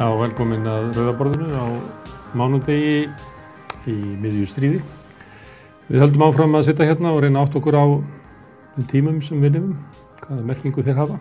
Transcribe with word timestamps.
Já, 0.00 0.06
velkomin 0.16 0.64
að 0.64 0.94
Rauðaborðinu 0.96 1.48
á 1.60 1.64
mánundegi 2.32 3.02
í 3.84 3.96
miðjú 4.22 4.46
stríði. 4.48 4.78
Við 5.90 6.00
höldum 6.00 6.24
áfram 6.24 6.56
að 6.56 6.70
sitta 6.70 6.86
hérna 6.88 7.10
og 7.12 7.20
reyna 7.20 7.42
átt 7.44 7.58
okkur 7.60 7.76
á 7.76 7.84
tímum 8.88 9.18
sem 9.20 9.44
við 9.44 9.58
lifum, 9.58 9.74
hvaða 10.22 10.46
merkingu 10.48 10.86
þeir 10.86 11.02
hafa. 11.02 11.18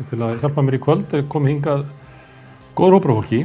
Og 0.00 0.10
til 0.10 0.18
að 0.18 0.34
hjálpa 0.42 0.66
mér 0.66 0.78
í 0.80 0.82
kvöld 0.88 1.14
er 1.14 1.24
komið 1.30 1.52
hingað 1.52 1.86
góður 2.74 2.98
hóprafólki. 2.98 3.40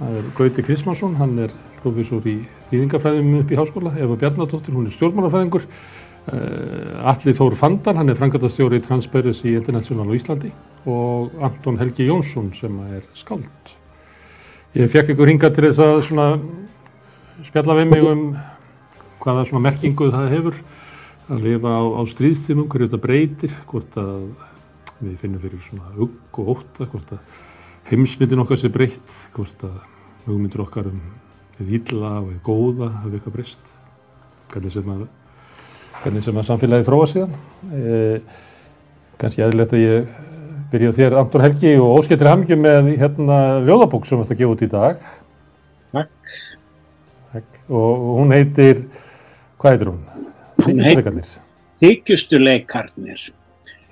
Það 0.00 0.16
er 0.22 0.32
Gauti 0.40 0.66
Krismansson, 0.70 1.20
hann 1.20 1.36
er 1.44 1.54
profesor 1.84 2.24
í 2.24 2.38
þýðingafræðum 2.72 3.38
upp 3.42 3.52
í 3.52 3.60
háskóla. 3.60 3.94
Eva 4.08 4.18
Bjarnadóttir, 4.24 4.72
hún 4.72 4.88
er 4.88 4.96
stjórnmálafræðingur. 4.96 5.68
Uh, 6.32 7.12
Alli 7.12 7.36
Þór 7.36 7.60
Fandan, 7.60 8.00
hann 8.00 8.08
er 8.08 8.16
frangatastjóri 8.16 8.80
í 8.80 8.88
Transparency 8.88 9.52
International 9.52 10.08
á 10.08 10.16
Íslandi 10.16 10.56
og 10.88 11.36
Anton 11.44 11.76
Helgi 11.76 12.08
Jónsson 12.08 12.54
sem 12.56 12.84
er 12.88 13.04
skáld. 13.12 13.76
Ég 14.74 14.88
fekk 14.90 15.12
ykkur 15.12 15.30
hinga 15.30 15.52
til 15.54 15.68
þess 15.68 15.78
að 15.84 15.96
svona 16.02 16.24
spjalla 17.46 17.76
við 17.78 17.92
mig 17.92 18.00
um 18.10 18.22
hvaða 19.22 19.44
svona 19.46 19.68
merkingu 19.68 20.08
það 20.10 20.32
hefur 20.32 20.56
að 21.30 21.44
lifa 21.44 21.74
á, 21.78 21.82
á 21.94 22.02
stríðstímum, 22.10 22.66
hverju 22.72 22.88
þetta 22.88 23.00
breytir, 23.04 23.54
hvort 23.70 23.94
að 24.02 24.24
við 24.98 25.14
finnum 25.20 25.44
fyrir 25.44 25.62
svona 25.62 25.92
hugg 25.94 26.40
og 26.42 26.50
óta, 26.56 26.88
hvort 26.90 27.14
að 27.14 27.38
heimsmyndin 27.92 28.42
okkar 28.42 28.58
sé 28.64 28.72
breytt, 28.74 29.14
hvort 29.36 29.62
að 29.62 29.78
hugmyndir 30.24 30.64
okkar 30.66 30.90
um 30.90 30.98
eða 31.60 31.78
illa 31.78 32.12
og 32.24 32.32
eða 32.32 32.44
góða 32.50 32.90
hafi 32.98 33.14
eitthvað 33.20 33.38
breyst, 33.38 33.72
hvernig 34.50 34.74
sem 34.74 34.92
að 34.96 35.06
hvernig 36.00 36.26
sem 36.26 36.42
að 36.42 36.50
samfélagi 36.50 36.90
þróa 36.90 37.10
síðan. 37.14 37.38
E, 37.70 37.88
Ganski 39.22 39.46
aðlilegt 39.46 39.78
að 39.78 39.86
ég 39.86 40.23
byrja 40.74 40.90
á 40.90 40.98
þér, 40.98 41.16
Anton 41.22 41.44
Helgi, 41.44 41.72
og 41.78 42.00
óskettir 42.00 42.30
hamngjum 42.30 42.62
með 42.64 42.90
hérna 43.00 43.38
ljóðabók 43.64 44.08
sem 44.08 44.20
þetta 44.22 44.38
gefa 44.40 44.56
út 44.56 44.64
í 44.66 44.70
dag. 44.72 45.08
Takk. 45.94 46.34
Takk. 47.34 47.58
Og 47.70 48.04
hún 48.18 48.34
heitir, 48.34 48.84
hvað 49.62 49.76
heitir 49.76 49.92
hún? 49.92 50.04
Hún 50.64 50.84
heitir 50.84 51.10
Þykjustu 51.84 52.38
leikarnir. 52.38 53.26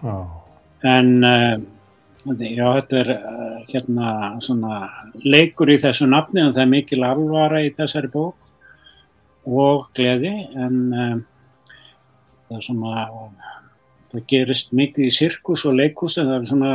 Já. 0.03 0.15
En 0.87 1.11
uh, 1.27 1.57
já, 2.39 2.67
þetta 2.79 3.01
er 3.01 3.11
uh, 3.15 3.59
hérna 3.69 4.13
svona 4.43 4.79
leikur 5.23 5.71
í 5.71 5.79
þessu 5.83 6.09
nafni 6.11 6.45
og 6.47 6.55
það 6.55 6.65
er 6.65 6.73
mikil 6.73 7.03
alvara 7.07 7.63
í 7.63 7.73
þessari 7.75 8.11
bók 8.13 8.49
og 9.47 9.89
gleði 9.95 10.33
en 10.55 10.79
uh, 10.95 11.17
það 12.49 12.59
er 12.59 12.67
svona 12.67 13.07
það 14.13 14.25
gerist 14.33 14.73
mikið 14.77 15.09
í 15.09 15.13
sirkus 15.17 15.65
og 15.69 15.77
leikus 15.79 16.19
en 16.21 16.31
það 16.31 16.39
er 16.39 16.49
svona, 16.51 16.73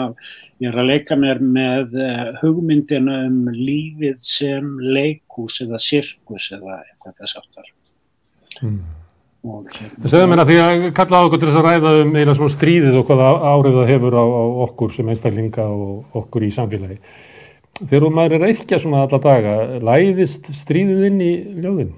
ég 0.63 0.71
er 0.71 0.81
að 0.81 0.91
leika 0.91 1.17
mér 1.19 1.41
með 1.41 1.97
hugmyndina 2.41 3.23
um 3.29 3.41
lífið 3.53 4.19
sem 4.25 4.75
leikus 4.81 5.61
eða 5.65 5.81
sirkus 5.81 6.51
eða 6.57 6.81
eitthvað 6.83 7.19
þess 7.21 7.41
aftar 7.41 7.73
mm. 8.61 8.79
Það 9.47 10.09
segður 10.11 10.29
mér 10.31 10.41
að 10.41 10.49
því 10.49 10.57
að 10.59 10.81
kalla 10.97 11.19
á 11.21 11.25
okkur 11.27 11.39
til 11.39 11.47
þess 11.47 11.59
að 11.59 11.67
ræða 11.67 11.91
um 12.01 12.15
eina 12.17 12.33
svona 12.35 12.55
stríðið 12.55 12.97
og 12.99 13.07
hvaða 13.07 13.27
árið 13.53 13.77
það 13.77 13.91
hefur 13.93 14.17
á, 14.17 14.25
á 14.27 14.43
okkur 14.65 14.93
sem 14.95 15.11
einstaklinga 15.13 15.67
og 15.71 16.17
okkur 16.19 16.47
í 16.47 16.49
samfélagi 16.55 16.97
þegar 17.77 18.13
maður 18.17 18.39
er 18.39 18.47
ekki 18.49 18.79
svona 18.81 19.05
alla 19.05 19.19
daga 19.21 19.53
læðist 19.85 20.49
stríðið 20.57 21.05
inn 21.11 21.21
í 21.21 21.31
ljóðin? 21.61 21.93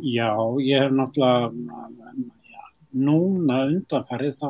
Já, 0.00 0.32
ég 0.64 0.82
hef 0.82 0.96
náttúrulega 0.96 1.52
núna 2.92 3.62
undanfarið 3.66 4.38
þá 4.38 4.48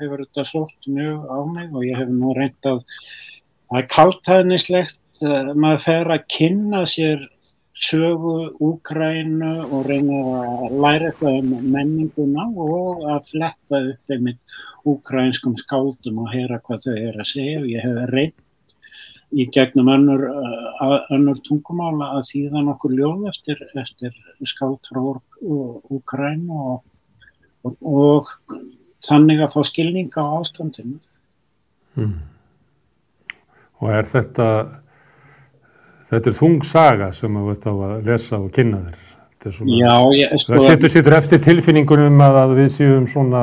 hefur 0.00 0.24
þetta 0.24 0.44
sótt 0.48 0.88
mjög 0.90 1.26
á 1.30 1.38
mig 1.50 1.72
og 1.74 1.86
ég 1.86 1.98
hef 1.98 2.10
nú 2.10 2.34
reynd 2.36 2.70
að 2.70 2.82
það 2.84 3.80
er 3.80 3.88
kaltæðnislegt 3.96 5.24
maður 5.54 5.84
fer 5.84 6.12
að 6.14 6.26
kynna 6.34 6.84
sér 6.90 7.28
sögu 7.74 8.54
Úkrænu 8.62 9.66
og 9.66 9.88
reyna 9.88 10.18
að 10.46 10.76
læra 10.78 11.10
eitthvað 11.10 11.38
um 11.40 11.70
menninguna 11.74 12.46
og 12.54 13.02
að 13.10 13.28
fletta 13.32 13.80
upp 13.90 14.14
einmitt 14.14 14.40
úkrænskum 14.86 15.56
skáldum 15.58 16.22
og 16.22 16.30
heyra 16.30 16.60
hvað 16.62 16.86
þau 16.86 16.94
er 16.94 17.18
að 17.18 17.30
segja. 17.32 17.60
Og 17.60 17.68
ég 17.72 17.82
hef 17.82 18.10
reynd 18.12 18.40
í 19.34 19.48
gegnum 19.50 19.90
önnur, 19.90 20.22
önnur 21.10 21.40
tungumála 21.42 22.12
að 22.20 22.28
þýða 22.30 22.64
nokkur 22.68 22.94
ljóð 22.94 23.28
eftir, 23.32 23.62
eftir 23.74 24.14
skáld 24.46 24.86
frá 24.86 25.02
Úkrænu 25.42 26.60
og 26.60 26.84
og, 27.64 27.76
og 27.80 28.30
þannig 29.04 29.42
að 29.44 29.52
fá 29.54 29.60
skilninga 29.68 30.24
á 30.24 30.28
ástandinu. 30.40 30.98
Hmm. 31.94 32.16
Og 33.82 33.90
er 33.92 34.08
þetta, 34.08 34.48
þetta 36.10 36.30
er 36.30 36.38
þung 36.38 36.62
saga 36.66 37.10
sem 37.16 37.36
þú 37.36 37.52
ert 37.52 37.66
á 37.68 37.72
að 37.72 38.08
lesa 38.08 38.40
og 38.40 38.50
kynna 38.54 38.84
þér? 38.86 39.10
Svona, 39.44 39.74
Já, 39.76 39.94
ég 40.16 40.30
sko... 40.40 40.54
Það 40.54 40.66
setur 40.70 40.92
sittur 40.94 41.14
eftir 41.18 41.40
tilfinningunum 41.44 42.22
að, 42.24 42.38
að 42.40 42.52
við 42.62 42.68
séum 42.72 43.04
svona 43.10 43.42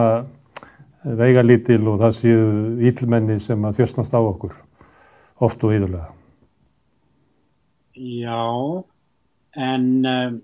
veigalítil 1.19 1.83
og 1.91 1.99
það 2.01 2.15
séu 2.17 2.39
ílmenni 2.89 3.37
sem 3.41 3.67
að 3.69 3.77
þjóstnast 3.77 4.15
á 4.17 4.21
okkur, 4.21 4.55
oft 5.45 5.61
og 5.67 5.75
yðurlega. 5.77 6.09
Já, 8.01 8.41
en... 9.61 9.85
Um, 10.01 10.39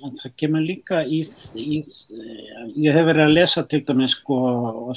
það 0.00 0.32
kemur 0.40 0.64
líka 0.64 1.02
í, 1.04 1.22
í 1.58 1.80
ég 2.84 2.96
hef 2.96 3.06
verið 3.08 3.24
að 3.24 3.34
lesa 3.34 3.64
til 3.68 3.82
dæmis 3.86 4.16
sko 4.18 4.38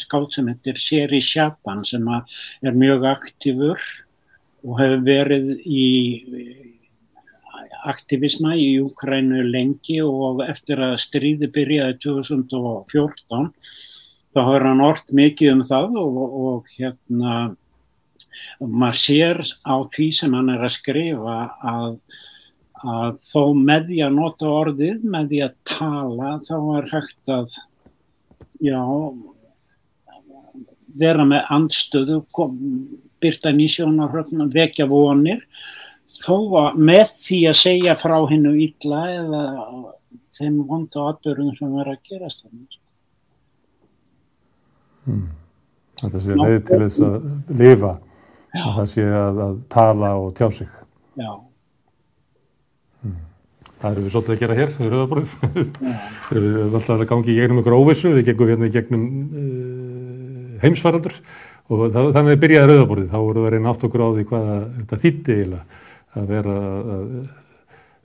skáld 0.01 0.33
sem 0.35 0.49
heitir 0.51 0.79
Seri 0.81 1.21
Sjapan 1.23 1.83
sem 1.87 2.07
er 2.09 2.77
mjög 2.77 3.07
aktífur 3.13 3.83
og 4.65 4.81
hefur 4.81 5.05
verið 5.05 5.53
í 5.65 5.87
aktivisma 7.89 8.55
í 8.59 8.79
Ukrænu 8.83 9.43
lengi 9.47 10.01
og 10.03 10.43
eftir 10.45 10.81
að 10.83 10.97
stríði 11.03 11.49
byrjaði 11.55 11.97
2014 12.05 13.51
þá 14.35 14.39
hefur 14.39 14.67
hann 14.67 14.85
orðt 14.85 15.13
mikið 15.15 15.53
um 15.55 15.65
það 15.65 15.99
og, 16.03 16.17
og 16.43 16.73
hérna 16.75 17.35
maður 18.59 18.99
sér 19.03 19.39
á 19.65 19.75
því 19.93 20.09
sem 20.15 20.35
hann 20.35 20.51
er 20.53 20.65
að 20.65 20.75
skrifa 20.75 21.37
að 21.59 21.95
að 22.87 23.17
þó 23.23 23.41
með 23.57 23.89
því 23.89 23.99
að 24.05 24.15
nota 24.15 24.53
orðið, 24.59 25.03
með 25.03 25.27
því 25.31 25.41
að 25.45 25.57
tala, 25.67 26.31
þá 26.45 26.55
er 26.77 26.87
hægt 26.93 27.33
að 27.35 27.57
já, 28.63 28.83
vera 30.99 31.25
með 31.27 31.53
andstöðu, 31.55 32.19
byrta 33.19 33.53
nýsjónarhörn, 33.55 34.47
vekja 34.53 34.87
vonir, 34.89 35.43
þó 36.09 36.35
að 36.63 36.79
með 36.89 37.07
því 37.19 37.39
að 37.51 37.59
segja 37.59 37.95
frá 37.99 38.17
hennu 38.29 38.55
illa 38.63 39.01
eða 39.13 39.43
þeim 40.35 40.61
vonda 40.69 41.09
aðbörðum 41.09 41.57
sem 41.57 41.75
verður 41.75 41.97
að 41.97 42.07
gerast. 42.09 42.45
Hmm. 45.05 45.27
Þetta 45.99 46.23
sé 46.23 46.37
leið 46.39 46.59
til 46.67 46.79
þess 46.85 47.03
að 47.03 47.29
lifa, 47.59 47.93
að 48.55 48.73
það 48.79 48.89
sé 48.93 49.05
að, 49.19 49.43
að 49.45 49.61
tala 49.73 50.15
og 50.21 50.33
tjá 50.37 50.47
sig. 50.55 50.75
Já. 51.19 51.31
Það 53.79 53.91
eru 53.93 54.01
við 54.03 54.11
svolítið 54.13 54.33
að 54.33 54.41
gera 54.41 54.55
hér, 54.57 54.71
erum 54.85 54.97
auðvitað 54.99 56.41
við 56.43 56.63
alltaf 56.65 56.95
að 56.97 57.05
gangi 57.13 57.31
í 57.31 57.37
gegnum 57.37 57.61
ykkur 57.61 57.77
óvissu, 57.77 58.09
við 58.11 58.25
gengum 58.27 58.49
hérna 58.51 58.67
í 58.67 58.73
gegnum 58.73 59.05
uh, 59.07 60.57
heimsvarandur 60.65 61.15
og 61.69 61.85
það, 61.85 62.09
þannig 62.15 62.25
að 62.25 62.31
við 62.33 62.41
byrjaði 62.43 62.73
rauðaborðið, 62.73 63.07
þá 63.13 63.19
voru 63.23 63.43
við 63.43 63.47
að 63.47 63.55
reyna 63.55 63.71
átt 63.71 63.85
okkur 63.87 64.03
á 64.03 64.09
því 64.09 64.25
hvað 64.31 64.49
þetta 64.51 64.99
þýtti 65.05 65.37
eiginlega 65.37 65.85
að 66.19 66.31
vera 66.33 66.57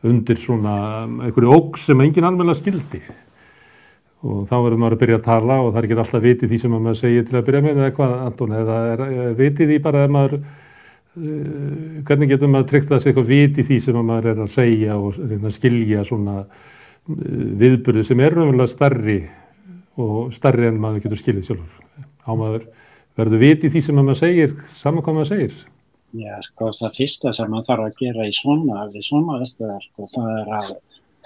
undir 0.04 0.40
svona 0.40 0.74
einhverju 1.24 1.54
óg 1.56 1.78
sem 1.80 2.02
engin 2.04 2.28
almenna 2.28 2.54
skildi. 2.56 3.00
Og 4.24 4.44
þá 4.48 4.54
verður 4.56 4.80
maður 4.80 4.96
að 4.96 5.00
byrja 5.02 5.16
að 5.18 5.26
tala 5.26 5.56
og 5.60 5.72
það 5.72 5.78
er 5.80 5.86
ekki 5.88 5.96
alltaf 6.00 6.24
vitið 6.24 6.52
því 6.52 6.58
sem 6.60 6.74
maður 6.76 7.00
segir 7.00 7.24
til 7.28 7.38
að 7.38 7.46
byrja 7.48 7.64
með 7.64 7.80
eða 7.80 7.94
hvað, 7.98 8.14
Anton, 8.28 8.54
eða 8.60 8.76
er, 8.92 9.02
er 9.24 9.34
vitið 9.40 9.72
því 9.72 9.80
bara 9.84 10.04
að 10.04 10.14
maður 10.14 10.36
hvernig 11.14 12.30
getur 12.32 12.50
maður 12.50 12.70
tryggt 12.72 12.88
að 12.88 12.96
það 12.96 13.02
sé 13.02 13.10
eitthvað 13.10 13.28
vit 13.30 13.58
í 13.60 13.64
því 13.68 13.76
sem 13.84 13.98
maður 14.00 14.30
er 14.32 14.40
að 14.44 14.54
segja 14.54 14.96
og 14.98 15.18
reyna 15.20 15.50
að 15.50 15.56
skilja 15.58 16.06
svona 16.08 16.36
uh, 16.42 16.56
viðbyrði 17.60 18.06
sem 18.08 18.22
er 18.24 18.34
raunverulega 18.34 18.72
starri 18.72 19.20
og 20.00 20.32
starri 20.34 20.66
en 20.66 20.80
maður 20.82 21.04
getur 21.04 21.20
skiljið 21.20 21.46
sjálfur. 21.50 22.08
Á 22.26 22.30
maður 22.34 22.66
verður 23.18 23.44
vit 23.44 23.66
í 23.66 23.70
því 23.70 23.84
sem 23.86 24.00
maður 24.00 24.20
segir, 24.24 24.56
saman 24.80 25.06
hvað 25.06 25.18
maður 25.20 25.30
segir. 25.30 25.62
Já, 26.14 26.34
sko 26.46 26.70
það 26.74 26.98
fyrsta 26.98 27.32
sem 27.34 27.50
maður 27.50 27.68
þarf 27.68 27.86
að 27.88 27.96
gera 28.02 28.26
í 28.26 28.34
svona, 28.34 28.84
við 28.90 29.06
svona 29.08 29.38
aðstöðar, 29.38 29.86
sko, 29.88 30.08
það 30.14 30.28
er 30.34 30.52
að 30.58 30.72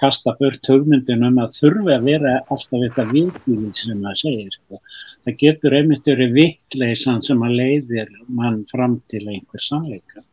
kasta 0.00 0.35
burt 0.38 0.69
hugmyndin 0.70 1.26
um 1.29 1.40
að 1.43 1.56
þurfi 1.56 1.94
að 1.96 2.06
vera 2.08 2.35
alltaf 2.46 2.85
eitthvað 2.85 3.14
viðbyrðið 3.17 3.81
sem 3.81 4.00
maður 4.05 4.20
segir, 4.23 4.55
sko 4.56 4.81
það 5.24 5.38
getur 5.42 5.76
einmitt 5.78 6.08
verið 6.08 6.34
vittleysan 6.36 7.22
sem 7.24 7.42
að 7.44 7.56
leiðir 7.60 8.12
mann 8.28 8.62
fram 8.70 8.98
til 9.10 9.24
einhver 9.26 9.64
sannleika. 9.64 10.24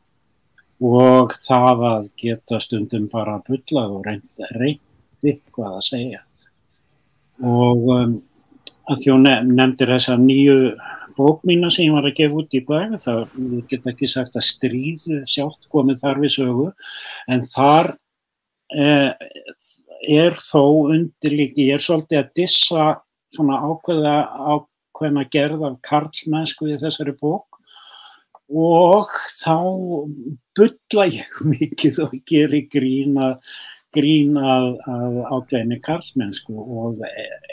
Og 0.84 1.34
það 1.40 1.84
að 1.90 2.08
geta 2.20 2.60
stundum 2.60 3.08
bara 3.12 3.40
bullað 3.48 3.98
og 3.98 4.08
reynd, 4.08 4.46
reynd 4.60 5.30
eitthvað 5.30 5.78
að 5.80 5.86
segja. 5.88 6.22
Og 7.44 7.88
um, 7.96 8.16
að 8.92 9.02
þjó 9.06 9.16
nefndir 9.24 9.94
þessa 9.96 10.18
nýju 10.20 10.58
bók 11.16 11.46
mína 11.48 11.72
sem 11.72 11.88
ég 11.88 11.96
var 11.96 12.08
að 12.10 12.18
gefa 12.20 12.40
út 12.42 12.56
í 12.56 12.62
dag, 12.68 12.96
það 13.02 13.22
get 13.72 13.88
ekki 13.92 14.10
sagt 14.10 14.36
að 14.36 14.48
stríðið 14.50 15.24
sjálft 15.32 15.70
komið 15.72 16.02
þar 16.04 16.22
við 16.24 16.34
sögu, 16.36 16.68
en 17.32 17.44
þar 17.48 17.92
eh, 18.76 19.12
er 20.20 20.38
þó 20.44 20.92
undirlíki, 20.92 21.70
ég 21.70 21.80
er 21.80 21.86
svolítið 21.86 22.22
að 22.22 22.32
dissa 22.42 22.88
svona 23.36 23.62
ákveða 23.64 24.16
ákveðna 24.96 25.28
gerð 25.32 25.64
af 25.68 25.78
karlmennsku 25.84 26.72
í 26.72 26.80
þessari 26.80 27.16
bók. 27.20 27.60
Og 28.48 29.10
þá 29.36 29.58
bylla 30.56 31.08
ég 31.12 31.40
mikið 31.54 32.04
og 32.06 32.20
gerir 32.30 32.68
grína 32.72 33.36
grín 33.96 34.36
að, 34.36 34.74
að 34.92 35.20
ákveðinni 35.32 35.80
karlmennsku. 35.84 36.54
Og 36.56 37.04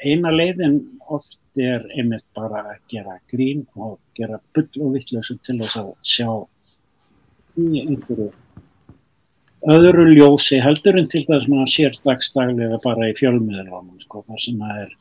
eina 0.02 0.32
leiðin 0.34 0.80
oft 1.06 1.38
er 1.58 1.84
einmitt 1.96 2.24
bara 2.34 2.64
að 2.72 2.80
gera 2.90 3.18
grín 3.30 3.66
og 3.76 3.98
gera 4.18 4.40
byll 4.54 4.70
og 4.82 4.96
vittlösu 4.96 5.38
til 5.44 5.60
þess 5.60 5.82
að 5.82 5.92
sjá 6.02 6.30
í 7.60 7.82
einhverju 7.84 8.30
öðru 9.70 10.08
ljósi 10.10 10.58
heldur 10.62 10.96
en 10.98 11.08
til 11.12 11.22
þess 11.26 11.44
að 11.44 11.52
maður 11.52 11.70
sér 11.70 11.98
dagstaglega 12.02 12.78
bara 12.82 13.10
í 13.12 13.16
fjölmiðlunum 13.18 14.00
sko, 14.02 14.24
þar 14.26 14.40
sem 14.42 14.64
að 14.66 14.80
er 14.86 14.96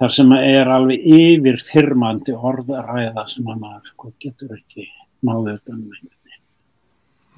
þar 0.00 0.14
sem 0.16 0.32
er 0.36 0.70
alveg 0.72 1.08
yfir 1.16 1.60
þyrmandi 1.64 2.36
orðaræða 2.36 3.26
sem 3.30 3.48
að 3.48 3.58
maður 3.64 3.90
sko, 3.92 4.12
getur 4.22 4.54
ekki 4.56 4.86
náðu 5.26 5.58
utan 5.58 5.82
með 5.84 6.06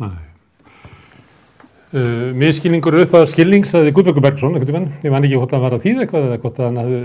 um 0.03 0.21
Uh, 1.93 2.31
miskilningur 2.41 2.95
upp 3.03 3.15
að 3.19 3.27
skilningsaði 3.35 3.91
Guðbjörgur 3.93 4.25
Bergson, 4.25 4.55
ég 4.57 5.11
man 5.13 5.27
ekki 5.27 5.37
hvort 5.37 5.51
að 5.53 5.61
var 5.61 5.75
að 5.77 5.83
þýða 5.83 6.05
eitthvað 6.07 6.29
eða 6.29 6.39
hvort 6.41 6.61
að 6.61 6.65
hann 6.65 6.79
hafði 6.81 7.01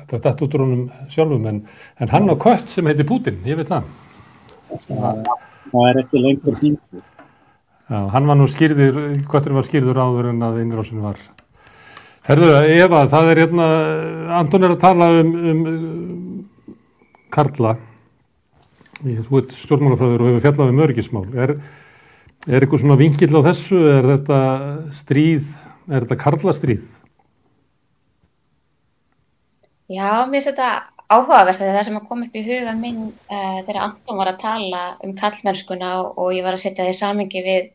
þetta 0.00 0.18
dætt 0.24 0.42
út 0.42 0.56
úr 0.56 0.64
honum 0.64 0.80
sjálfum 1.12 1.46
en, 1.46 1.60
en 2.02 2.10
hann 2.10 2.26
á 2.26 2.34
kött 2.42 2.74
sem 2.74 2.90
heitir 2.90 3.06
Putin, 3.06 3.38
ég 3.46 3.60
veit 3.60 3.70
það. 3.70 3.86
Það 4.82 5.86
er 5.92 6.00
ekki 6.02 6.24
lengur 6.24 6.58
þýndið 6.58 7.12
Já, 7.86 8.00
hann 8.10 8.26
var 8.26 8.34
nú 8.34 8.48
skýrður, 8.50 8.96
köttur 9.30 9.54
var 9.54 9.66
skýrður 9.68 10.00
áður 10.02 10.32
en 10.32 10.42
að 10.42 10.56
innrásinu 10.64 11.04
var 11.04 11.20
Herðu, 12.26 12.52
Eva, 12.74 13.04
það 13.10 13.32
er 13.32 13.40
hérna 13.44 13.66
Anton 14.40 14.66
er 14.66 14.74
að 14.74 14.82
tala 14.82 15.10
um, 15.20 15.34
um 15.52 15.66
Karla 17.34 17.76
þú 18.96 19.30
veit 19.30 19.52
stjórnmálafræður 19.60 20.24
og 20.24 20.30
hefur 20.30 20.46
fjallað 20.46 20.72
um 20.72 20.82
örgismál 20.86 21.26
er 21.36 21.58
Er 22.46 22.62
eitthvað 22.62 22.84
svona 22.84 22.96
vingill 23.00 23.34
á 23.34 23.42
þessu? 23.48 23.78
Er 23.90 24.04
þetta 24.06 24.36
stríð, 24.94 25.46
er 25.90 26.04
þetta 26.04 26.16
karlastríð? 26.20 26.84
Já, 29.90 30.22
mér 30.30 30.36
finnst 30.36 30.52
þetta 30.52 30.68
áhugavert 31.10 31.58
þegar 31.58 31.74
það 31.78 31.88
sem 31.88 31.98
að 31.98 32.06
koma 32.06 32.28
upp 32.28 32.38
í 32.38 32.44
hugan 32.46 32.78
minn 32.82 33.00
uh, 33.10 33.58
þegar 33.66 33.80
Anton 33.82 34.20
var 34.20 34.30
að 34.30 34.38
tala 34.44 34.84
um 35.02 35.16
kallmennskuna 35.18 35.90
og 36.06 36.30
ég 36.36 36.46
var 36.46 36.54
að 36.54 36.62
setja 36.68 36.84
það 36.84 36.92
í 36.92 37.00
samingi 37.00 37.42
við 37.48 37.68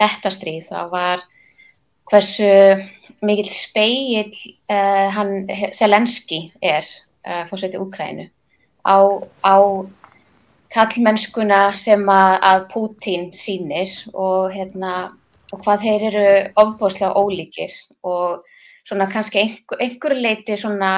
þetta 0.00 0.32
stríð. 0.32 0.64
Það 0.70 0.90
var 0.96 1.26
hversu 2.10 2.50
mikill 3.26 3.50
speill 3.50 4.32
uh, 4.70 5.08
hann 5.14 5.48
Selenski 5.74 6.50
er, 6.62 6.86
uh, 7.26 7.44
fórsetið 7.50 7.82
Úkrænu, 7.82 8.26
á, 8.86 8.96
á 9.42 9.56
kallmennskuna 10.74 11.60
sem 11.80 12.02
að, 12.10 12.34
að 12.50 12.66
Pútín 12.72 13.30
sínir 13.40 13.92
og, 14.12 14.52
hérna, 14.54 14.92
og 15.52 15.62
hvað 15.64 15.86
þeir 15.86 16.06
eru 16.10 16.26
ofbúslega 16.62 17.14
ólíkir 17.16 17.72
og 18.06 18.44
svona 18.86 19.08
kannski 19.10 19.42
einhver, 19.42 19.80
einhver 19.80 20.16
leiti 20.18 20.58
svona 20.58 20.92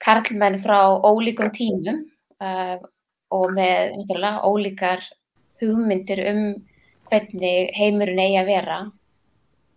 karlmenn 0.00 0.60
frá 0.62 0.96
ólíkum 1.04 1.50
tímum 1.52 2.04
uh, 2.40 2.76
og 3.30 3.52
með 3.56 3.98
ólíkar 4.44 5.04
hugmyndir 5.60 6.24
um 6.30 6.42
hvernig 7.10 7.72
heimurinn 7.76 8.22
eigi 8.22 8.38
að 8.40 8.50
vera 8.54 8.78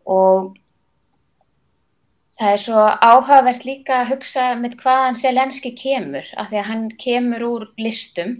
og 0.09 0.53
það 2.39 2.51
er 2.51 2.61
svo 2.63 2.83
áhugavert 3.05 3.65
líka 3.67 4.01
að 4.01 4.13
hugsa 4.15 4.47
með 4.59 4.77
hvaðan 4.81 5.19
Selenski 5.19 5.73
kemur 5.77 6.27
af 6.37 6.49
því 6.51 6.59
að 6.61 6.69
hann 6.69 6.85
kemur 7.01 7.45
úr 7.47 7.65
listum 7.79 8.37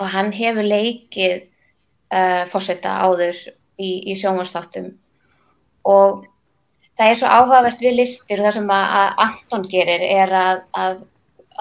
og 0.00 0.10
hann 0.12 0.32
hefur 0.36 0.66
leikið 0.66 1.46
uh, 2.12 2.44
fórsetta 2.50 2.96
áður 3.06 3.38
í, 3.78 4.10
í 4.10 4.16
sjómanstáttum 4.18 4.90
og 5.86 6.26
það 6.98 7.10
er 7.10 7.20
svo 7.20 7.30
áhugavert 7.30 7.82
við 7.84 7.98
listir 8.00 8.40
og 8.40 8.48
það 8.48 8.58
sem 8.58 8.72
að, 8.74 8.86
að 9.00 9.24
Anton 9.26 9.68
gerir 9.70 10.06
er 10.08 10.34
að, 10.40 10.62
að, 10.74 11.00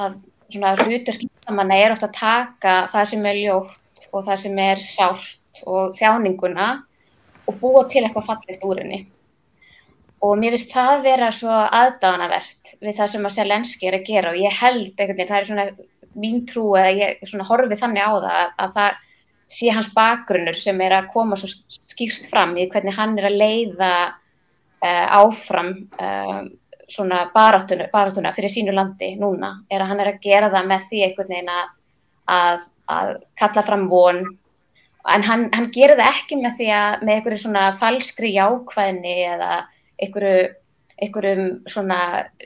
að 0.02 0.18
svona 0.50 0.76
hlutur 0.82 1.20
hlutamanna 1.20 1.80
er 1.80 1.96
ofta 1.96 2.10
að 2.10 2.20
taka 2.20 2.76
það 2.94 3.10
sem 3.12 3.30
er 3.30 3.42
ljótt 3.44 4.10
og 4.12 4.28
það 4.28 4.44
sem 4.44 4.62
er 4.66 4.84
sárt 4.86 5.64
og 5.70 5.96
þjáninguna 5.96 6.70
og 7.46 7.60
búa 7.62 7.86
til 7.90 8.04
eitthvað 8.04 8.30
fallegt 8.30 8.66
úr 8.66 8.82
henni. 8.82 9.06
Og 10.26 10.38
mér 10.40 10.56
finnst 10.56 10.74
það 10.74 11.04
vera 11.06 11.32
svo 11.36 11.54
aðdánavert 11.54 12.78
við 12.82 12.98
það 12.98 13.12
sem 13.14 13.28
að 13.28 13.36
Selenski 13.36 13.90
er 13.90 14.00
að 14.00 14.08
gera 14.08 14.32
og 14.32 14.40
ég 14.42 14.62
held 14.62 14.94
einhvern 14.96 15.18
veginn, 15.20 15.32
það 15.32 15.42
er 15.42 15.50
svona 15.50 15.66
mín 16.16 16.46
trú 16.50 16.70
eða 16.80 16.94
ég 16.96 17.26
svona 17.28 17.48
horfi 17.50 17.78
þannig 17.80 18.06
á 18.08 18.12
það 18.14 18.30
að, 18.32 18.54
að 18.64 18.78
það 18.78 19.02
sé 19.56 19.72
hans 19.76 19.90
bakgrunnur 19.94 20.58
sem 20.58 20.80
er 20.82 20.96
að 20.98 21.10
koma 21.14 21.38
svo 21.38 21.50
skýrt 21.70 22.30
fram 22.32 22.56
í 22.58 22.68
hvernig 22.72 22.96
hann 22.98 23.18
er 23.20 23.28
að 23.30 23.38
leiða 23.42 23.92
uh, 24.10 25.06
áfram 25.20 25.74
uh, 26.00 26.40
svona 26.90 27.26
baráttuna, 27.34 27.90
baráttuna 27.94 28.34
fyrir 28.36 28.54
sínu 28.54 28.74
landi 28.74 29.14
núna. 29.20 29.52
Er 29.70 29.84
að 29.84 29.92
hann 29.92 30.02
er 30.04 30.14
að 30.14 30.24
gera 30.24 30.50
það 30.54 30.72
með 30.72 30.88
því 30.90 31.04
einhvern 31.06 31.32
veginn 31.34 31.54
að, 31.54 32.66
að 32.96 33.14
kalla 33.42 33.66
fram 33.66 33.88
von 33.92 34.22
en 35.14 35.26
hann, 35.26 35.50
hann 35.54 35.72
gerir 35.74 36.00
það 36.00 36.12
ekki 36.12 36.38
með 36.42 36.60
því 36.60 36.68
að 36.74 37.02
með 37.06 37.16
einhverju 37.16 37.42
svona 37.44 37.66
falskri 37.80 38.32
jákvæðni 38.36 39.18
eða 39.30 39.50
einhverju 40.02 40.46
einhverjum 40.96 41.48
svona 41.68 42.00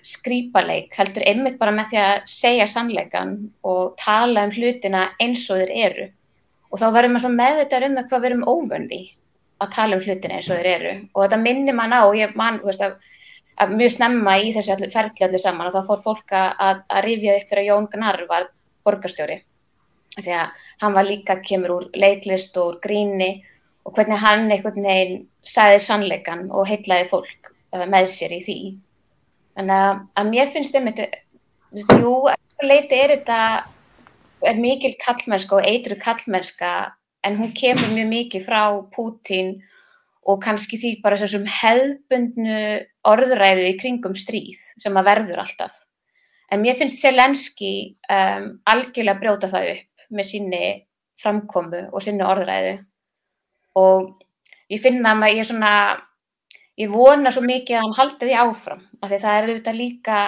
skrýpaleik 0.06 0.96
heldur 0.98 1.26
einmitt 1.30 1.60
bara 1.60 1.74
með 1.76 1.92
því 1.92 2.00
að 2.02 2.16
segja 2.32 2.66
sannleikan 2.70 3.36
og 3.66 3.94
tala 4.02 4.48
um 4.48 4.54
hlutina 4.56 5.10
eins 5.22 5.46
og 5.54 5.62
þeir 5.62 5.74
eru. 5.86 6.08
Og 6.70 6.82
þá 6.82 6.88
verður 6.96 7.14
maður 7.14 7.26
svo 7.26 7.32
meðvitað 7.36 7.86
um 7.88 7.98
það 7.98 8.10
hvað 8.10 8.24
við 8.24 8.30
erum 8.32 8.48
óvöndi 8.50 9.02
að 9.60 9.76
tala 9.76 9.98
um 9.98 10.04
hlutina 10.06 10.40
eins 10.40 10.50
og 10.50 10.58
þeir 10.58 10.72
eru. 10.74 10.96
Og 11.14 11.24
þetta 11.24 11.42
minnir 11.44 11.78
mann 11.78 11.94
á 11.94 12.02
ég 12.18 12.34
mann, 12.40 12.58
veist, 12.66 12.82
að, 12.82 12.98
að 13.62 13.76
mjög 13.78 13.96
snemma 13.98 14.38
í 14.42 14.54
þessu 14.58 14.80
ferli 14.96 15.28
allir 15.28 15.46
saman 15.46 15.70
og 15.70 15.78
þá 15.78 15.92
fór 15.92 16.02
fólk 16.08 16.34
að, 16.34 16.82
að 16.90 17.06
rifja 17.06 17.38
upp 17.38 17.54
þegar 17.54 17.68
Jón 17.70 17.90
Gnarr 17.94 18.26
var 18.30 18.50
borgarstjóri 18.88 19.44
því 20.18 20.36
að 20.36 20.66
hann 20.82 20.96
var 20.96 21.08
líka 21.08 21.38
kemur 21.46 21.76
úr 21.76 21.88
leiklist 21.94 22.58
og 22.58 22.74
úr 22.74 22.78
gríni 22.84 23.32
og 23.86 23.96
hvernig 23.96 24.22
hann 24.22 24.50
einhvern 24.52 24.86
veginn 24.86 25.26
sæði 25.46 25.80
sannleikan 25.84 26.48
og 26.52 26.68
heitlaði 26.70 27.10
fólk 27.12 27.52
með 27.90 28.10
sér 28.14 28.36
í 28.38 28.44
því. 28.46 28.60
Þannig 29.58 29.82
að, 29.86 30.04
að 30.20 30.30
mér 30.30 30.54
finnst 30.54 30.78
um 30.78 30.88
þetta, 30.90 31.08
jú, 32.00 32.14
eitthvað 32.32 32.70
leiti 32.70 33.00
er 33.00 33.14
þetta, 33.16 33.40
er 34.50 34.62
mikil 34.62 34.94
kallmennska 35.04 35.58
og 35.58 35.68
eitru 35.68 35.98
kallmennska 36.00 36.72
en 37.28 37.36
hún 37.40 37.52
kemur 37.58 37.92
mjög 37.92 38.10
mikið 38.14 38.46
frá 38.46 38.62
Pútín 38.94 39.58
og 40.30 40.40
kannski 40.44 40.80
því 40.80 40.94
bara 41.04 41.18
þessum 41.20 41.46
hefbundnu 41.50 42.64
orðræðu 43.10 43.68
í 43.72 43.78
kringum 43.80 44.16
stríð 44.18 44.60
sem 44.80 44.98
að 45.00 45.10
verður 45.10 45.44
alltaf. 45.44 45.76
En 46.50 46.64
mér 46.64 46.78
finnst 46.80 47.02
Selenski 47.02 47.98
um, 48.10 48.52
algjörlega 48.70 49.20
brjóta 49.22 49.50
það 49.52 49.74
upp 49.76 49.89
með 50.14 50.30
sinni 50.32 50.64
framkomu 51.20 51.88
og 51.92 52.04
sinni 52.04 52.26
orðræðu. 52.26 52.76
Og 53.80 54.12
ég 54.72 54.82
finna 54.84 55.16
að 55.16 55.34
ég 55.34 55.42
er 55.44 55.50
svona 55.50 55.74
ég 56.80 56.92
vona 56.92 57.32
svo 57.34 57.44
mikið 57.46 57.76
að 57.78 57.84
hann 57.86 57.98
haldi 57.98 58.28
því 58.28 58.38
áfram 58.44 58.86
af 59.02 59.10
því 59.10 59.20
það 59.24 59.38
er 59.38 59.50
auðvitað 59.50 59.80
líka 59.80 60.20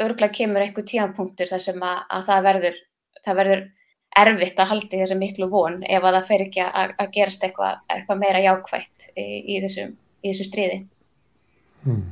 örgulega 0.00 0.36
kemur 0.38 0.64
einhver 0.64 0.86
tíanpunktur 0.88 1.50
þar 1.50 1.64
sem 1.64 1.82
að, 1.84 1.98
að 2.08 2.24
það 2.28 2.46
verður 2.46 2.78
það 3.20 3.40
verður 3.40 3.66
erfitt 4.20 4.62
að 4.62 4.70
haldi 4.72 5.00
þessu 5.02 5.18
miklu 5.20 5.50
von 5.52 5.82
ef 5.84 6.04
að 6.04 6.16
það 6.16 6.30
fer 6.30 6.46
ekki 6.46 6.62
að, 6.64 6.94
að 6.98 7.12
gerast 7.16 7.44
eitthvað, 7.46 7.82
eitthvað 7.92 8.22
meira 8.22 8.40
jákvægt 8.42 9.10
í, 9.14 9.26
í, 9.26 9.60
þessu, 9.62 9.86
í 10.24 10.32
þessu 10.32 10.48
stríði. 10.48 10.80
Hmm. 11.84 12.08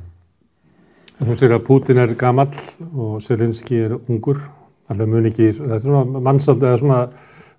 Þú 1.19 1.35
sér 1.35 1.57
að 1.57 1.65
Putin 1.67 1.99
er 1.99 2.13
gamall 2.19 2.53
og 2.93 3.17
Selinski 3.25 3.81
er 3.87 3.97
ungur 3.99 4.39
alltaf 4.89 5.09
mun 5.09 5.29
ekki, 5.29 5.51
þetta 5.55 5.77
er 5.77 5.83
svona 5.83 6.21
mannsald 6.25 6.63
eða 6.63 6.79
svona, 6.81 6.99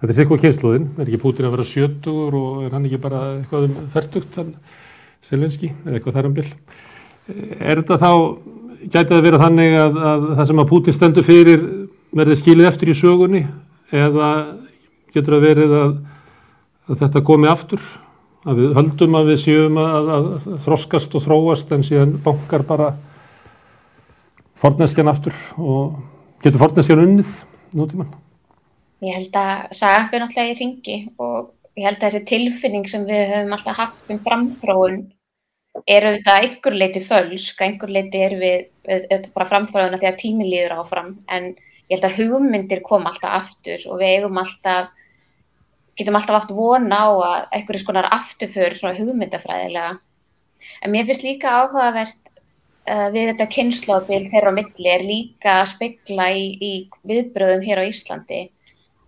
þetta 0.01 0.13
er 0.13 0.19
sikkuð 0.19 0.45
kynsluðin 0.45 0.87
er 0.97 1.07
ekki 1.07 1.23
Putin 1.23 1.49
að 1.49 1.57
vera 1.57 1.67
sjötur 1.71 2.37
og 2.39 2.63
er 2.67 2.75
hann 2.75 2.87
ekki 2.89 3.03
bara 3.03 3.25
eitthvað 3.37 3.69
um 3.69 3.91
færtugt 3.95 4.39
þannig 4.39 4.79
Selenski 5.27 5.69
eða 5.85 5.99
eitthvað 5.99 6.17
þar 6.17 6.29
um 6.31 6.37
bil. 6.39 6.47
Er 7.61 7.83
þetta 7.83 7.99
þá, 8.01 8.13
gæti 8.87 9.13
það 9.13 9.27
vera 9.27 9.41
þannig 9.43 9.77
að, 9.79 9.99
að 10.11 10.29
það 10.39 10.47
sem 10.51 10.63
að 10.63 10.71
Putin 10.71 10.97
stendur 10.97 11.27
fyrir 11.27 11.67
verði 12.17 12.39
skilið 12.41 12.71
eftir 12.71 12.91
í 12.91 12.97
sögunni 12.99 13.43
eða 13.95 14.31
getur 15.15 15.37
það 15.37 15.45
verið 15.45 15.75
að, 15.81 15.93
að 16.89 17.03
þetta 17.05 17.27
komi 17.29 17.51
aftur? 17.51 17.85
Að 18.49 18.63
við 18.63 18.71
höldum 18.79 19.17
að 19.19 19.27
við 19.29 19.43
séum 19.43 19.79
að, 19.83 20.11
að 20.17 20.29
þroskast 20.65 21.15
og 21.19 21.25
þróast 21.27 21.75
en 21.77 21.85
síðan 21.85 22.17
bankar 22.25 22.65
bara 22.65 22.95
forneskjan 24.61 25.13
aftur 25.13 25.37
og 25.61 26.01
getur 26.43 26.63
forneskjan 26.65 27.05
unnið 27.05 27.39
nútíman? 27.77 28.11
ég 29.05 29.17
held 29.17 29.39
að 29.41 29.73
saga 29.77 30.05
fyrir 30.11 30.25
náttúrulega 30.25 30.53
í 30.53 30.59
ringi 30.59 30.99
og 31.21 31.55
ég 31.79 31.87
held 31.87 32.03
að 32.03 32.07
þessi 32.07 32.29
tilfinning 32.29 32.91
sem 32.91 33.07
við 33.09 33.33
höfum 33.33 33.57
alltaf 33.57 33.81
haft 33.81 34.13
um 34.13 34.21
framþróun 34.27 35.01
er 35.87 36.07
auðvitað 36.09 36.45
einhver 36.45 36.77
leiti 36.77 37.03
fölsk, 37.05 37.63
einhver 37.65 37.93
leiti 37.95 38.21
er 38.21 38.37
við 38.41 38.57
auðvitað 38.89 39.29
bara 39.37 39.51
framþróuna 39.53 40.01
því 40.01 40.11
að 40.11 40.21
tími 40.21 40.49
líður 40.49 40.77
áfram 40.81 41.13
en 41.31 41.53
ég 41.55 41.97
held 41.97 42.09
að 42.09 42.19
hugmyndir 42.21 42.83
koma 42.87 43.13
alltaf 43.13 43.37
aftur 43.41 43.87
og 43.89 44.01
við 44.03 44.17
eigum 44.17 44.41
alltaf 44.43 44.91
getum 45.99 46.17
alltaf 46.19 46.43
átt 46.43 46.55
vona 46.57 47.01
á 47.03 47.09
að 47.11 47.41
einhverjum 47.57 47.85
skonar 47.85 48.11
afturför 48.15 48.77
svona 48.79 48.99
hugmyndafræðilega 48.99 49.99
en 50.85 50.93
mér 50.93 51.09
finnst 51.09 51.27
líka 51.27 51.55
áhugavert 51.63 52.30
við 53.15 53.33
þetta 53.33 53.51
kynnslóðbil 53.55 54.23
þeirra 54.33 54.51
á 54.51 54.59
milli 54.59 54.89
er 54.91 55.05
líka 55.07 55.57
að 55.61 55.73
spekla 55.75 56.31
í, 56.35 56.47
í 56.59 56.73
viðbröðum 57.07 57.67
hér 57.67 57.83
á 57.83 57.89
Íslandi. 57.89 58.41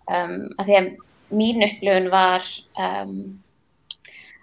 Um, 0.06 0.36
að 0.58 0.68
því 0.68 0.76
að 0.78 0.90
mín 1.32 1.64
upplifun 1.64 2.08
var 2.12 2.46
um, 2.76 3.14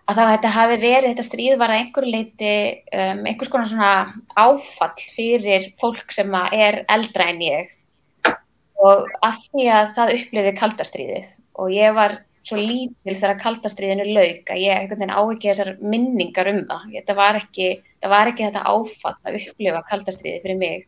að 0.10 0.22
það 0.22 0.32
þetta 0.34 0.54
hafi 0.56 0.78
verið, 0.82 1.10
þetta 1.12 1.28
stríð 1.28 1.58
var 1.62 1.74
að 1.74 1.82
einhver 1.84 2.08
leiti 2.10 2.54
um, 2.96 3.26
einhvers 3.30 3.52
konar 3.54 3.70
svona 3.70 3.92
áfall 4.40 5.04
fyrir 5.16 5.70
fólk 5.82 6.16
sem 6.16 6.40
er 6.56 6.82
eldra 6.90 7.30
en 7.34 7.44
ég. 7.46 7.76
Og 8.80 9.06
að 9.26 9.44
því 9.46 9.70
að 9.76 9.94
það 9.98 10.16
upplifiði 10.16 10.56
kaldastríðið 10.58 11.32
og 11.60 11.72
ég 11.76 11.96
var 11.98 12.20
svo 12.48 12.58
lítil 12.60 13.16
þegar 13.16 13.42
kaldastriðinu 13.44 14.08
lauk 14.16 14.52
að 14.54 14.62
ég 14.64 14.76
einhvern 14.76 15.02
veginn 15.04 15.16
á 15.16 15.22
ekki 15.22 15.52
þessar 15.52 15.72
minningar 15.82 16.50
um 16.52 16.62
það. 16.70 16.86
Þetta 16.96 17.16
var 17.20 17.40
ekki, 17.42 17.70
það 18.00 18.14
var 18.16 18.32
ekki 18.32 18.48
þetta 18.48 18.66
áfatt 18.74 19.30
að 19.30 19.40
upplifa 19.42 19.84
kaldastriði 19.92 20.44
fyrir 20.46 20.60
mig. 20.60 20.88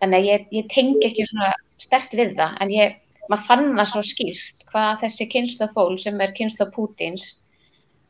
Þannig 0.00 0.18
að 0.18 0.30
ég, 0.30 0.46
ég 0.58 0.70
tengi 0.72 1.08
ekki 1.08 1.28
svona 1.28 1.52
stert 1.80 2.14
við 2.16 2.34
það 2.36 2.60
en 2.64 2.72
ég, 2.74 2.98
maður 3.30 3.48
fann 3.48 3.66
það 3.76 3.90
svo 3.92 4.02
skýrst 4.06 4.66
hvað 4.70 5.02
þessi 5.04 5.28
kynsla 5.32 5.68
fól 5.74 5.96
sem 6.00 6.20
er 6.20 6.34
kynsla 6.36 6.68
Pútins 6.72 7.32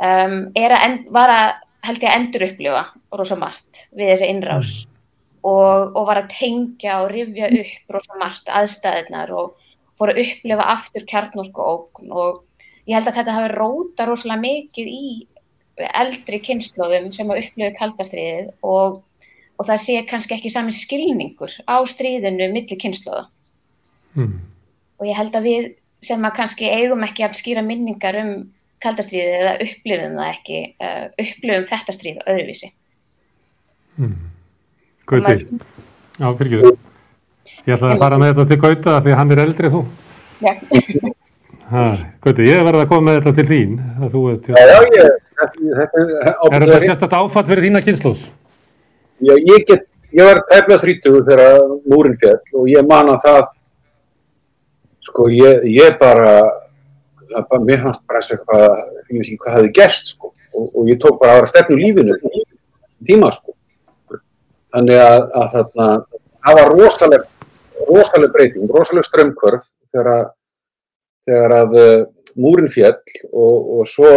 um, 0.02 0.38
er 0.58 0.74
að, 0.76 0.98
var 1.14 1.32
að 1.32 1.48
held 1.86 2.02
ég 2.02 2.10
að 2.10 2.18
endur 2.20 2.46
upplifa 2.48 2.82
rosa 3.20 3.38
margt 3.38 3.86
við 3.96 4.12
þessi 4.12 4.30
innrás 4.32 4.72
mm. 4.84 4.96
og, 5.50 5.94
og 5.94 6.08
var 6.08 6.22
að 6.22 6.32
tengja 6.34 7.00
og 7.04 7.12
rifja 7.12 7.50
upp 7.60 7.94
rosa 7.96 8.18
margt 8.20 8.50
aðstæðinar 8.50 9.32
og 9.36 9.54
fór 9.96 10.12
að 10.12 10.22
upplifa 10.24 10.68
aftur 10.74 11.06
kjarnorku 11.08 11.68
ókn 11.70 12.12
og 12.12 12.42
ég 12.86 12.94
held 12.94 13.10
að 13.10 13.18
þetta 13.18 13.36
hafi 13.36 13.54
róta 13.54 14.06
rosalega 14.06 14.42
mikið 14.44 14.90
í 14.90 15.06
eldri 15.76 16.40
kynnslóðum 16.44 17.10
sem 17.14 17.30
að 17.30 17.42
upplöfu 17.44 17.76
kaldastriðið 17.80 18.52
og, 18.64 19.00
og 19.58 19.68
það 19.68 19.82
sé 19.82 19.96
kannski 20.08 20.36
ekki 20.38 20.52
sami 20.52 20.74
skilningur 20.76 21.56
á 21.68 21.76
stríðinu 21.90 22.48
millir 22.54 22.80
kynnslóða 22.80 23.26
mm. 24.16 24.38
og 25.00 25.10
ég 25.10 25.18
held 25.18 25.36
að 25.36 25.50
við 25.50 25.68
sem 26.06 26.24
að 26.28 26.36
kannski 26.38 26.70
eigum 26.70 27.04
ekki 27.06 27.26
að 27.26 27.38
skýra 27.40 27.64
minningar 27.66 28.20
um 28.22 28.32
kaldastriðið 28.84 29.36
eða 29.40 29.54
upplöfum 29.66 30.18
það 30.20 30.32
ekki 30.32 30.62
uh, 30.86 31.04
upplöfum 31.24 31.68
þetta 31.70 31.94
stríð 31.96 32.18
öðruvísi. 32.28 32.72
Mm. 33.96 34.16
Gauti? 35.08 35.60
Já, 36.16 36.28
fyrir 36.38 36.58
ekki 36.58 36.74
Ég 37.66 37.74
ætlaði 37.74 37.96
að 37.96 38.02
fara 38.04 38.18
með 38.20 38.28
þetta 38.30 38.44
til 38.50 38.58
Gauta 38.62 38.98
því 39.02 39.14
hann 39.18 39.32
er 39.34 39.40
eldri 39.42 39.70
þú. 39.72 39.86
Já 40.44 40.52
Gauti, 41.66 42.46
ég 42.46 42.62
verði 42.62 42.84
að 42.84 42.90
koma 42.92 43.08
með 43.08 43.16
þetta 43.20 43.36
til 43.40 43.46
þín 43.50 43.78
að 43.98 44.12
þú 44.12 44.20
ert 44.32 44.50
Já, 44.52 44.58
já, 44.70 44.78
ég 44.94 45.14
Er 45.36 46.62
þetta 46.62 46.78
sérstaklega 46.80 47.22
áfatt 47.26 47.48
fyrir 47.50 47.66
þína 47.66 47.82
kynnslós? 47.84 48.22
Já, 49.20 49.34
ég 49.34 49.64
get 49.68 49.88
ég 50.14 50.28
var 50.28 50.42
tefla 50.48 50.78
30 50.80 51.24
þegar 51.26 51.74
múrin 51.90 52.16
fjall 52.20 52.38
og 52.60 52.68
ég 52.70 52.86
man 52.86 53.10
að 53.12 53.24
það 53.24 53.50
sko, 55.08 55.26
ég, 55.32 55.66
ég 55.74 55.98
bara 56.00 56.36
bara, 57.48 57.60
mér 57.64 57.82
fannst 57.82 58.04
bara 58.06 58.22
eitthvað 58.22 58.66
ég 58.70 59.18
veist 59.18 59.32
ekki 59.32 59.42
hvað 59.42 59.58
hafi 59.58 59.72
gerst 59.76 60.12
sko 60.14 60.32
og, 60.54 60.68
og 60.70 60.90
ég 60.90 61.00
tók 61.02 61.18
bara 61.20 61.36
aðra 61.36 61.50
stefnu 61.50 61.78
lífinu 61.80 62.16
tíma 63.06 63.32
sko 63.34 63.56
þannig 64.74 65.02
að, 65.02 65.26
að 65.34 65.52
þarna 65.56 65.88
það 66.46 66.60
var 66.60 66.72
rosalega 66.76 67.86
rosalega 67.90 68.34
breyting, 68.34 68.70
rosalega 68.70 69.10
strömmkvörf 69.10 69.66
þegar 69.90 70.12
að 70.14 70.24
þegar 71.26 71.56
að 71.60 71.78
uh, 71.82 72.06
múrin 72.36 72.70
fjell 72.72 72.98
og, 73.32 73.70
og 73.80 73.88
svo 73.90 74.12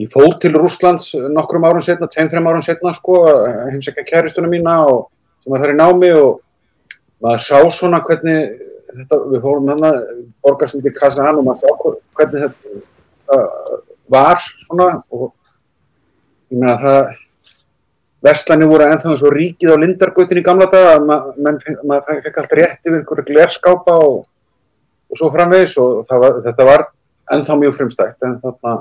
ég 0.00 0.08
fór 0.12 0.38
til 0.40 0.54
Rúslands 0.56 1.10
nokkrum 1.34 1.66
árum 1.68 1.84
setna, 1.84 2.08
tveim-þreim 2.08 2.48
árum 2.48 2.64
setna 2.64 2.94
sko, 2.96 3.18
heimsækja 3.68 4.06
kæristunum 4.08 4.52
mína 4.52 4.78
og, 4.88 5.10
sem 5.42 5.52
var 5.52 5.64
þar 5.64 5.74
í 5.74 5.78
námi 5.80 6.12
og 6.16 6.38
maður 7.22 7.44
sá 7.44 7.58
svona 7.74 8.00
hvernig 8.06 8.54
þetta, 8.92 9.18
við 9.32 9.44
fórum 9.44 9.68
hérna 9.72 9.92
borgar 10.44 10.70
sem 10.70 10.80
heitir 10.80 10.96
Kazahan 10.96 11.40
og 11.40 11.48
maður 11.48 11.60
sá 11.60 11.98
hvernig 12.18 12.46
þetta 12.46 13.36
uh, 13.36 13.76
var 14.12 14.40
svona 14.40 14.88
og 15.10 15.28
ég 16.52 16.58
meina 16.62 16.78
það 16.80 17.12
Vestlani 18.22 18.66
voru 18.70 18.86
ennþá 18.86 19.16
og 19.16 19.32
ríkið 19.34 19.72
á 19.74 19.82
Lindargautin 19.82 20.38
í 20.38 20.44
gamla 20.46 20.68
daga, 20.70 20.98
maður 21.02 21.78
ma 21.90 21.96
fekk 22.06 22.36
allt 22.38 22.52
rétt 22.54 22.84
yfir 22.86 23.00
einhverju 23.00 23.24
glerskápa 23.26 23.96
og 23.98 24.20
og 25.12 25.20
svo 25.20 25.28
framvegis 25.32 25.76
og 25.80 26.06
var, 26.08 26.40
þetta 26.46 26.66
var 26.68 26.86
ennþá 27.32 27.58
mjög 27.60 27.76
fremstækt 27.76 28.26
en, 28.26 28.38
þarna, 28.42 28.72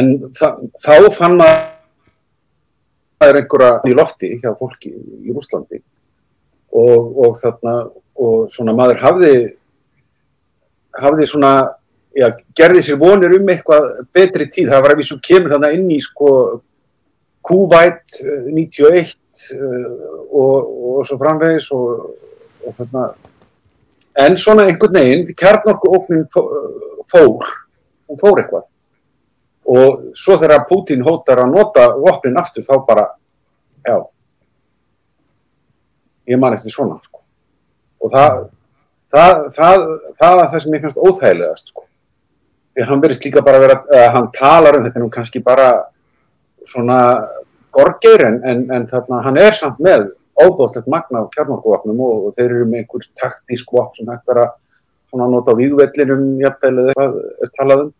en 0.00 0.10
það, 0.36 0.64
þá 0.82 0.94
fann 1.14 1.38
maður 1.40 3.38
einhverja 3.40 3.72
í 3.86 3.96
lofti 3.96 4.32
hjá 4.40 4.50
fólki 4.58 4.90
í 4.90 5.34
Úslandi 5.34 5.78
og, 6.74 7.18
og 7.24 7.38
þarna 7.40 7.74
og 8.20 8.50
svona 8.52 8.74
maður 8.76 9.02
hafði 9.04 9.34
hafði 11.00 11.28
svona 11.30 11.52
já, 12.16 12.26
gerði 12.56 12.82
sér 12.84 12.98
vonir 13.00 13.36
um 13.38 13.52
eitthvað 13.52 13.88
betri 14.14 14.48
tíð, 14.50 14.72
það 14.72 14.82
var 14.82 14.94
að 14.94 15.00
við 15.00 15.08
svo 15.12 15.18
kemur 15.22 15.54
þannig 15.54 15.78
inn 15.78 15.94
í 15.94 16.00
sko 16.04 16.30
Kuwait 17.46 18.18
91 18.50 19.14
og, 19.56 20.56
og 20.66 21.06
svo 21.08 21.16
framvegis 21.20 21.70
og, 21.72 22.10
og 22.66 22.74
þarna 22.76 23.04
en 24.18 24.36
svona 24.36 24.66
einhvern 24.66 24.94
veginn, 24.94 25.26
kjarnorku 25.38 25.90
óknin 25.96 26.26
fór, 27.10 27.50
hún 28.08 28.20
fór 28.20 28.42
eitthvað 28.42 28.68
og 29.70 30.16
svo 30.18 30.38
þegar 30.40 30.64
Putin 30.68 31.04
hótar 31.06 31.44
að 31.44 31.52
nota 31.52 31.84
vopnin 31.94 32.38
aftur 32.40 32.64
þá 32.66 32.74
bara, 32.86 33.04
já 33.86 34.00
ég 36.30 36.38
man 36.40 36.54
eftir 36.54 36.74
svona 36.74 36.98
sko. 37.04 37.20
og 38.00 38.12
það 38.14 38.40
það, 39.10 39.44
það, 39.56 39.84
það 40.18 40.42
er 40.42 40.50
það 40.50 40.62
sem 40.64 40.74
ég 40.74 40.84
finnst 40.84 41.00
óþægilegast 41.00 41.72
sko. 41.72 41.84
því 42.74 42.88
hann 42.88 43.02
verist 43.04 43.26
líka 43.26 43.44
bara 43.46 43.60
að 43.60 43.66
vera, 43.66 43.78
uh, 43.90 44.08
hann 44.16 44.30
talar 44.34 44.78
um 44.78 44.86
þetta 44.86 45.02
nú 45.02 45.10
kannski 45.12 45.42
bara 45.44 45.70
svona 46.66 47.00
gorgeir 47.74 48.26
en, 48.26 48.40
en, 48.46 48.64
en 48.74 48.86
þarna 48.90 49.22
hann 49.26 49.38
er 49.38 49.56
samt 49.58 49.78
með 49.82 50.08
óbáðslegt 50.46 50.90
magna 50.90 51.24
á 51.24 51.32
kjarnorkuvapnum 51.34 52.02
og, 52.06 52.26
og 52.28 52.36
þeir 52.36 52.48
eru 52.48 52.66
með 52.68 52.82
einhver 52.82 53.06
taktísk 53.20 53.72
vapn 53.76 53.98
sem 53.98 54.10
hægt 54.10 54.32
er 54.32 54.42
að 54.44 54.52
svona 55.10 55.28
nota 55.30 55.54
á 55.54 55.58
výðvellinum 55.58 56.24
jafnvel 56.40 56.72
eða 56.84 56.92
eitthvað 56.92 57.18
er 57.46 57.52
talað 57.56 57.84
um. 57.84 57.92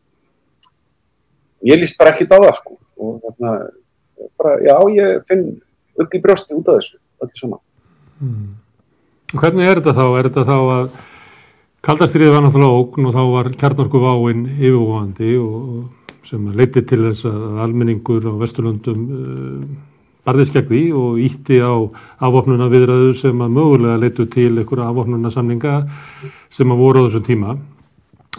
Ég 1.68 1.80
líst 1.80 1.98
bara 2.00 2.14
ekkit 2.14 2.32
á 2.32 2.38
það 2.38 2.54
sko 2.60 2.76
og 3.00 3.20
þarna, 3.24 3.52
bara, 4.40 4.56
já, 4.64 4.74
ég 4.96 5.28
finn 5.28 5.46
upp 6.00 6.16
í 6.16 6.22
brjósti 6.22 6.56
út 6.56 6.68
af 6.70 6.80
þessu, 6.80 6.98
allir 7.20 7.40
svona. 7.40 7.60
Hmm. 8.20 8.50
Hvernig 9.30 9.68
er 9.68 9.80
þetta 9.80 9.96
þá? 9.96 10.04
Er 10.18 10.28
þetta 10.28 10.46
þá 10.48 10.56
að 10.58 10.98
kaldastriðið 11.86 12.34
var 12.34 12.44
náttúrulega 12.44 12.80
ógn 12.80 13.08
og 13.08 13.16
þá 13.16 13.22
var 13.34 13.50
kjarnorkuváinn 13.60 14.44
yfirvóðandi 14.50 15.36
og 15.40 16.26
sem 16.28 16.50
leiti 16.56 16.82
til 16.86 17.00
þess 17.08 17.28
að 17.28 17.62
almenningur 17.64 18.26
á 18.28 18.32
Vesturlundum 18.40 19.06
uh, 19.10 19.62
barðist 20.30 20.54
gegn 20.54 20.68
því 20.70 20.82
og 20.96 21.18
ítti 21.20 21.58
á 21.58 21.74
afvopnuna 22.22 22.70
viðræður 22.70 23.16
sem 23.18 23.42
að 23.42 23.56
mögulega 23.56 23.98
leitu 24.00 24.26
til 24.30 24.52
einhverja 24.54 24.88
afvopnuna 24.90 25.32
samninga 25.34 25.74
sem 26.54 26.70
að 26.70 26.82
voru 26.84 27.02
á 27.02 27.06
þessum 27.08 27.26
tíma. 27.26 27.56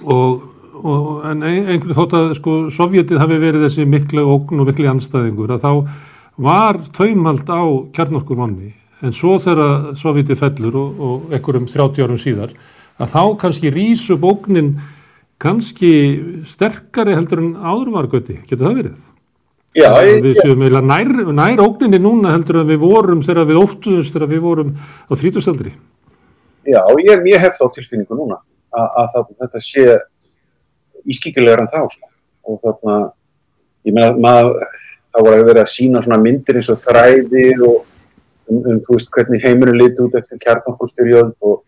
Og, 0.02 0.44
og 0.82 1.26
en 1.30 1.44
einhverju 1.44 1.98
þótt 1.98 2.16
að 2.18 2.30
sko 2.40 2.56
Sovjetið 2.74 3.22
hafi 3.22 3.42
verið 3.42 3.68
þessi 3.68 3.88
miklu 3.90 4.24
ógn 4.32 4.64
og 4.64 4.72
miklu 4.72 4.88
anstæðingur 4.92 5.58
að 5.58 5.66
þá 5.66 5.74
var 6.42 6.80
tveimhald 6.96 7.52
á 7.52 7.64
kjarnorkurvonni 7.98 8.72
en 9.02 9.16
svo 9.18 9.36
þegar 9.42 9.92
Sovjetið 10.00 10.40
fellur 10.40 10.80
og, 10.80 11.04
og 11.04 11.36
einhverjum 11.36 11.68
30 11.70 12.08
árum 12.08 12.22
síðar 12.22 12.56
að 13.02 13.14
þá 13.14 13.24
kannski 13.44 13.74
rísu 13.74 14.18
bóknin 14.22 14.76
kannski 15.42 15.94
sterkari 16.50 17.16
heldur 17.18 17.42
en 17.42 17.56
áðurvargöti, 17.58 18.40
getur 18.46 18.68
það 18.68 18.78
verið? 18.82 19.00
Já, 19.72 19.88
ég, 20.04 20.18
við 20.20 20.40
séum 20.42 20.64
eiginlega 20.66 20.84
nær, 20.84 21.10
nær 21.32 21.62
ógninni 21.64 22.00
núna 22.02 22.34
heldur 22.34 22.60
að 22.60 22.74
við 22.74 22.82
vorum 22.82 23.22
þegar 23.24 23.48
við 23.48 23.60
óttuðumst 23.62 24.16
þegar 24.16 24.32
við 24.34 24.42
vorum 24.44 24.74
á 25.08 25.14
þrítustaldri. 25.16 25.72
Já, 26.68 26.82
ég, 27.00 27.22
ég 27.32 27.40
hef 27.40 27.56
þá 27.56 27.70
tilfinningu 27.78 28.18
núna 28.20 28.42
að, 28.76 28.90
að, 29.00 29.16
að 29.22 29.30
þetta 29.46 29.62
sé 29.64 29.86
ískíkilegar 31.08 31.64
en 31.64 31.72
þá 31.72 31.80
sko. 31.94 32.10
og 32.52 32.60
þarna, 32.66 32.98
ég 33.88 33.96
meina 33.96 34.12
maður, 34.20 34.68
þá 35.14 35.18
var 35.22 35.38
að 35.38 35.48
vera 35.54 35.64
að 35.64 35.72
sína 35.72 36.04
svona 36.04 36.20
myndir 36.20 36.60
eins 36.60 36.70
og 36.74 36.80
þræði 36.82 37.48
og 37.64 37.78
um, 38.52 38.60
um 38.60 38.84
þú 38.84 38.98
veist 38.98 39.12
hvernig 39.16 39.46
heimurinn 39.46 39.80
liti 39.80 40.04
út 40.04 40.20
eftir 40.20 40.42
kjarnokkusturjöld 40.42 41.36
og, 41.48 41.62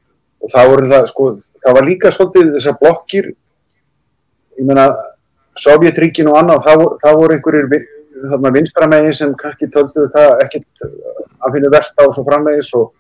og 0.44 0.52
það 0.52 0.72
voru 0.74 0.92
það, 0.92 1.08
sko, 1.14 1.30
það 1.64 1.80
var 1.80 1.88
líka 1.88 2.12
svolítið 2.12 2.54
þessar 2.58 2.80
blokkir, 2.82 3.32
ég 4.60 4.68
meina, 4.68 4.90
Sovjetríkin 5.60 6.30
og 6.32 6.40
annað, 6.40 6.64
það, 7.02 7.18
voru- 7.20 7.36
einhverjir 7.36 7.68
vinstramegin 8.56 9.14
sem 9.14 9.34
kannski 9.38 9.68
töldu 9.72 10.08
það 10.14 10.46
ekkit 10.46 10.86
að 11.44 11.56
finna 11.56 11.72
verst 11.74 12.00
á 12.00 12.06
svo 12.08 12.24
framvegis 12.26 12.72
og 12.80 12.94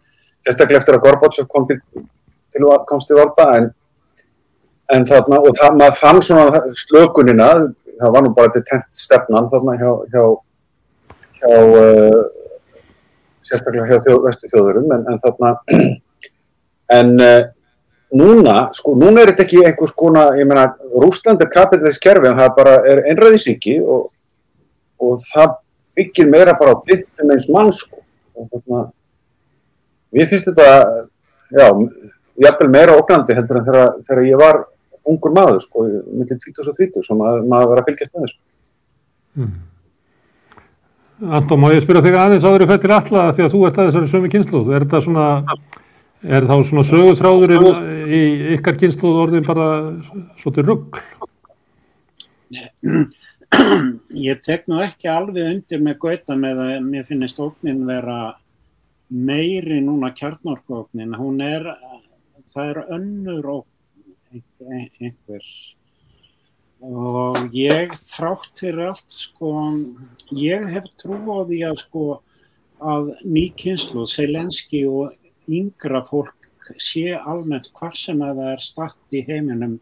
sérstaklega 0.43 0.81
eftir 0.81 0.97
að 0.97 1.05
Gorbachev 1.05 1.47
kom 1.47 1.67
til, 1.69 1.79
til 2.51 2.67
komst 2.89 3.07
til 3.09 3.17
valda 3.17 3.47
en, 3.57 3.69
en 4.93 5.07
þarna, 5.07 5.39
og 5.39 5.55
það, 5.57 5.77
maður 5.79 5.99
fann 6.01 6.21
svona 6.21 6.63
slökunina, 6.83 7.49
það 8.01 8.15
var 8.15 8.25
nú 8.25 8.33
bara 8.35 8.53
til 8.53 8.65
tent 8.67 8.87
stefnan 8.93 9.49
þarna 9.53 9.77
hjá, 9.79 9.91
hjá, 10.13 10.23
hjá 11.39 11.51
uh, 11.79 12.21
sérstaklega 13.43 13.87
hjá 13.89 14.03
þjóð, 14.07 14.21
vestu 14.27 14.51
þjóðurum 14.51 14.95
en, 14.97 15.07
en 15.13 15.21
þarna 15.23 15.53
en 16.99 17.15
uh, 17.23 17.39
núna, 18.13 18.55
sko, 18.77 18.93
núna 18.99 19.23
er 19.23 19.31
þetta 19.31 19.45
ekki 19.47 19.61
einhvers 19.65 19.93
konar, 19.97 20.37
ég 20.37 20.47
meina, 20.49 20.67
Rúsland 21.01 21.41
er 21.41 21.51
kapitalist 21.53 22.01
kerfi 22.03 22.29
en 22.29 22.39
það 22.39 22.55
bara 22.57 22.75
er 22.89 23.03
einræðisríki 23.11 23.79
og, 23.81 24.09
og 25.01 25.21
það 25.31 25.55
byggir 25.97 26.29
meira 26.29 26.55
bara 26.59 26.75
á 26.77 26.83
dittum 26.87 27.33
eins 27.33 27.49
mann, 27.53 27.71
sko. 27.73 28.01
Og 28.37 28.49
þarna 28.49 28.83
mér 30.13 30.29
finnst 30.29 30.49
þetta, 30.49 30.69
já 31.53 31.67
jafnvel 32.43 32.69
meira 32.73 32.95
ógnandi 32.97 33.35
heldur 33.37 33.59
en 33.59 33.67
þegar, 33.67 33.91
þegar 34.07 34.23
ég 34.29 34.41
var 34.41 34.63
ungur 35.09 35.35
maður, 35.35 35.61
sko 35.65 35.85
millir 35.89 36.39
20 36.39 36.71
og 36.71 36.79
30, 36.79 37.05
sem 37.05 37.19
maður, 37.19 37.45
maður 37.49 37.71
var 37.71 37.81
að 37.81 37.89
fylgjast 37.89 38.13
með 38.13 38.25
þessu. 38.25 38.41
Anton, 41.23 41.61
má 41.61 41.69
ég 41.71 41.83
spyrja 41.83 42.03
þig 42.03 42.17
aðeins 42.19 42.45
áður 42.47 42.65
í 42.65 42.69
fættir 42.71 42.93
alla 42.95 43.25
því 43.35 43.45
að 43.45 43.53
þú 43.53 43.59
ert 43.67 43.77
að 43.79 43.89
þessari 43.89 44.11
sömu 44.11 44.31
kynsluð. 44.33 44.71
Er 44.73 44.85
þetta 44.85 45.01
svona, 45.05 45.27
er 46.23 46.45
þá 46.47 46.55
svona 46.63 46.83
sögutráðurinn 46.87 47.67
í 48.07 48.21
ykkar 48.55 48.77
kynsluð 48.79 49.19
orðin 49.25 49.47
bara 49.47 49.67
svolítið 50.39 50.69
rugg? 50.69 51.01
Ég 54.27 54.39
tek 54.45 54.65
nú 54.69 54.79
ekki 54.81 55.09
alveg 55.11 55.45
undir 55.49 55.83
með 55.83 55.99
gauta 56.01 56.37
með 56.39 56.61
að 56.63 56.71
mér 56.87 57.05
finnist 57.09 57.41
ógnin 57.43 57.83
vera 57.85 58.35
meiri 59.13 59.79
núna 59.85 60.09
kjarnorkuógnin. 60.17 61.13
Hún 61.19 61.41
er, 61.45 61.67
það 62.53 62.69
er 62.71 62.79
önnur 62.97 63.49
ógn 63.59 63.69
ein- 64.33 64.89
einhver. 64.99 65.47
Og 66.83 67.53
ég 67.55 67.93
þrátt 68.09 68.59
fyrir 68.59 68.89
allt, 68.89 69.11
sko, 69.13 69.51
ég 70.35 70.65
hef 70.73 70.89
trú 70.99 71.15
á 71.31 71.39
því 71.47 71.59
að 71.69 71.77
sko 71.79 72.07
að 72.83 73.13
nýkynslu, 73.23 74.03
Selenski 74.09 74.83
og 74.89 75.13
yngra 75.51 76.03
fólk 76.07 76.49
sé 76.79 77.11
almennt 77.17 77.69
hvar 77.75 77.95
sem 77.97 78.21
að 78.23 78.39
það 78.39 78.51
er 78.53 78.63
statt 78.63 79.15
í 79.15 79.23
heiminum, 79.27 79.77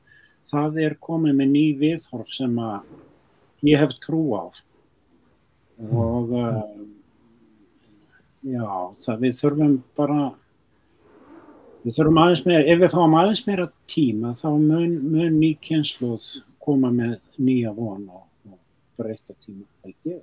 það 0.50 0.80
er 0.88 0.98
komið 1.04 1.38
með 1.38 1.52
ný 1.54 1.66
viðhorf 1.82 2.32
sem 2.34 2.58
að 2.62 3.68
ég 3.68 3.82
hef 3.82 3.94
trú 4.02 4.24
á. 4.34 4.46
Og 5.92 6.34
uh, 6.38 6.62
já, 8.46 8.68
það 9.06 9.26
við 9.26 9.38
þurfum 9.40 9.76
bara 9.98 10.32
við 11.82 11.96
þurfum 11.98 12.20
aðeins 12.22 12.44
meira, 12.46 12.66
ef 12.66 12.82
við 12.82 12.94
fáum 12.94 13.16
aðeins 13.18 13.46
meira 13.48 13.70
tíma 13.90 14.34
þá 14.38 14.50
mun, 14.58 14.98
mun 15.14 15.40
ný 15.40 15.54
kynsluð 15.62 16.28
koma 16.62 16.92
með 16.94 17.16
nýja 17.42 17.74
von 17.78 18.04
og, 18.10 18.28
og 18.50 18.60
breyta 19.00 19.34
tíma 19.42 19.66
held 19.86 20.14
ég. 20.14 20.22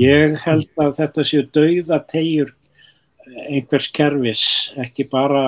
Ég 0.00 0.36
held 0.44 0.70
að 0.80 0.96
þetta 1.00 1.26
séu 1.26 1.44
dauða 1.50 1.98
tegjur 2.08 2.54
einhvers 3.26 3.90
kerfis, 3.94 4.44
ekki 4.80 5.06
bara 5.10 5.44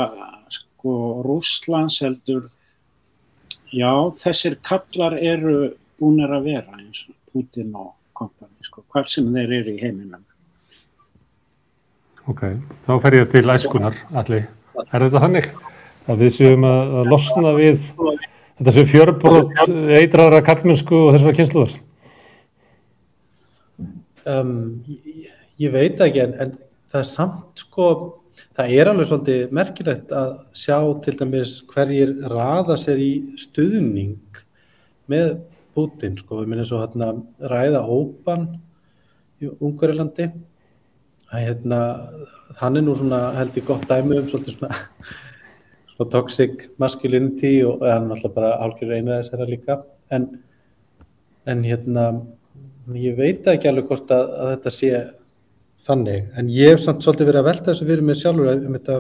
sko 0.53 1.23
Rússlands 1.27 2.01
heldur 2.03 2.49
já, 3.73 3.93
þessir 4.21 4.59
kallar 4.65 5.17
eru 5.19 5.73
búinir 6.01 6.33
að 6.35 6.49
vera 6.51 6.79
eins 6.79 7.05
og 7.09 7.17
Putin 7.33 7.73
og 7.79 7.95
kompani, 8.17 8.59
sko, 8.67 8.85
hvar 8.93 9.09
sem 9.09 9.29
þeir 9.33 9.55
eru 9.61 9.73
í 9.73 9.81
heiminum. 9.81 10.25
Ok, 12.31 12.43
þá 12.87 12.93
fer 13.03 13.17
ég 13.19 13.31
til 13.33 13.47
æskunar, 13.51 13.97
allir. 14.15 14.45
Er 14.85 15.07
þetta 15.07 15.23
þannig? 15.25 15.49
Að 16.11 16.23
við 16.25 16.35
séum 16.37 16.67
að, 16.67 16.93
losna 17.11 17.55
við 17.57 17.81
þetta 18.59 18.75
séu 18.77 18.89
fjörbrót 18.91 19.65
eitraðra 19.97 20.43
kallmennsku 20.47 20.99
og 20.99 21.17
þessara 21.17 21.35
kynsluðar? 21.39 21.75
Um, 24.23 24.53
ég, 24.87 25.33
ég 25.63 25.75
veit 25.75 26.03
ekki 26.05 26.23
en, 26.23 26.37
en 26.45 26.55
það 26.93 27.01
er 27.01 27.09
samt 27.09 27.63
sko, 27.65 27.87
það 28.57 28.75
er 28.77 28.91
alveg 28.91 29.09
svolítið 29.09 29.55
merkilegt 29.57 30.13
að 30.17 30.35
sjá 30.57 30.77
til 31.05 31.17
dæmis 31.21 31.55
hverjir 31.73 32.13
raða 32.33 32.77
sér 32.81 33.01
í 33.01 33.13
stuðning 33.41 34.43
með 35.13 35.39
Putin 35.73 36.19
sko, 36.21 36.43
við 36.43 36.51
minnum 36.53 36.69
svo 36.69 36.83
hérna 36.83 37.15
ræða 37.49 37.81
Óban 37.89 38.51
í 39.41 39.49
Ungarilandi 39.57 40.29
að 41.33 41.47
hérna, 41.47 41.81
hann 42.61 42.77
er 42.77 42.85
nú 42.85 42.95
svona 42.99 43.23
held 43.39 43.57
ég 43.57 43.65
gott 43.65 43.89
dæmi 43.89 44.19
um 44.21 44.29
svolítið 44.29 44.59
svona, 44.59 44.83
svona 45.95 46.13
toxic 46.13 46.69
masculinity 46.83 47.55
og 47.65 47.81
hann 47.87 48.11
er 48.11 48.19
alltaf 48.19 48.37
bara 48.37 48.53
álgjör 48.61 48.93
einu 48.99 49.15
þessara 49.15 49.49
líka. 49.49 49.79
En, 50.13 50.29
en 51.49 51.65
hérna 51.65 52.07
ég 52.93 53.17
veit 53.17 53.49
ekki 53.49 53.71
alveg 53.71 53.89
hvort 53.89 54.13
að, 54.13 54.29
að 54.37 54.53
þetta 54.53 54.75
sé 54.77 54.93
þannig, 55.87 56.27
en 56.39 56.51
ég 56.53 56.75
hef 56.75 56.83
samt 56.85 57.05
svolítið 57.05 57.31
verið 57.31 57.43
að 57.43 57.49
velta 57.51 57.71
þessu 57.71 57.87
fyrir 57.89 58.05
mig 58.07 58.19
sjálfur 58.21 58.51
að, 58.53 58.67
um 58.69 58.77
þetta, 58.79 58.99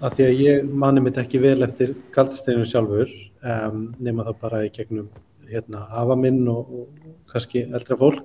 að 0.00 0.14
því 0.16 0.26
að 0.26 0.44
ég 0.44 0.70
mani 0.84 1.02
mitt 1.04 1.18
ekki 1.20 1.40
vel 1.42 1.58
eftir 1.66 1.96
kaldasteininu 2.14 2.68
sjálfur 2.68 3.10
um, 3.10 3.82
nema 4.00 4.26
þá 4.28 4.32
bara 4.40 4.62
í 4.64 4.70
gegnum 4.74 5.10
hérna, 5.50 5.84
afa 6.00 6.16
minn 6.16 6.44
og, 6.48 6.70
og 6.70 7.32
kannski 7.32 7.66
eldra 7.68 7.98
fólk. 8.00 8.22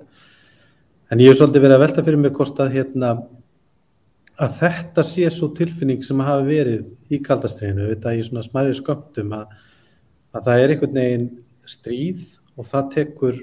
En 1.12 1.20
ég 1.22 1.30
hef 1.30 1.38
svolítið 1.38 1.66
verið 1.66 1.76
að 1.76 1.84
velta 1.84 2.04
fyrir 2.06 2.22
mig 2.22 2.32
hvort 2.34 2.62
að 2.62 2.72
hérna 2.74 3.10
að 4.42 4.56
þetta 4.60 5.04
sé 5.06 5.28
svo 5.32 5.48
tilfinning 5.56 6.02
sem 6.04 6.20
hafa 6.20 6.44
verið 6.46 7.12
í 7.12 7.20
kaldasteininu, 7.24 7.90
þetta 7.92 8.14
í 8.16 8.24
svona 8.26 8.44
smæri 8.44 8.74
skömmtum 8.76 9.32
að, 9.36 9.52
að 10.36 10.48
það 10.48 10.62
er 10.62 10.74
einhvern 10.74 10.98
veginn 11.00 11.28
stríð 11.66 12.24
og 12.56 12.68
það 12.68 12.90
tekur 12.96 13.38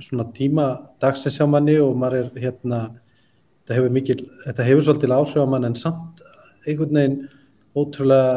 svona 0.00 0.26
tíma 0.34 0.66
dagsins 1.02 1.36
hjá 1.38 1.46
manni 1.50 1.76
og 1.82 1.96
maður 1.98 2.22
er 2.22 2.44
hérna 2.44 2.80
þetta 3.70 3.78
hefur 3.78 3.92
mikil, 3.94 4.22
þetta 4.42 4.64
hefur 4.66 4.82
svolítið 4.82 5.12
áhrif 5.14 5.36
á 5.38 5.46
mann 5.46 5.68
en 5.68 5.76
samt 5.78 6.22
einhvern 6.66 6.96
veginn 6.98 7.20
ótrúlega 7.78 8.32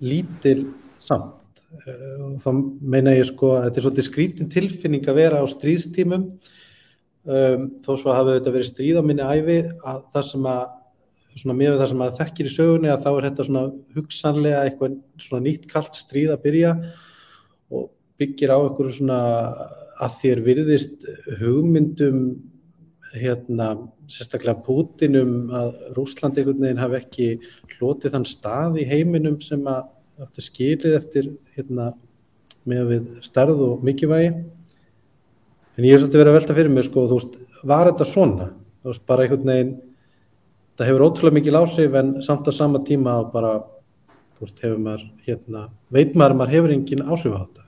lítil 0.00 0.62
samt. 1.04 1.60
Og 2.24 2.38
þá 2.40 2.48
meina 2.80 3.12
ég 3.12 3.28
sko 3.28 3.52
að 3.58 3.66
þetta 3.66 3.80
er 3.80 3.86
svolítið 3.86 4.06
skrítin 4.06 4.48
tilfinning 4.48 5.04
að 5.04 5.20
vera 5.20 5.42
á 5.44 5.46
stríðstímum. 5.52 6.24
Um, 7.28 7.68
þó 7.84 7.92
svo 8.00 8.16
hafi 8.16 8.38
þetta 8.38 8.54
verið 8.54 8.70
stríð 8.70 9.00
á 9.00 9.04
minni 9.04 9.28
æfi 9.28 9.58
að 9.84 10.00
það 10.14 10.28
sem 10.30 10.48
að 10.48 10.62
svona 11.34 11.58
mjög 11.58 11.76
það 11.76 11.90
sem 11.90 12.04
að 12.06 12.18
þekkir 12.22 12.48
í 12.48 12.52
sögunni 12.54 12.88
að 12.88 13.02
þá 13.04 13.08
er 13.10 13.26
þetta 13.28 13.46
svona 13.50 13.64
hugsanlega 13.98 14.62
eitthvað 14.64 14.94
svona 15.26 15.44
nýtt 15.44 15.66
kallt 15.68 15.98
stríð 15.98 16.32
að 16.32 16.44
byrja 16.46 16.70
og 17.68 17.90
byggir 18.18 18.54
á 18.54 18.58
eitthvað 18.62 18.94
svona 18.96 19.18
að 20.06 20.16
þér 20.22 20.42
virðist 20.46 21.04
hugmyndum 21.42 22.22
hérna 23.16 23.68
sérstaklega 24.10 24.60
Putinum 24.66 25.48
að 25.54 25.72
Rúsland 25.96 26.36
einhvern 26.38 26.60
veginn 26.64 26.82
hafi 26.82 26.98
ekki 26.98 27.28
hlotið 27.78 28.14
þann 28.16 28.28
stað 28.28 28.78
í 28.82 28.86
heiminum 28.88 29.38
sem 29.44 29.64
að 29.70 29.88
skilið 30.42 30.96
eftir 30.98 31.30
hérna 31.56 31.92
með 32.68 32.88
við 32.92 33.10
stærð 33.24 33.60
og 33.64 33.84
mikilvægi. 33.86 34.32
En 35.78 35.86
ég 35.86 35.94
hef 35.94 36.02
svolítið 36.02 36.20
verið 36.20 36.32
að 36.32 36.38
velta 36.40 36.56
fyrir 36.58 36.74
mig 36.74 36.88
sko, 36.88 37.06
þú 37.06 37.20
veist, 37.20 37.36
var 37.70 37.90
þetta 37.90 38.08
svona? 38.08 38.48
Þú 38.82 38.92
veist, 38.92 39.04
bara 39.08 39.24
einhvern 39.24 39.52
veginn 39.52 39.74
það 40.78 40.90
hefur 40.90 41.04
ótrúlega 41.08 41.38
mikil 41.38 41.58
áhrif 41.58 41.98
en 41.98 42.10
samt 42.22 42.50
á 42.50 42.52
sama 42.54 42.82
tíma 42.86 43.18
bara 43.32 43.56
þú 44.38 44.46
veist, 44.46 44.60
hefur 44.62 44.78
maður 44.82 45.06
hérna, 45.26 45.64
veit 45.90 46.14
maður 46.14 46.34
að 46.34 46.40
maður 46.40 46.54
hefur 46.54 46.74
engin 46.74 47.04
áhrif 47.06 47.34
á 47.34 47.40
þetta? 47.40 47.64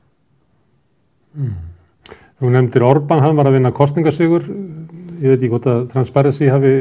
Mm. 1.35 1.57
Þú 2.40 2.50
nefndir 2.55 2.87
Orban, 2.87 3.20
hann 3.20 3.37
var 3.37 3.50
að 3.50 3.59
vinna 3.59 3.72
kostningasigur, 3.76 4.46
ég 5.20 5.28
veit 5.28 5.38
ekki 5.38 5.52
hvort 5.52 5.68
að 5.70 5.87
Transparency 5.92 6.50
hafi 6.50 6.74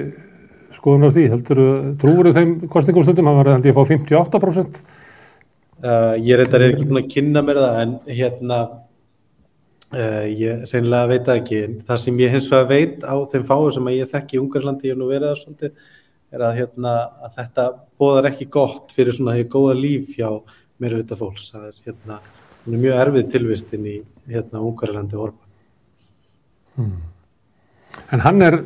skoðun 0.75 1.07
á 1.07 1.15
því, 1.15 1.23
heldur 1.33 1.61
þú, 1.61 1.69
trúur 2.01 2.29
þeim 2.35 2.51
kostningumstundum, 2.71 3.29
hann 3.29 3.39
var 3.39 3.51
held 3.53 3.67
ég 3.67 3.75
að 3.75 3.79
fá 3.79 3.93
58%? 3.93 4.83
Uh, 5.79 6.13
ég 6.19 6.39
reyndar 6.39 6.63
er 6.63 6.73
ekki 6.73 6.87
búin 6.89 7.01
að 7.01 7.09
kynna 7.13 7.43
mér 7.45 7.59
það 7.63 7.79
en 7.81 7.93
hérna 8.11 8.59
uh, 9.95 10.25
ég 10.27 10.65
reynilega 10.71 11.11
veit 11.13 11.31
ekki 11.35 11.61
það 11.87 12.01
sem 12.03 12.19
ég 12.19 12.35
hins 12.35 12.49
vegar 12.51 12.69
veit 12.71 13.05
á 13.07 13.15
þeim 13.31 13.47
fáu 13.47 13.69
sem 13.75 13.91
ég 13.95 14.11
þekki 14.11 14.37
í 14.37 14.41
Ungarlandi, 14.43 14.89
ég 14.89 14.95
hef 14.95 14.99
nú 14.99 15.09
verið 15.11 15.31
það 15.31 15.41
svolítið, 15.43 15.91
er 16.35 16.45
að, 16.45 16.55
hérna, 16.59 16.95
að 17.25 17.37
þetta 17.39 17.67
bóðar 17.99 18.31
ekki 18.33 18.49
gott 18.53 18.95
fyrir 18.95 19.15
svona 19.15 19.37
hefur 19.39 19.53
góða 19.55 19.79
líf 19.79 20.11
hjá 20.19 20.29
meira 20.79 20.99
vita 20.99 21.17
fólks 21.19 21.49
það 21.53 21.69
er 21.71 21.79
hérna, 21.87 22.19
mjög 22.69 22.99
erfið 23.05 23.31
tilvistin 23.33 23.87
í 23.87 23.99
hérna 24.29 24.63
Ungarlandi 24.63 25.19
Orban 25.19 25.47
Hmm. 26.79 26.99
En 28.13 28.23
hann 28.25 28.41
er 28.45 28.59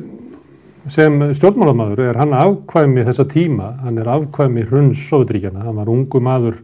sem 0.92 1.16
stjórnmálamadur 1.32 2.10
er 2.10 2.18
hann 2.20 2.34
afkvæmi 2.36 3.04
þessa 3.06 3.24
tíma, 3.30 3.70
hann 3.84 4.00
er 4.00 4.10
afkvæmi 4.12 4.66
hrunns 4.68 5.06
Sovjetríkjana, 5.08 5.64
hann 5.64 5.78
var 5.80 5.88
ungu 5.92 6.20
maður 6.20 6.58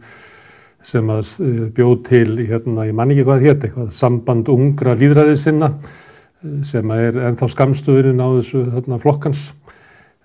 sem 0.85 1.09
að 1.13 1.33
eh, 1.45 1.65
bjóð 1.77 1.97
til, 2.09 2.37
hérna, 2.49 2.87
ég 2.89 2.97
man 2.97 3.13
ekki 3.13 3.25
hvað 3.29 3.47
hétt, 3.47 3.65
eitthvað 3.65 3.91
samband 3.97 4.49
ungra 4.53 4.97
líðræðið 5.01 5.41
sinna 5.41 5.73
eh, 5.73 6.61
sem 6.69 6.93
er 6.97 7.17
ennþá 7.31 7.49
skamstöðurinn 7.55 8.21
á 8.21 8.29
þessu 8.39 8.65
þarna, 8.75 9.01
flokkans 9.01 9.47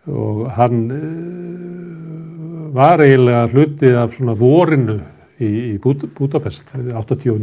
og 0.06 0.46
hann 0.54 0.82
uh, 0.94 2.74
var 2.76 3.02
eiginlega 3.02 3.48
hluti 3.50 3.90
af 3.98 4.14
svona 4.14 4.36
vorinu 4.38 5.00
í, 5.42 5.48
í 5.74 5.78
Búd 5.82 6.06
Budapest 6.14 6.76
89 6.76 7.32
og 7.32 7.42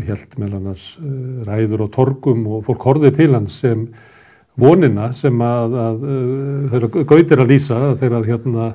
held 0.00 0.38
með 0.40 0.56
hann 0.56 0.72
að 0.72 0.86
uh, 1.02 1.44
ræður 1.48 1.86
og 1.86 1.92
torgum 1.96 2.46
og 2.48 2.64
fólk 2.68 2.88
horfið 2.88 3.18
til 3.18 3.30
hans 3.34 3.60
sem 3.64 3.86
vonina 4.60 5.10
sem 5.16 5.38
að, 5.44 5.76
að, 5.82 6.02
að 6.14 6.72
þeirra 6.72 7.06
gautir 7.12 7.42
að 7.42 7.52
lýsa 7.54 7.78
þegar 8.00 8.28
hérna 8.28 8.66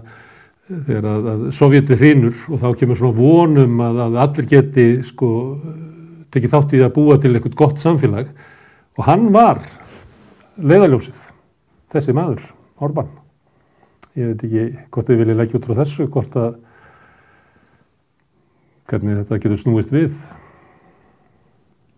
þegar 0.67 1.07
að, 1.11 1.27
að 1.31 1.43
Sovjeti 1.55 1.97
hrinur 1.97 2.37
og 2.51 2.61
þá 2.61 2.67
kemur 2.79 2.99
svona 2.99 3.17
vonum 3.17 3.83
að, 3.83 4.01
að 4.07 4.17
allir 4.23 4.49
geti 4.51 4.87
sko 5.05 5.29
tekið 6.33 6.53
þátt 6.53 6.75
í 6.75 6.81
að 6.83 6.95
búa 6.97 7.17
til 7.21 7.33
eitthvað 7.33 7.59
gott 7.61 7.83
samfélag. 7.83 8.31
Og 8.97 9.05
hann 9.07 9.29
var 9.33 9.61
leiðaljósið, 10.57 11.19
þessi 11.93 12.15
maður 12.17 12.43
Orban. 12.83 13.09
Ég 14.17 14.33
veit 14.33 14.43
ekki 14.47 14.65
hvort 14.93 15.09
þið 15.09 15.21
viljið 15.21 15.39
leggja 15.39 15.59
út 15.59 15.69
frá 15.69 15.79
þessu 15.83 16.09
hvort 16.13 16.35
að 16.41 16.57
hvernig 18.87 19.21
þetta 19.21 19.39
getur 19.43 19.61
snúist 19.61 19.93
við 19.93 20.11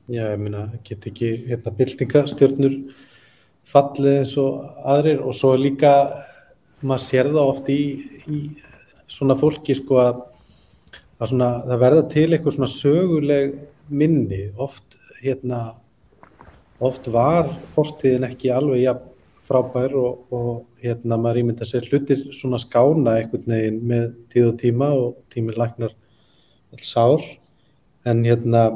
Já, 0.10 0.24
ég 0.32 0.40
meina, 0.42 0.64
get 0.82 1.06
ekki 1.06 1.28
hérna 1.46 1.70
byltingastjörnur 1.78 2.80
fallið 3.70 4.16
eins 4.24 4.32
og 4.42 4.64
aðrir 4.90 5.20
og 5.22 5.36
svo 5.38 5.52
líka 5.54 5.92
maður 6.82 7.04
sér 7.04 7.30
það 7.30 7.52
oft 7.52 7.70
í, 7.70 7.82
í 8.26 8.40
svona 9.06 9.36
fólki 9.38 9.76
sko 9.78 10.00
að, 10.02 10.24
að 11.20 11.30
svona, 11.34 11.52
það 11.68 11.84
verða 11.84 12.08
til 12.16 12.26
eitthvað 12.32 12.58
svona 12.58 12.72
söguleg 12.74 13.54
minni. 14.02 14.42
Oft 14.58 14.98
hérna 15.20 15.62
oft 16.82 17.12
var 17.14 17.54
fortíðin 17.76 18.26
ekki 18.32 18.50
alveg 18.56 18.88
ja, 18.88 18.98
frábær 19.46 19.94
og, 19.94 20.26
og 20.34 20.82
hérna 20.82 21.22
maður 21.22 21.44
ímynda 21.44 21.70
sér 21.70 21.86
hlutir 21.86 22.26
svona 22.34 22.58
skána 22.62 23.20
einhvern 23.20 23.46
veginn 23.54 23.82
með 23.94 24.12
tíð 24.34 24.52
og 24.56 24.60
tíma 24.66 24.92
og 25.06 25.18
tímið 25.30 25.62
lagnar 25.62 25.98
alls 26.74 26.98
ár 26.98 27.34
en 28.10 28.26
hérna 28.26 28.70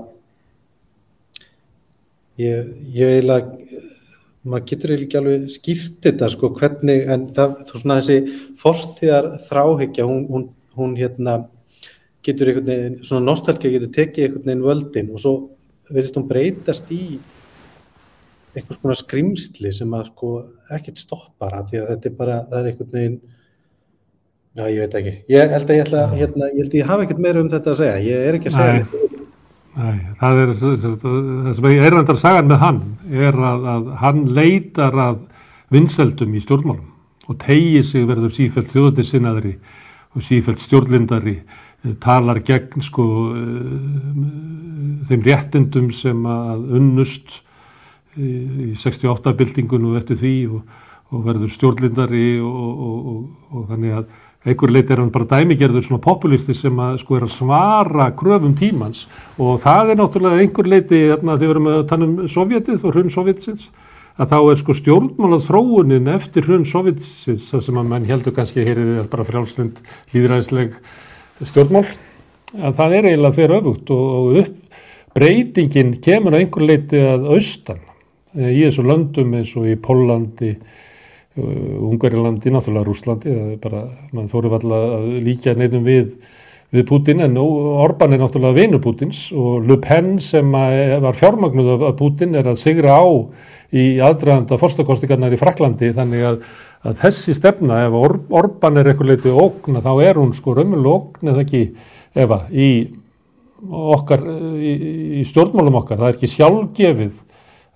ég, 2.42 2.70
ég 2.96 3.18
eiginlega 3.18 3.82
maður 4.44 4.66
getur 4.70 4.92
eiginlega 4.94 5.08
ekki 5.08 5.20
alveg 5.20 5.52
skýrt 5.54 6.00
þetta 6.04 6.30
sko 6.34 6.52
hvernig, 6.58 7.06
en 7.14 7.28
það, 7.36 7.58
þú 7.70 7.82
svona 7.82 8.00
þessi 8.02 8.40
fortíðar 8.60 9.30
þráhyggja, 9.48 10.08
hún, 10.10 10.26
hún, 10.32 10.48
hún 10.78 10.96
hérna 11.00 11.38
getur 12.24 12.52
einhvern 12.52 12.72
veginn, 12.72 12.98
svona 13.08 13.28
nostálgja 13.28 13.72
getur 13.74 13.94
tekið 13.96 14.28
einhvern 14.28 14.50
veginn 14.50 14.66
völdin 14.68 15.14
og 15.14 15.24
svo 15.24 15.34
verðist 15.92 16.20
hún 16.20 16.28
breytast 16.30 16.92
í 16.96 17.04
einhvers 18.54 18.82
konar 18.82 19.00
skrimsli 19.00 19.72
sem 19.74 19.96
að 19.96 20.10
sko 20.12 20.34
ekkert 20.76 21.02
stoppar 21.02 21.56
að 21.58 21.72
því 21.72 21.82
að 21.82 21.90
þetta 21.94 22.10
er 22.10 22.20
bara, 22.20 22.38
það 22.50 22.60
er 22.60 22.70
einhvern 22.72 22.94
veginn 22.98 23.18
já 24.54 24.66
ég 24.70 24.84
veit 24.84 25.00
ekki, 25.00 25.16
ég 25.34 25.56
held 25.56 25.70
að 25.70 25.76
ég 25.80 25.88
ætla, 25.88 26.06
hérna, 26.14 26.52
ég 26.52 26.62
held 26.62 26.74
að 26.74 26.80
ég 26.80 26.92
hafa 26.92 27.08
ekkert 27.08 27.24
meira 27.26 27.42
um 27.44 27.52
þetta 27.52 27.74
að 27.74 27.80
segja, 27.82 28.02
ég 28.06 28.28
er 28.28 28.40
ekki 28.40 28.52
að 28.52 28.60
segja 28.60 29.13
Nei, 29.74 30.00
það 30.20 30.40
er 30.40 30.52
það 30.54 31.54
sem 31.58 31.68
ég 31.72 31.80
er 31.82 31.96
reyndar 31.96 32.14
að 32.14 32.22
sagja 32.22 32.42
með 32.46 32.60
hann 32.62 32.82
er 33.10 33.38
að, 33.42 33.64
að 33.74 33.88
hann 34.04 34.20
leitar 34.38 34.98
að 35.02 35.22
vinseldum 35.74 36.36
í 36.38 36.42
stjórnmálum 36.44 37.32
og 37.32 37.40
tegir 37.42 37.86
sig 37.88 38.06
verður 38.06 38.36
sífælt 38.36 38.70
þjóðnisinnaðri 38.70 39.54
og 40.14 40.26
sífælt 40.28 40.62
stjórnlindari 40.62 41.40
eh, 41.40 41.96
talar 42.04 42.42
gegn 42.46 42.86
sko 42.86 43.08
eh, 43.34 44.28
þeim 45.10 45.26
réttindum 45.26 45.90
sem 45.96 46.22
að 46.30 46.68
unnust 46.78 47.40
í 48.14 48.76
68 48.78 49.34
byltingun 49.40 49.90
og 49.90 49.98
eftir 49.98 50.20
því 50.22 50.36
og, 50.54 50.62
og 51.10 51.26
verður 51.26 51.50
stjórnlindari 51.50 52.28
og, 52.46 52.86
og, 52.86 53.24
og 53.50 53.66
þannig 53.72 53.98
að 54.04 54.14
einhver 54.44 54.74
leiti 54.74 54.94
er 54.94 55.00
hann 55.02 55.12
bara 55.14 55.30
dæmigerður 55.30 55.86
svona 55.86 56.04
populisti 56.04 56.56
sem 56.58 56.80
að 56.84 57.00
sko 57.04 57.18
er 57.18 57.28
að 57.28 57.36
svara 57.38 58.10
kröfum 58.20 58.58
tímans. 58.60 59.06
Og 59.40 59.62
það 59.64 59.94
er 59.94 60.00
náttúrulega 60.02 60.44
einhver 60.44 60.70
leiti 60.70 61.02
hérna 61.08 61.38
þegar 61.38 61.44
við 61.44 61.56
erum 61.56 61.72
að 61.72 61.84
tala 61.92 62.10
um 62.10 62.32
Sovjetið 62.32 62.84
og 62.84 62.96
hrunn 62.96 63.14
Sovjetsins 63.14 63.70
að 64.14 64.30
þá 64.30 64.40
er 64.40 64.60
sko 64.62 64.76
stjórnmálað 64.78 65.46
þróunin 65.48 66.10
eftir 66.14 66.46
hrunn 66.46 66.68
Sovjetsins 66.70 67.48
það 67.50 67.64
sem 67.66 67.80
að 67.82 67.88
mann 67.90 68.10
heldur 68.10 68.36
kannski 68.36 68.66
hér 68.66 68.82
er 68.84 69.08
bara 69.10 69.26
frjálslind 69.26 69.80
líðræðisleg 70.14 70.76
stjórnmál 71.42 71.88
að 72.54 72.76
það 72.78 72.98
er 72.98 73.08
eiginlega 73.10 73.38
fyrir 73.40 73.56
öfugt 73.58 73.90
og 73.96 74.38
upp 74.44 74.60
breytingin 75.18 75.96
kemur 76.04 76.36
að 76.36 76.44
einhver 76.44 76.68
leiti 76.70 77.02
að 77.02 77.28
austan 77.34 77.82
eh, 78.38 78.54
í 78.54 78.62
þessu 78.68 78.86
löndum 78.86 79.34
eins 79.38 79.54
og 79.58 79.68
í 79.70 79.76
Pólandi 79.82 80.54
Ungarilandi, 81.34 82.52
náttúrulega 82.54 82.86
Rúslandi 82.86 83.36
bara, 83.62 83.88
mann 84.14 84.30
þóru 84.30 84.52
alltaf 84.54 84.74
að 85.00 85.06
líka 85.26 85.56
neitum 85.58 85.82
við, 85.88 86.12
við 86.70 86.86
Putin 86.86 87.24
en 87.26 87.40
Orban 87.42 88.14
er 88.14 88.22
náttúrulega 88.22 88.60
vinu 88.60 88.80
Putins 88.84 89.32
og 89.34 89.66
Le 89.66 89.80
Pen 89.82 90.20
sem 90.22 90.54
var 90.54 91.18
fjármagnuð 91.18 91.88
af 91.90 91.98
Putin 91.98 92.38
er 92.38 92.52
að 92.52 92.62
sigra 92.62 93.00
á 93.02 93.06
í 93.74 93.98
aðdraðanda 94.06 94.60
forstakostingarnar 94.62 95.34
í 95.34 95.42
Fraklandi 95.42 95.90
þannig 95.98 96.28
að, 96.30 96.40
að 96.86 97.02
þessi 97.02 97.34
stefna 97.40 97.82
ef 97.88 97.98
Or 97.98 98.20
Orban 98.30 98.78
er 98.78 98.92
eitthvað 98.92 99.16
leitið 99.16 99.42
ógn 99.42 99.82
þá 99.82 99.94
er 100.06 100.22
hún 100.22 100.38
sko 100.38 100.54
raunverulega 100.54 101.00
ógn 101.00 101.34
eða 101.34 101.48
ekki 101.48 101.64
efa 102.14 102.44
í 102.54 102.70
okkar 103.74 104.22
í, 104.62 104.72
í 105.18 105.26
stjórnmálum 105.26 105.82
okkar, 105.82 105.98
það 105.98 106.12
er 106.12 106.18
ekki 106.20 106.34
sjálfgefið 106.36 107.22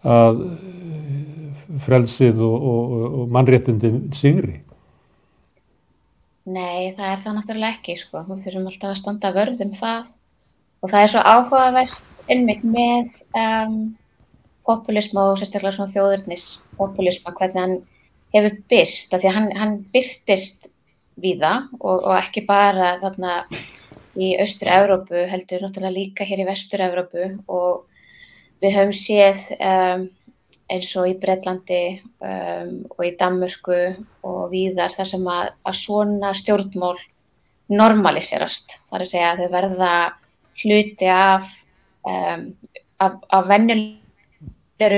að 0.06 0.42
frelsið 1.84 2.42
og, 2.44 2.56
og, 2.72 2.96
og 3.22 3.36
mannréttindi 3.36 3.92
sigri? 4.18 4.62
Nei, 6.48 6.94
það 6.96 7.10
er 7.12 7.22
það 7.24 7.38
náttúrulega 7.38 7.76
ekki 7.76 7.98
sko. 8.00 8.24
Við 8.30 8.46
þurfum 8.46 8.70
alltaf 8.70 8.94
að 8.94 9.00
standa 9.02 9.34
vörðum 9.36 9.74
það 9.76 10.06
og 10.82 10.92
það 10.94 11.02
er 11.02 11.12
svo 11.12 11.24
áhugavert 11.28 12.32
innmygg 12.32 12.64
með 12.68 13.18
um, 13.40 13.78
populism 14.68 15.20
og 15.20 15.38
sérstaklega 15.40 15.76
svona 15.76 15.94
þjóðurnis 15.94 16.48
populisma, 16.80 17.34
hvernig 17.36 17.62
hann 17.64 17.78
hefur 18.36 18.58
byrst, 18.72 19.14
af 19.14 19.24
því 19.24 19.30
að 19.30 19.38
hann, 19.38 19.50
hann 19.58 19.76
byrstist 19.94 20.70
við 21.18 21.42
það 21.44 21.68
og, 21.80 21.96
og 21.98 22.14
ekki 22.18 22.44
bara 22.48 22.96
þarna 23.02 23.38
í 24.18 24.34
Östur-Európu 24.42 25.28
heldur 25.32 25.64
náttúrulega 25.64 25.96
líka 25.96 26.28
hér 26.28 26.44
í 26.44 26.48
Vestur-Európu 26.48 27.30
og 27.54 27.86
við 28.64 28.76
höfum 28.78 28.96
séð 28.98 29.44
um, 29.58 30.08
eins 30.72 30.90
og 31.00 31.08
í 31.08 31.16
Breitlandi 31.20 31.82
um, 32.20 32.72
og 32.92 33.04
í 33.08 33.14
Danmörku 33.20 33.78
og 34.28 34.50
víðar 34.52 34.96
þar 34.96 35.10
sem 35.14 35.30
að, 35.32 35.52
að 35.64 35.80
svona 35.80 36.34
stjórnmól 36.36 36.98
normaliserast. 37.72 38.78
Það 38.88 38.98
er 38.98 39.06
að 39.06 39.12
segja 39.12 39.30
að 39.32 39.40
þau 39.42 39.50
verða 39.56 39.92
hluti 40.62 41.10
af, 41.14 41.44
um, 42.08 42.42
af, 43.04 43.14
af 43.38 43.50
venjulegur 43.52 44.98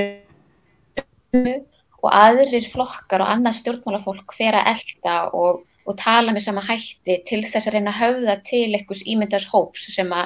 og 1.99 2.09
aðrir 2.15 2.69
flokkar 2.71 3.23
og 3.23 3.33
annað 3.33 3.59
stjórnmálafólk 3.59 4.33
fer 4.37 4.57
að 4.57 4.71
elda 4.73 5.15
og, 5.35 5.63
og 5.85 5.99
tala 5.99 6.33
með 6.33 6.47
sama 6.47 6.63
hætti 6.65 7.19
til 7.27 7.43
þess 7.45 7.67
að 7.67 7.75
reyna 7.75 7.93
að 7.93 8.01
höfða 8.03 8.35
til 8.47 8.69
einhvers 8.71 9.05
ímyndars 9.05 9.49
hóps 9.51 9.81
sem, 9.93 10.09
a, 10.15 10.25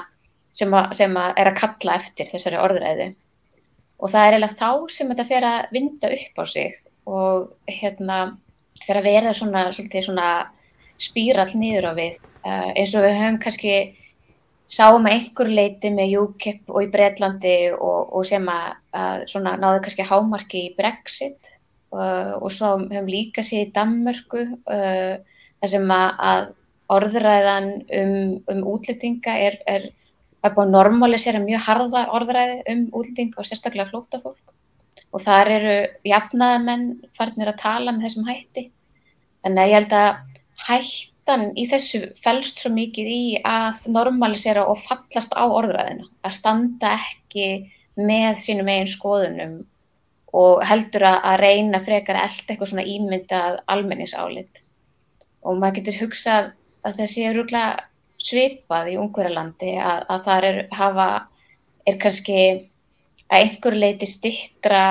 sem, 0.56 0.72
a, 0.72 0.86
sem 0.96 1.18
er 1.18 1.50
að 1.50 1.60
kalla 1.60 1.98
eftir 2.00 2.30
þessari 2.32 2.62
orðræðu 2.62 3.10
og 4.04 4.12
það 4.12 4.26
er 4.26 4.36
eiginlega 4.36 4.60
þá 4.60 4.92
sem 4.92 5.12
þetta 5.12 5.30
fer 5.30 5.48
að 5.48 5.70
vinda 5.72 6.10
upp 6.18 6.42
á 6.42 6.46
sig 6.52 6.80
og 7.08 7.54
hérna 7.72 8.18
fer 8.84 9.00
að 9.00 9.08
vera 9.08 9.34
svona, 9.36 9.66
svona 9.72 10.30
spírall 11.00 11.52
nýður 11.56 11.92
á 11.92 11.94
við. 11.96 12.18
Uh, 12.44 12.72
eins 12.76 12.96
og 12.96 13.06
við 13.06 13.16
höfum 13.20 13.40
kannski 13.44 13.76
sáum 14.74 15.08
að 15.08 15.16
einhver 15.18 15.52
leiti 15.52 15.92
með 15.94 16.18
UKIP 16.20 16.72
og 16.72 16.84
í 16.84 16.90
Breitlandi 16.92 17.56
og, 17.78 18.12
og 18.12 18.28
sem 18.28 18.48
að, 18.52 18.74
að 19.00 19.26
svona 19.32 19.56
náðu 19.62 19.84
kannski 19.86 20.08
hámarki 20.10 20.66
í 20.68 20.74
Brexit. 20.78 21.40
Uh, 21.94 22.36
og 22.42 22.50
svo 22.52 22.76
höfum 22.82 23.08
líka 23.08 23.44
séð 23.46 23.68
í 23.68 23.72
Danmörku 23.76 24.44
uh, 24.50 25.16
þar 25.62 25.72
sem 25.72 25.92
að, 25.94 26.08
að 26.28 26.48
orðræðan 26.94 27.70
um, 28.00 28.32
um 28.52 28.64
útlýtinga 28.74 29.36
er, 29.48 29.60
er 29.70 29.92
Það 30.44 30.50
er 30.50 30.56
búin 30.58 30.68
að 30.68 30.76
normalisera 30.76 31.40
mjög 31.40 31.62
harða 31.64 32.00
orðræði 32.18 32.56
um 32.74 32.80
útlending 33.00 33.38
og 33.40 33.46
sérstaklega 33.48 33.88
flótafólk 33.94 34.52
og 35.14 35.22
þar 35.24 35.52
eru 35.54 35.76
jafnaðamenn 36.10 36.88
farnir 37.16 37.52
að 37.54 37.62
tala 37.62 37.94
með 37.94 38.10
þessum 38.10 38.28
hætti. 38.28 38.64
Þannig 39.46 39.62
að 39.64 39.72
ég 39.72 39.78
held 39.78 39.96
að 40.00 40.10
hættan 40.66 41.46
í 41.56 41.66
þessu 41.72 42.02
fælst 42.26 42.60
svo 42.60 42.74
mikið 42.74 43.12
í 43.14 43.24
að 43.48 43.86
normalisera 43.96 44.66
og 44.68 44.82
fallast 44.84 45.32
á 45.32 45.48
orðræðina. 45.48 46.10
Að 46.28 46.36
standa 46.42 46.98
ekki 46.98 47.48
með 47.96 48.44
sínum 48.44 48.74
eigin 48.74 48.92
skoðunum 48.92 49.56
og 50.34 50.66
heldur 50.68 51.08
að, 51.08 51.40
reyna 51.40 51.80
frekar 51.86 52.20
að 52.20 52.28
elda 52.28 52.52
eitthvað 52.52 52.74
svona 52.74 52.88
ímyndað 52.90 53.58
almenningsálit 53.70 54.64
og 55.40 55.60
maður 55.62 55.80
getur 55.80 56.00
hugsað 56.02 56.52
að 56.84 57.00
þessi 57.00 57.28
er 57.30 57.38
rúglega 57.38 57.86
svipað 58.24 58.94
í 58.94 59.00
Ungverjalandi 59.02 59.74
að, 59.80 60.04
að 60.14 60.28
það 60.28 60.48
er, 60.50 60.60
hafa, 60.78 61.08
er 61.90 61.98
kannski 62.02 62.38
að 63.28 63.40
einhver 63.40 63.78
leiti 63.78 64.08
stittra 64.10 64.84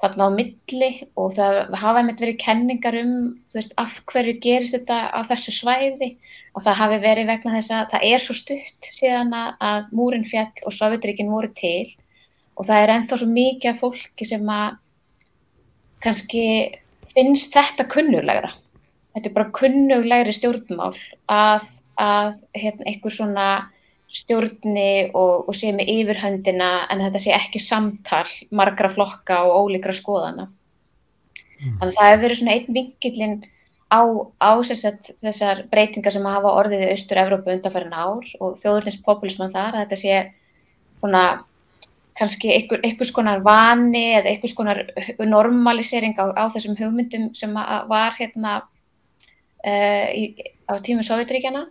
þarna 0.00 0.28
á 0.28 0.30
milli 0.32 0.90
og 1.18 1.34
það 1.36 1.58
hafa 1.80 2.00
einmitt 2.00 2.20
verið 2.22 2.38
kenningar 2.40 2.96
um 3.02 3.14
veist, 3.52 3.74
af 3.76 3.98
hverju 4.08 4.38
gerist 4.40 4.76
þetta 4.76 5.00
á 5.12 5.20
þessu 5.28 5.54
svæði 5.58 6.14
og 6.56 6.64
það 6.64 6.78
hafi 6.80 7.00
verið 7.02 7.28
vegna 7.30 7.56
þess 7.58 7.74
að 7.76 7.90
það 7.94 8.06
er 8.10 8.22
svo 8.24 8.36
stutt 8.38 8.92
síðan 8.96 9.34
að 9.36 9.90
múrin 9.96 10.24
fjall 10.28 10.64
og 10.64 10.74
Sovjetrikin 10.74 11.32
voru 11.32 11.52
til 11.56 11.90
og 12.56 12.66
það 12.68 12.84
er 12.84 12.94
ennþá 12.94 13.20
svo 13.20 13.28
mikið 13.30 13.72
af 13.72 13.82
fólki 13.82 14.28
sem 14.28 14.48
að 14.52 14.78
kannski 16.04 16.44
finnst 17.12 17.54
þetta 17.56 17.86
kunnulegra. 17.90 18.54
Þetta 19.14 19.28
er 19.28 19.36
bara 19.36 19.52
kunnuglegri 19.56 20.34
stjórnmál 20.36 20.94
að, 21.30 21.66
að 22.00 22.40
hérna, 22.56 22.86
einhver 22.88 23.14
svona 23.14 23.50
stjórni 24.10 25.10
og, 25.14 25.46
og 25.48 25.54
sé 25.54 25.70
með 25.74 25.92
yfirhöndina 25.92 26.70
en 26.90 27.04
þetta 27.04 27.22
sé 27.22 27.34
ekki 27.36 27.62
samtal 27.62 28.26
margra 28.50 28.90
flokka 28.90 29.44
og 29.46 29.68
ólíkra 29.68 29.94
skoðana. 29.94 30.48
Mm. 31.60 31.76
Þannig 31.78 31.92
að 31.92 31.98
það 31.98 32.10
hefur 32.10 32.24
verið 32.24 32.40
svona 32.40 32.56
einn 32.56 32.76
vingillin 32.78 33.36
á, 33.90 34.00
á 34.42 34.50
sagt, 34.66 35.12
þessar 35.22 35.62
breytingar 35.70 36.14
sem 36.14 36.26
hafa 36.26 36.56
orðið 36.62 36.86
í 36.86 36.90
Austur-Európa 36.94 37.54
undanfærin 37.54 37.94
ár 37.94 38.26
og 38.40 38.58
þjóðurins 38.62 39.00
populisman 39.06 39.54
þar 39.54 39.76
að 39.76 39.84
þetta 39.84 40.00
sé 40.00 40.20
svona 41.00 41.24
kannski 42.20 42.50
einhver, 42.52 42.82
einhvers 42.84 43.12
konar 43.16 43.40
vani 43.44 44.04
eða 44.18 44.32
einhvers 44.32 44.54
konar 44.56 44.82
normalisering 45.18 46.18
á, 46.20 46.34
á 46.36 46.44
þessum 46.52 46.76
hugmyndum 46.78 47.30
sem 47.38 47.54
var 47.54 48.16
hérna 48.18 48.60
uh, 49.64 50.08
í, 50.12 50.34
á 50.68 50.76
tímum 50.84 51.06
Sovjetríkjana 51.06 51.68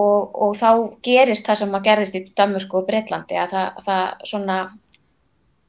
og, 0.00 0.36
og 0.44 0.56
þá 0.58 0.70
gerist 1.06 1.48
það 1.48 1.60
sem 1.62 1.76
að 1.76 1.86
gerist 1.88 2.18
í 2.18 2.24
Danmörku 2.36 2.80
og 2.80 2.88
Breitlandi 2.88 3.38
að 3.40 3.54
það, 3.54 3.80
það 3.86 4.26
svona 4.32 4.58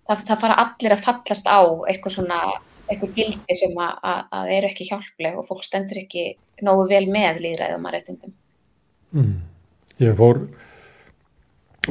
það, 0.07 0.25
það 0.27 0.41
fara 0.43 0.57
allir 0.65 0.95
að 0.95 1.05
fallast 1.07 1.49
á 1.49 1.61
eitthvað 1.91 2.17
svona, 2.17 2.39
eitthvað 2.87 3.15
gildi 3.19 3.59
sem 3.59 3.77
að, 3.77 3.93
að, 4.11 4.25
að 4.39 4.51
eru 4.57 4.71
ekki 4.71 4.89
hjálpleg 4.89 5.39
og 5.39 5.47
fólk 5.49 5.63
stendur 5.67 6.01
ekki 6.03 6.25
nógu 6.65 6.89
vel 6.91 7.05
með 7.11 7.41
líðræðum 7.45 7.87
að 7.87 7.97
reytindum 7.97 8.35
mm. 9.17 9.39
Ég 10.01 10.17
fór 10.17 10.43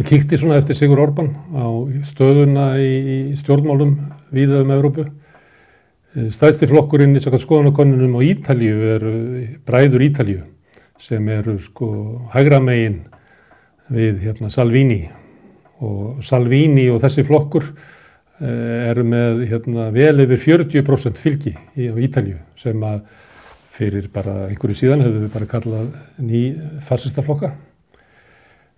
kíkti 0.06 0.38
svona 0.38 0.58
eftir 0.60 0.78
Sigur 0.78 1.02
Orban 1.02 1.32
á 1.54 1.66
stöðuna 2.10 2.72
í 2.78 3.34
stjórnmálum 3.38 3.96
viðað 4.34 4.64
um 4.64 4.72
Európu. 4.74 5.04
Eh, 6.14 6.28
stæðsti 6.34 6.68
flokkurinn 6.70 7.14
í 7.18 7.22
skoðanakonunum 7.22 8.16
á 8.18 8.20
Ítalju 8.22 8.80
eru 8.96 9.14
bræður 9.66 10.06
Ítalju 10.06 10.40
sem 11.00 11.28
eru 11.32 11.56
sko 11.62 11.88
hægra 12.34 12.60
megin 12.62 13.00
við 13.90 14.20
hérna, 14.26 14.50
Salvini. 14.52 15.02
Og 15.80 16.20
Salvini 16.24 16.86
og 16.92 17.00
þessi 17.02 17.24
flokkur 17.26 17.64
eh, 17.64 18.90
eru 18.90 19.04
með 19.08 19.44
hérna, 19.50 19.88
vel 19.94 20.20
yfir 20.26 20.44
40% 20.60 21.20
fylgi 21.20 21.54
í 21.80 21.88
Ítalju 22.06 22.36
sem 22.60 22.84
að 22.84 23.00
fyrir 23.80 24.10
bara 24.12 24.50
einhverju 24.50 24.76
síðan 24.76 25.06
hefur 25.06 25.22
við 25.24 25.30
bara 25.32 25.48
kallað 25.48 25.92
ný 26.20 26.42
farsista 26.84 27.24
flokka. 27.24 27.54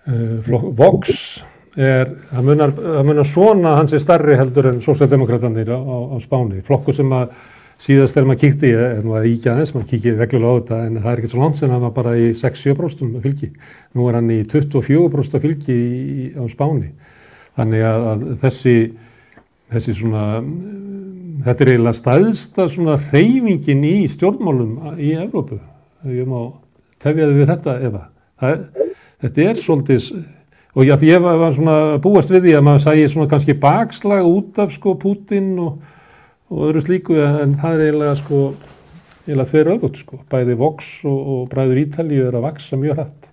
Eh, 0.06 0.52
Vox 0.78 1.42
er, 1.74 2.12
það 2.30 2.46
munar, 2.46 2.76
munar 3.08 3.26
svona 3.26 3.74
hans 3.80 3.94
er 3.96 4.02
starri 4.02 4.38
heldur 4.38 4.70
en 4.70 4.82
sósjaldemokratanir 4.84 5.74
á, 5.74 5.78
á, 5.78 5.96
á 6.14 6.16
Spáni, 6.22 6.62
flokkur 6.66 6.94
sem 6.94 7.10
að 7.16 7.34
síðast 7.82 8.18
er 8.18 8.26
maður 8.28 8.42
kíkti, 8.44 8.70
er 8.78 9.00
nú 9.02 9.16
að 9.18 9.28
íkja 9.32 9.56
þess, 9.58 9.74
maður 9.74 9.88
kíkir 9.90 10.18
reglulega 10.20 10.52
á 10.54 10.58
þetta 10.60 10.80
en 10.86 10.98
það 11.00 11.08
er 11.12 11.20
ekkert 11.20 11.32
svo 11.32 11.42
langt 11.42 11.58
sem 11.58 11.72
það 11.72 11.86
var 11.86 11.94
bara 11.96 12.12
í 12.14 12.28
6-7% 12.38 13.22
fylgi, 13.24 13.48
nú 13.98 14.06
er 14.06 14.18
hann 14.18 14.30
í 14.30 14.38
24% 14.52 15.42
fylgi 15.42 15.78
í, 15.78 16.26
á 16.38 16.42
Spáni, 16.52 16.92
þannig 17.58 17.86
að, 17.88 18.06
að 18.12 18.22
þessi, 18.44 18.76
þessi 19.74 19.96
svona, 19.98 20.26
þetta 21.48 21.64
er 21.66 21.72
eiginlega 21.72 21.98
staðsta 21.98 22.68
svona 22.70 22.98
reyfingin 23.08 23.82
í 23.88 23.96
stjórnmálum 24.12 24.94
í 25.02 25.16
Evrópu, 25.24 25.58
ég 26.06 26.30
má 26.30 26.52
tefjaði 27.02 27.40
við 27.40 27.50
þetta 27.50 27.76
eða, 27.88 28.04
þetta 29.24 29.48
er 29.48 29.58
svolítið 29.58 30.12
og 30.72 30.86
já, 30.86 30.94
ég 31.04 31.20
var, 31.20 31.50
svona 31.52 31.98
búast 32.00 32.30
við 32.32 32.46
því 32.46 32.54
að 32.56 32.62
maður 32.68 32.84
sæði 32.86 33.08
svona 33.12 33.28
kannski 33.28 33.58
bakslag 33.60 34.24
út 34.24 34.62
af 34.62 34.70
sko 34.72 34.94
Putin 35.02 35.50
og, 35.60 35.82
og 36.52 36.68
öðru 36.68 36.84
slíku 36.84 37.16
en 37.24 37.56
það 37.60 37.78
er 37.78 37.84
eiginlega 37.86 38.20
sko 38.20 38.42
eiginlega 39.22 39.50
fyrir 39.50 39.72
öðvöld 39.76 39.98
sko, 40.00 40.18
bæði 40.30 40.56
Vox 40.58 40.88
og, 41.06 41.20
og 41.34 41.42
bræður 41.52 41.80
Ítalíu 41.84 42.26
er 42.26 42.36
að 42.38 42.46
vaksa 42.48 42.78
mjög 42.80 42.98
hrætt. 42.98 43.28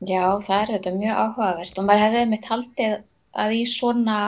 Já, 0.00 0.24
það 0.46 0.56
er 0.56 0.72
þetta 0.74 0.92
mjög 0.96 1.20
áhugavert. 1.24 1.78
Og 1.78 1.86
maður 1.86 2.04
hefði 2.06 2.22
mitt 2.30 2.48
haldið 2.50 2.96
að 3.40 3.54
í 3.54 3.62
svona 3.70 4.18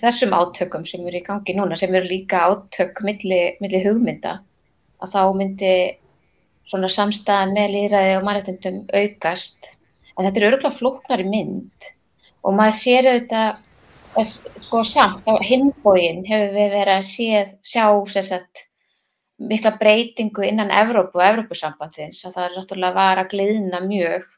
þessum 0.00 0.36
átökum 0.36 0.86
sem 0.88 1.04
eru 1.08 1.20
í 1.20 1.26
gangi 1.26 1.56
núna 1.56 1.78
sem 1.80 1.94
eru 1.94 2.10
líka 2.10 2.44
átök 2.48 3.02
milli, 3.06 3.42
milli 3.62 3.82
hugmynda 3.84 4.38
að 5.02 5.14
þá 5.14 5.22
myndi 5.38 5.74
svona 6.70 6.90
samstæðan 6.92 7.54
með 7.56 7.74
líðræði 7.74 8.14
og 8.18 8.26
mannreitundum 8.28 8.80
aukast. 8.94 9.74
En 10.14 10.28
þetta 10.28 10.40
er 10.40 10.48
öruglega 10.52 10.78
flóknari 10.78 11.26
mynd. 11.26 11.90
Og 12.44 12.54
maður 12.56 12.78
sér 12.78 13.10
auðvitað 13.10 13.63
sko 14.24 14.84
samt 14.86 15.26
á 15.26 15.34
hinbóin 15.42 16.22
hefur 16.28 16.54
við 16.54 16.70
verið 16.76 16.94
að 16.94 17.08
séð, 17.08 17.50
sjá 17.66 17.86
sérsett 18.12 18.62
mikla 19.42 19.74
breytingu 19.80 20.44
innan 20.46 20.70
Evrópu 20.70 21.18
og 21.18 21.26
Evrópusambandsins. 21.26 22.22
Að 22.24 22.36
það 22.36 22.46
er 22.46 22.54
náttúrulega 22.58 22.98
var 22.98 23.22
að 23.22 23.32
gliðna 23.34 23.80
mjög 23.84 24.28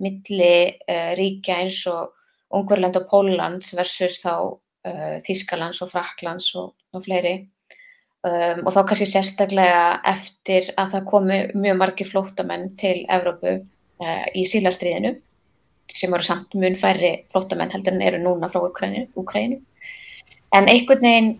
milli 0.00 0.56
uh, 0.88 1.12
ríkja 1.18 1.60
eins 1.62 1.80
og 1.90 2.16
Ungverland 2.56 2.98
og 2.98 3.06
Póllands 3.10 3.70
versus 3.78 4.18
þá 4.22 4.34
uh, 4.34 5.16
Þískalands 5.26 5.82
og 5.84 5.92
Fraklands 5.92 6.50
og, 6.58 6.74
og 6.96 7.06
fleiri. 7.06 7.36
Um, 8.20 8.66
og 8.66 8.74
þá 8.74 8.82
kannski 8.90 9.08
sérstaklega 9.08 9.84
eftir 10.10 10.74
að 10.76 10.96
það 10.96 11.06
komu 11.08 11.36
mjög 11.56 11.78
margi 11.80 12.04
flóttamenn 12.04 12.72
til 12.80 12.98
Evrópu 13.08 13.54
uh, 13.62 14.26
í 14.36 14.44
sílarstríðinu 14.50 15.14
sem 15.96 16.12
voru 16.12 16.26
samt 16.26 16.54
mun 16.54 16.76
færri 16.78 17.12
flóttamenn 17.32 17.72
heldur 17.74 17.96
en 17.96 18.04
eru 18.08 18.20
núna 18.22 18.50
frá 18.52 18.62
Ukrænu 18.66 19.06
en 20.56 20.68
einhvern 20.68 21.06
veginn 21.06 21.30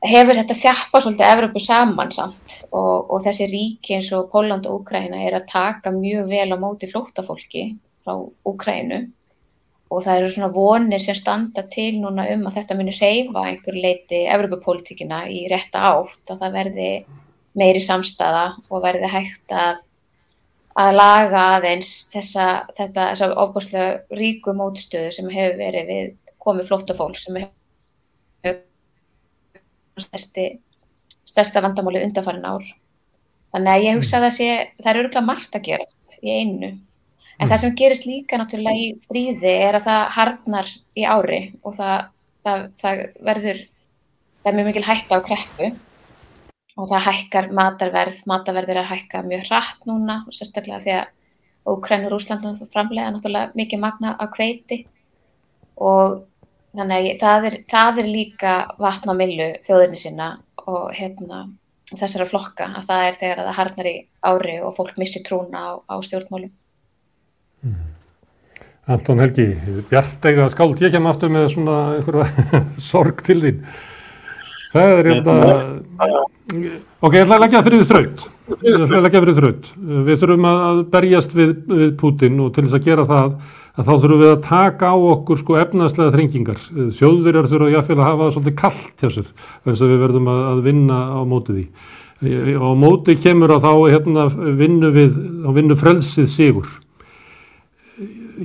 hefur 0.00 0.38
þetta 0.38 0.56
þjappa 0.56 1.00
svolítið 1.02 1.30
Evrópu 1.34 1.60
saman 1.60 2.12
samt 2.12 2.58
og, 2.70 3.10
og 3.10 3.22
þessi 3.26 3.48
ríki 3.50 3.96
eins 3.98 4.10
og 4.16 4.30
Póland 4.32 4.68
og 4.68 4.80
Ukræna 4.80 5.22
er 5.26 5.36
að 5.36 5.48
taka 5.52 5.92
mjög 5.92 6.30
vel 6.30 6.50
á 6.52 6.56
móti 6.60 6.88
flóttafólki 6.90 7.64
frá 8.04 8.16
Ukrænu 8.48 9.02
og 9.90 10.04
það 10.06 10.20
eru 10.20 10.30
svona 10.32 10.52
vonir 10.54 11.02
sem 11.02 11.18
standa 11.18 11.64
til 11.72 11.98
núna 11.98 12.28
um 12.32 12.46
að 12.48 12.60
þetta 12.60 12.76
muni 12.78 12.94
reyfa 12.94 13.44
einhver 13.48 13.76
leiti 13.76 14.22
Evropapolítikina 14.30 15.24
í 15.28 15.42
rétta 15.50 15.82
átt 15.90 16.32
og 16.32 16.40
það 16.40 16.56
verði 16.56 16.90
meiri 17.58 17.82
samstaða 17.82 18.44
og 18.70 18.84
verði 18.84 19.10
hægt 19.10 19.54
að, 19.54 19.80
að 20.78 20.90
laga 20.94 21.44
aðeins 21.56 21.92
þessa, 22.12 22.46
þetta, 22.76 23.06
þessa 23.12 23.30
óbúslega 23.34 24.18
ríku 24.18 24.54
mótstöðu 24.56 25.10
sem 25.14 25.30
hefur 25.32 25.56
verið 25.58 25.88
við 25.90 26.12
komið 26.40 26.68
flóttafólk 26.70 27.18
sem 27.18 27.40
hefur 27.40 28.60
stærsti, 30.00 30.46
stærsta 31.28 31.62
vandamáli 31.64 32.04
undanfarin 32.06 32.46
ár. 32.46 32.68
Þannig 33.50 33.72
að 33.72 33.84
ég 33.84 33.98
hugsa 33.98 34.20
að 34.22 34.30
sé, 34.36 34.48
það 34.78 34.92
eru 34.92 35.02
örgulega 35.04 35.26
margt 35.26 35.58
að 35.58 35.66
gera 35.66 35.86
í 36.22 36.38
einu. 36.38 36.70
En 37.40 37.48
það 37.48 37.62
sem 37.64 37.76
gerist 37.76 38.06
líka 38.06 38.38
náttúrulega 38.38 38.78
í 38.78 38.88
stríði 39.00 39.52
er 39.66 39.78
að 39.78 39.86
það 39.88 40.02
harnar 40.16 40.72
í 40.94 41.06
ári 41.08 41.40
og 41.64 41.76
það, 41.78 42.08
það, 42.46 42.66
það 42.82 43.04
verður, 43.26 43.62
það 44.42 44.50
er 44.50 44.58
mjög 44.58 44.68
mikil 44.70 44.86
hækka 44.86 45.18
á 45.18 45.26
kreppu 45.26 45.70
og 46.80 46.88
það 46.88 47.06
hækkar 47.08 47.50
matarverð, 47.56 48.22
matarverð 48.30 48.72
er 48.72 48.82
að 48.82 48.90
hækka 48.94 49.22
mjög 49.26 49.46
hratt 49.50 49.88
núna 49.88 50.22
og 50.26 50.36
sérstaklega 50.36 50.80
því 50.84 50.96
að 50.96 51.16
Úkræn 51.70 52.06
og 52.08 52.14
Rúsland 52.14 52.62
framlega 52.72 53.12
náttúrulega 53.12 53.52
mikið 53.58 53.82
magna 53.82 54.14
á 54.16 54.24
kveiti 54.32 54.78
og 55.76 56.22
þannig 56.76 57.10
að 57.10 57.20
það 57.20 57.48
er, 57.50 57.56
það 57.68 58.00
er 58.00 58.08
líka 58.08 58.54
vatn 58.80 59.12
á 59.12 59.14
millu 59.18 59.48
þjóðurni 59.66 60.00
sinna 60.00 60.30
og 60.64 60.94
hérna 60.96 61.44
þessara 61.90 62.28
flokka 62.30 62.70
að 62.78 62.88
það 62.88 63.06
er 63.06 63.20
þegar 63.20 63.44
það 63.44 63.58
harnar 63.58 63.90
í 63.90 63.94
ári 64.30 64.56
og 64.64 64.74
fólk 64.78 64.98
missi 65.00 65.22
trúna 65.26 65.62
á, 65.66 65.70
á 65.84 65.94
stjórnmálum. 66.06 66.52
Mm. 67.66 67.88
Anton 68.90 69.22
Helgi, 69.22 69.46
bjartega 69.90 70.48
skáld, 70.50 70.80
ég 70.82 70.94
kem 70.94 71.06
aftur 71.06 71.30
með 71.30 71.50
svona 71.52 71.76
sorg 72.90 73.20
til 73.26 73.40
þín. 73.44 73.60
Það 74.70 74.92
er 74.94 75.08
þetta, 75.08 75.36
ok, 77.02 77.14
ég 77.16 77.24
ætla 77.24 77.36
að 77.36 77.42
leggja 77.42 77.62
fyrir 77.66 77.80
því 77.80 77.86
þraut, 77.88 78.20
ég 78.52 78.76
ætla 78.76 78.98
að 79.00 79.06
leggja 79.06 79.22
fyrir 79.24 79.38
þraut. 79.38 79.70
Við 80.06 80.20
þurfum 80.20 80.44
að 80.50 80.82
berjast 80.92 81.32
við, 81.34 81.54
við 81.72 81.88
Putin 81.98 82.36
og 82.44 82.52
til 82.54 82.64
þess 82.66 82.76
að 82.78 82.86
gera 82.86 83.06
það, 83.08 83.32
að 83.74 83.88
þá 83.88 83.90
þurfum 84.04 84.20
við 84.20 84.30
að 84.30 84.44
taka 84.46 84.92
á 84.94 84.96
okkur 85.14 85.40
sko 85.40 85.56
efnaðslega 85.58 86.14
þrengingar. 86.14 86.60
Þjóðverjar 87.00 87.50
þurfa 87.50 87.72
jáfnveil 87.74 87.96
að 87.98 88.06
hafa 88.06 88.22
það 88.22 88.36
svolítið 88.36 88.56
kallt 88.60 89.02
hjá 89.02 89.08
sér 89.16 89.32
þess 89.32 89.82
að 89.82 89.90
við 89.90 90.04
verðum 90.04 90.30
að, 90.30 90.44
að 90.52 90.62
vinna 90.68 91.00
á 91.18 91.20
móti 91.32 91.56
því. 91.56 91.66
Og 92.60 92.64
á 92.70 92.74
móti 92.76 93.18
kemur 93.24 93.56
að 93.56 93.66
þá 93.66 93.72
hérna, 93.96 94.28
vinnu, 94.60 94.94
við, 94.94 95.20
vinnu 95.56 95.80
frelsið 95.82 96.30
sigur. 96.30 96.70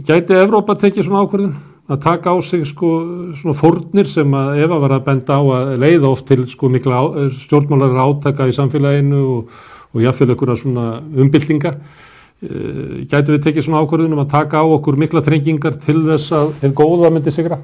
Gæti 0.10 0.42
Evrópa 0.42 0.74
tekið 0.80 1.06
svona 1.06 1.22
ákvörðin? 1.22 1.56
Að 1.86 2.02
taka 2.02 2.34
á 2.34 2.38
sig 2.42 2.66
sko 2.66 2.90
svona 3.38 3.54
fórnir 3.58 4.08
sem 4.10 4.32
að 4.34 4.64
Eva 4.66 4.80
var 4.82 4.96
að 4.96 5.06
benda 5.06 5.38
á 5.38 5.42
að 5.44 5.76
leiða 5.84 6.10
oft 6.10 6.26
til 6.26 6.48
sko 6.50 6.70
mikla 6.74 6.98
á, 6.98 7.04
stjórnmálar 7.46 8.00
átaka 8.02 8.50
í 8.50 8.56
samfélaginu 8.58 9.22
og, 9.36 9.54
og 9.94 10.02
jáfnveil 10.02 10.34
einhverja 10.34 10.58
svona 10.64 10.88
umbyltinga 11.14 11.76
e, 11.76 13.06
gætu 13.06 13.36
við 13.36 13.46
tekið 13.46 13.68
svona 13.68 13.84
ákvörðunum 13.86 14.24
að 14.26 14.34
taka 14.34 14.66
á 14.66 14.66
okkur 14.66 14.98
mikla 14.98 15.22
þrengingar 15.26 15.78
til 15.86 16.02
þess 16.10 16.34
að 16.34 16.54
einn 16.66 16.78
góða 16.78 17.14
myndi 17.14 17.34
sigra? 17.36 17.62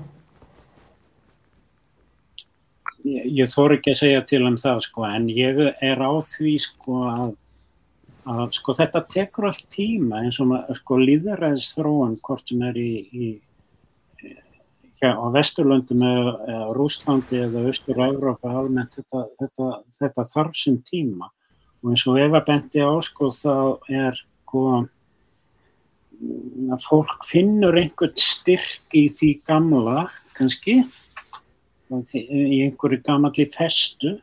Ég, 3.02 3.26
ég 3.42 3.50
þór 3.50 3.80
ekki 3.80 3.96
að 3.96 4.02
segja 4.04 4.26
til 4.30 4.46
um 4.46 4.62
það 4.62 4.86
sko 4.86 5.10
en 5.10 5.30
ég 5.34 5.66
er 5.82 5.98
á 5.98 6.12
því 6.22 6.58
sko 6.62 7.06
að 7.10 7.30
að 8.30 8.52
sko 8.54 8.76
þetta 8.78 9.00
tekur 9.10 9.48
allt 9.50 9.64
tíma 9.74 10.20
eins 10.22 10.38
og 10.44 10.52
sko 10.78 11.00
líðaræðis 11.02 11.72
þróun 11.74 12.20
hvort 12.22 12.52
sem 12.52 12.62
er 12.68 12.78
í, 12.78 12.92
í 13.10 13.30
á 15.10 15.26
Vesturlöndum 15.34 16.04
eða, 16.06 16.32
eða 16.54 16.72
Rúslandi 16.78 17.42
eða 17.46 17.66
Östur-Európa 17.72 18.52
almennt 18.54 18.98
þetta, 18.98 19.26
þetta, 19.42 19.70
þetta 19.98 20.26
þarf 20.34 20.58
sem 20.58 20.78
tíma. 20.88 21.32
Og 21.82 21.94
eins 21.94 22.06
og 22.10 22.20
Eva 22.22 22.44
bendi 22.46 22.84
á 22.86 22.94
sko 23.02 23.32
þá 23.34 23.56
er 23.90 24.18
sko 24.20 24.66
að 26.72 26.84
fólk 26.86 27.26
finnur 27.26 27.78
einhvern 27.82 28.14
styrk 28.20 28.94
í 28.94 29.08
því 29.10 29.32
gamla 29.50 30.04
kannski 30.38 30.84
í 31.92 32.62
einhverju 32.68 33.02
gamalli 33.08 33.48
festu. 33.52 34.20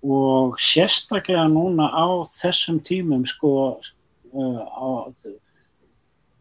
Og 0.00 0.54
sérstaklega 0.62 1.44
núna 1.50 1.90
á 1.92 2.24
þessum 2.30 2.78
tímum 2.86 3.26
sko 3.28 3.80
á 4.32 4.88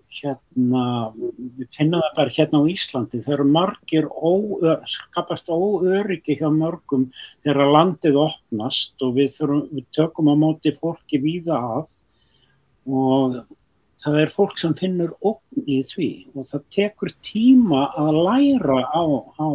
hérna, 0.10 0.84
við 1.18 1.68
finnum 1.76 2.02
það 2.02 2.16
bara 2.18 2.34
hérna 2.34 2.62
á 2.66 2.72
Íslandi, 2.74 3.22
þau 3.24 3.34
eru 3.36 3.46
margir 3.54 4.08
óör, 4.10 4.82
skapast 4.90 5.52
óöryggi 5.54 6.40
hjá 6.40 6.50
mörgum 6.54 7.08
þegar 7.46 7.74
landið 7.76 8.20
opnast 8.24 9.06
og 9.06 9.16
við, 9.20 9.32
þurfum, 9.38 9.64
við 9.76 9.88
tökum 9.96 10.32
á 10.34 10.36
móti 10.42 10.74
fólki 10.76 11.22
víða 11.22 11.60
af 11.60 11.88
og 12.90 13.40
það 14.02 14.20
er 14.24 14.34
fólk 14.34 14.58
sem 14.58 14.74
finnur 14.80 15.14
opn 15.20 15.66
í 15.68 15.82
því 15.86 16.10
og 16.34 16.48
það 16.50 16.66
tekur 16.74 17.14
tíma 17.26 17.86
að 18.00 18.22
læra 18.26 18.80
á, 18.90 19.04
á 19.38 19.50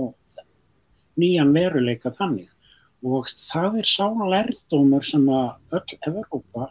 nýjan 1.19 1.55
veruleika 1.55 2.13
þannig. 2.15 2.51
Og 3.05 3.29
það 3.29 3.83
er 3.83 3.89
sá 3.89 4.07
lærdomur 4.09 5.05
sem 5.05 5.27
að 5.29 5.77
öll 5.77 5.99
Evrópa 6.09 6.71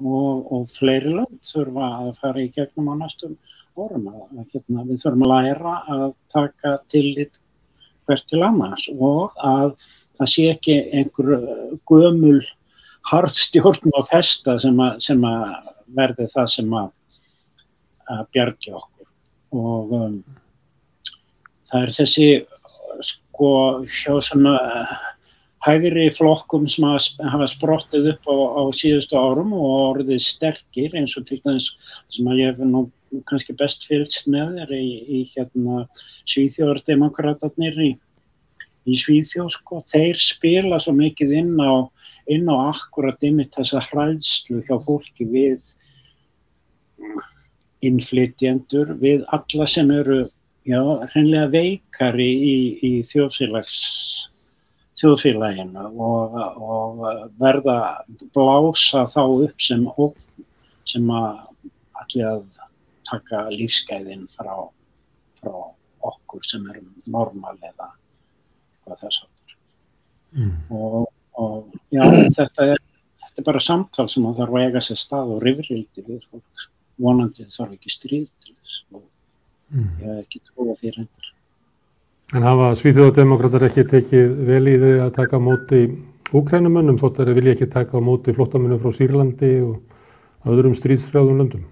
og, 0.00 0.52
og 0.52 0.68
fleiri 0.72 1.12
lönd 1.14 1.40
þurfa 1.46 1.88
að 2.00 2.10
fara 2.20 2.42
í 2.42 2.50
gegnum 2.54 2.90
á 2.92 2.94
næstum 3.04 3.36
orðum. 3.80 4.08
Hérna, 4.52 4.84
við 4.88 5.02
þurfum 5.04 5.26
að 5.26 5.32
læra 5.34 5.74
að 5.94 6.06
taka 6.32 6.76
tillit 6.92 7.40
hvert 8.08 8.26
til 8.30 8.42
annars 8.42 8.88
og 8.96 9.36
að 9.46 9.76
það 10.18 10.32
sé 10.34 10.46
ekki 10.52 10.78
einhver 10.98 11.44
gömul 11.88 12.40
hardstjórn 13.10 13.94
og 13.94 14.08
festa 14.10 14.58
sem 14.60 14.80
að, 14.82 14.98
sem 15.04 15.22
að 15.24 15.44
verði 15.96 16.26
það 16.30 16.50
sem 16.54 16.74
að, 16.76 16.90
að 18.10 18.24
bjargi 18.34 18.74
okkur. 18.76 19.08
Og 19.56 19.94
um, 19.96 20.18
það 21.70 21.86
er 21.86 21.94
þessi 21.96 22.28
sko 23.10 23.52
hjá 23.88 24.12
að 24.20 24.92
hægri 25.64 26.08
flokkum 26.16 26.66
sem 26.70 26.86
hafa 26.88 27.48
sprottið 27.50 28.14
upp 28.14 28.30
á, 28.32 28.36
á 28.60 28.62
síðustu 28.76 29.18
árum 29.20 29.52
og 29.56 29.72
orðið 29.90 30.22
sterkir 30.24 30.96
eins 30.96 31.16
og 31.20 31.26
til 31.28 31.40
dæmis 31.44 31.72
sem 32.08 32.28
að 32.30 32.40
ég 32.40 32.54
hef 32.54 32.64
nú 32.64 32.86
kannski 33.28 33.56
best 33.58 33.84
fylgst 33.90 34.30
með 34.30 34.62
er 34.64 34.72
í, 34.76 34.86
í 35.04 35.20
hérna 35.34 35.84
Svíþjóðardemokratatnir 36.30 37.76
í, 37.82 37.90
í 38.86 38.96
Svíþjóð 38.96 39.50
sko, 39.56 39.82
þeir 39.90 40.22
spila 40.22 40.80
svo 40.80 40.94
mikið 40.96 41.36
inn 41.42 41.54
á, 41.60 41.84
inn 42.30 42.48
á 42.48 42.70
akkurat 42.70 43.20
ymitt 43.26 43.58
þessa 43.58 43.82
hræðslu 43.90 44.62
hjá 44.64 44.76
fólki 44.86 45.28
við 45.28 45.68
innflytjendur, 47.84 48.94
við 49.00 49.24
alla 49.32 49.66
sem 49.68 49.90
eru 49.92 50.22
já, 50.68 50.80
hreinlega 51.12 51.48
veikari 51.52 52.30
í, 52.30 52.56
í 52.84 52.92
þjóðfélags 53.08 53.78
þjóðfélaginu 54.98 55.84
og, 56.02 56.34
og 56.60 57.04
verða 57.40 57.76
blása 58.34 59.06
þá 59.10 59.22
upp 59.22 59.62
sem, 59.62 59.86
sem 60.88 61.12
að 61.14 61.38
allir 62.00 62.26
að 62.30 62.42
taka 63.10 63.44
lífsgæðin 63.54 64.26
frá, 64.34 64.52
frá 65.40 65.54
okkur 66.10 66.46
sem 66.46 66.66
erum 66.72 66.90
normal 67.10 67.56
eða 67.58 67.90
eitthvað 67.90 69.02
þess 69.04 69.24
aftur. 69.24 69.56
Mm. 70.36 70.52
Og, 70.70 71.08
og 71.40 71.72
já, 71.94 72.04
þetta 72.38 72.68
er, 72.74 72.82
þetta 73.24 73.42
er 73.42 73.48
bara 73.50 73.64
samtal 73.64 74.08
sem 74.10 74.26
það 74.26 74.42
þarf 74.42 74.58
að 74.58 74.66
eiga 74.66 74.84
sér 74.84 75.00
stað 75.00 75.34
og 75.36 75.42
rifrildi 75.46 76.06
við 76.06 76.22
fólk. 76.28 76.68
Vonandi 77.00 77.46
þarf 77.48 77.76
ekki 77.78 77.92
stríð 77.94 78.28
til 78.44 78.54
þess 78.54 78.80
og 78.92 79.04
mm. 79.72 79.90
ég 80.02 80.06
hef 80.06 80.24
ekki 80.24 80.42
trúið 80.50 80.82
fyrir 80.82 81.02
hendur. 81.02 81.30
En 82.30 82.44
hafa 82.46 82.68
Svíþjóðademokrátar 82.78 83.64
ekki 83.66 83.82
tekið 83.90 84.34
vel 84.46 84.62
í 84.70 84.76
þau 84.78 84.90
að 85.02 85.08
taka 85.16 85.38
á 85.38 85.42
móti 85.42 85.80
úkrænumönnum 86.30 86.98
þótt 87.00 87.16
að 87.18 87.30
þeir 87.30 87.38
vilja 87.40 87.54
ekki 87.56 87.66
taka 87.72 87.98
á 87.98 88.06
móti 88.06 88.34
flottamönnum 88.36 88.78
frá 88.78 88.92
Sýrlandi 88.94 89.48
og 89.66 90.50
öðrum 90.52 90.76
stríðsfrjáðum 90.78 91.40
löndum? 91.40 91.64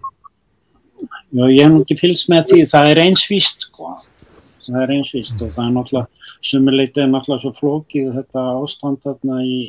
Já, 1.31 1.45
ég 1.47 1.61
hef 1.63 1.71
nú 1.71 1.85
ekki 1.85 1.97
fylgst 2.01 2.31
með 2.33 2.49
því. 2.51 2.59
Það 2.73 2.91
er 2.91 3.01
einsvíst, 3.05 3.69
sko. 3.69 3.93
Það 4.67 4.79
er 4.83 4.93
einsvíst 4.97 5.45
og 5.45 5.53
það 5.55 5.63
er 5.63 5.77
náttúrulega, 5.77 6.25
sumuleitið 6.51 7.03
er 7.05 7.13
náttúrulega 7.13 7.45
svo 7.45 7.53
flókið 7.57 8.09
þetta 8.17 8.45
ástand 8.59 8.99
þarna 9.07 9.39
í, 9.47 9.61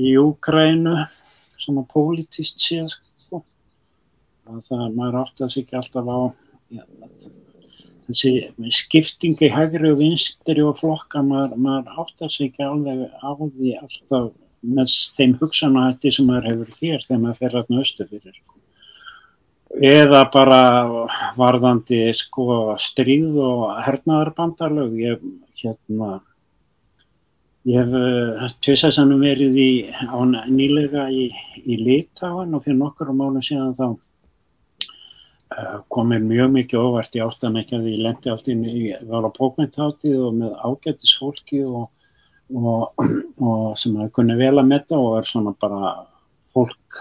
í 0.00 0.14
Úkrænu, 0.22 0.94
svona 1.60 1.84
pólitist 1.92 2.64
séð, 2.64 2.96
sko. 3.26 3.42
Það 4.48 4.88
maður 4.96 5.20
átti 5.26 5.44
að 5.44 5.52
sig 5.52 5.66
ekki 5.66 5.78
alltaf 5.82 6.08
á, 6.08 6.18
já, 6.72 6.82
þessi 8.08 8.70
skiptingi 8.72 9.50
hægri 9.52 9.92
og 9.92 10.02
vinstri 10.02 10.64
og 10.64 10.78
flokka 10.80 11.22
maður, 11.24 11.56
maður 11.60 12.04
áttar 12.04 12.32
sig 12.32 12.50
ekki 12.50 12.64
alveg 12.64 13.04
á 13.20 13.30
því 13.36 13.74
alltaf 13.82 14.30
með 14.68 14.94
þeim 15.16 15.34
hugsanahætti 15.40 16.12
sem 16.14 16.28
maður 16.28 16.48
hefur 16.52 16.78
hér 16.80 17.04
þegar 17.04 17.20
maður 17.24 17.42
fer 17.42 17.58
alltaf 17.60 17.82
östu 17.84 18.08
fyrir 18.08 18.40
eða 19.84 20.22
bara 20.32 20.62
varðandi 21.36 22.00
sko 22.16 22.74
stríð 22.80 23.36
og 23.36 23.76
hernaðarbandalög. 23.84 24.96
Ég 24.96 25.20
hérna 25.60 26.18
ég 27.68 27.76
hef 27.76 27.92
uh, 27.92 28.48
tvisaðsannum 28.64 29.20
verið 29.20 29.58
í, 29.60 29.70
á 29.92 30.18
nýlega 30.48 31.08
í, 31.12 31.28
í 31.68 31.78
Litáin 31.82 32.56
og 32.56 32.64
fyrir 32.64 32.80
nokkur 32.80 33.12
á 33.12 33.14
málum 33.14 33.44
síðan 33.44 33.76
þá 33.76 33.88
Eh, 33.90 34.07
komið 35.92 36.26
mjög 36.28 36.50
mikið 36.54 36.82
óvart. 36.82 37.14
Í 37.16 37.22
að 37.22 37.88
ég 37.88 38.02
lendi 38.04 38.32
allt 38.32 38.50
inn 38.52 38.64
í 38.68 38.82
var 39.08 39.28
á 39.28 39.30
bókmyndháttið 39.32 40.18
og 40.26 40.36
með 40.36 40.52
ágættis 40.60 41.14
fólki 41.18 41.62
og, 41.64 41.88
og, 42.52 43.06
og 43.48 43.78
sem 43.80 43.96
hafa 43.96 44.12
kunnið 44.18 44.44
vel 44.44 44.54
að 44.58 44.68
metta 44.68 44.98
og 45.00 45.18
er 45.18 45.28
svona 45.28 45.54
bara 45.58 45.94
fólk 46.52 47.00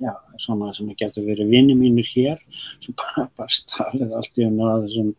já, 0.00 0.14
svona 0.38 0.70
sem 0.76 0.90
getur 0.98 1.26
verið 1.26 1.50
vini 1.50 1.74
mínir 1.74 2.08
hér. 2.14 2.38
Sem 2.78 2.94
bara, 2.94 3.26
bara 3.36 3.50
stalið 3.50 4.16
allt 4.16 4.40
í 4.40 4.46
unna 4.46 4.78
þessum, 4.84 5.12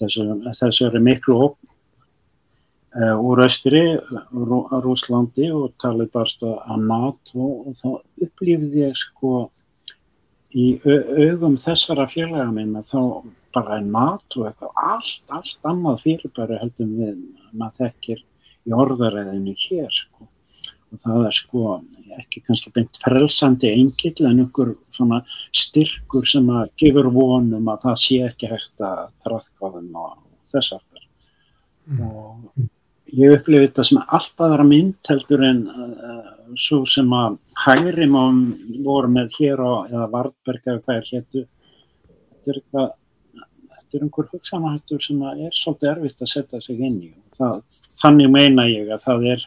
þessum 0.00 0.46
þessari 0.50 1.02
miklu 1.02 1.38
hóp 1.40 1.56
uh, 3.00 3.16
úr 3.16 3.44
austri 3.46 3.82
Rú, 4.32 4.60
Rúslandi 4.84 5.48
og 5.56 5.72
talið 5.80 6.12
barst 6.12 6.44
að 6.44 6.84
NATO. 6.84 7.48
Og 7.64 7.80
þá 7.80 7.88
upplýfið 8.28 8.80
ég 8.84 9.02
sko 9.06 9.48
í 10.58 10.66
augum 10.84 11.56
þessara 11.60 12.08
félaga 12.10 12.50
minna 12.52 12.82
þá 12.84 13.22
bara 13.52 13.78
er 13.78 13.86
NATO 13.86 14.46
eitthvað 14.48 14.76
allt, 14.80 15.22
allt 15.32 15.68
annað 15.68 16.02
fyrirbæri 16.04 16.60
heldur 16.60 16.92
við 16.92 17.16
maður 17.52 17.78
þekkir 17.80 18.20
í 18.68 18.76
orðaræðinu 18.84 19.54
hér 19.64 19.90
sko. 19.92 20.28
og 20.92 21.00
það 21.00 21.26
er 21.26 21.36
sko 21.36 21.62
ekki 22.18 22.42
kannski 22.46 22.72
beint 22.74 23.00
frelsandi 23.00 23.70
engill 23.72 24.28
en 24.28 24.42
einhver 24.44 24.74
svona 24.92 25.22
styrkur 25.56 26.28
sem 26.28 26.48
að 26.52 26.68
gefur 26.82 27.08
vonum 27.14 27.72
að 27.72 27.86
það 27.86 27.98
sé 28.04 28.20
ekki 28.28 28.52
hægt 28.52 28.84
að 28.84 29.06
trafka 29.24 29.72
þeim 29.76 29.96
og 30.04 30.18
þessar 30.52 30.84
mm. 31.88 32.00
og 32.06 32.68
ég 33.16 33.38
upplifi 33.38 33.66
þetta 33.66 33.86
sem 33.88 34.02
alltaf 34.02 34.46
að 34.46 34.54
vera 34.54 34.68
mynd 34.68 35.12
heldur 35.12 35.44
en 35.48 35.64
uh, 35.68 36.31
svo 36.60 36.82
sem 36.88 37.08
að 37.16 37.38
hægri 37.64 38.06
mán 38.10 38.44
voru 38.84 39.08
með 39.12 39.38
hér 39.38 39.62
á, 39.62 39.72
eða 39.88 40.10
Vardberg 40.12 40.66
eða 40.66 40.82
hvað 40.84 41.00
er 41.00 41.10
héttu 41.12 41.46
þetta 42.42 42.50
er 42.50 42.58
eitthvað, 42.60 42.92
þetta 43.78 43.98
er 43.98 44.04
einhver 44.06 44.28
hugsanahættur 44.32 45.02
sem 45.04 45.24
að 45.26 45.42
er 45.46 45.56
svolítið 45.56 45.90
erfitt 45.92 46.22
að 46.22 46.32
setja 46.32 46.60
sig 46.64 46.80
inn 46.80 47.00
í 47.02 47.10
það, 47.36 47.60
þannig 48.02 48.32
meina 48.32 48.68
ég 48.68 48.92
að 48.92 49.04
það 49.06 49.26
er, 49.32 49.44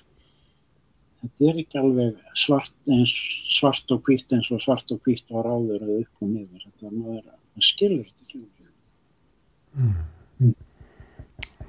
þetta 1.23 1.49
er 1.49 1.63
ekki 1.63 1.81
alveg 1.81 2.37
svart, 2.45 2.75
eins, 2.87 3.15
svart 3.57 3.95
og 3.95 4.03
hvitt 4.07 4.35
eins 4.35 4.51
og 4.51 4.61
svart 4.63 4.95
og 4.95 5.01
hvitt 5.05 5.27
var 5.33 5.49
áður 5.49 5.81
eða 5.81 5.99
upp 6.03 6.23
og 6.23 6.31
niður, 6.31 6.61
þetta 6.69 6.93
maður, 6.93 7.25
maður 7.25 7.69
skilur 7.69 8.05
þetta 8.05 8.23
ekki. 8.29 8.43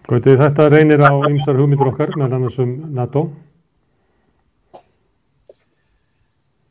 Gauti, 0.07 0.37
þetta 0.39 0.68
reynir 0.70 1.03
á 1.03 1.11
ymsar 1.26 1.59
hugmyndir 1.59 1.91
okkar, 1.91 2.14
meðal 2.14 2.39
annars 2.39 2.61
um 2.62 2.76
NATO. 2.95 3.26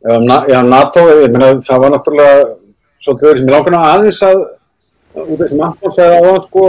Já, 0.06 0.20
Na- 0.22 0.45
já, 0.47 0.62
NATO, 0.62 1.01
ég 1.24 1.32
meina, 1.34 1.56
það 1.66 1.80
var 1.82 1.91
náttúrulega 1.95 2.41
svolítið 3.01 3.28
verið 3.28 3.39
sem 3.39 3.47
ég 3.49 3.56
langar 3.56 3.78
aðeins 3.80 4.20
að, 4.28 4.41
út 5.18 5.41
af 5.41 5.49
sem 5.49 5.64
Anton 5.66 5.93
segði 5.95 6.20
á 6.20 6.22
það, 6.26 6.38
sko, 6.43 6.66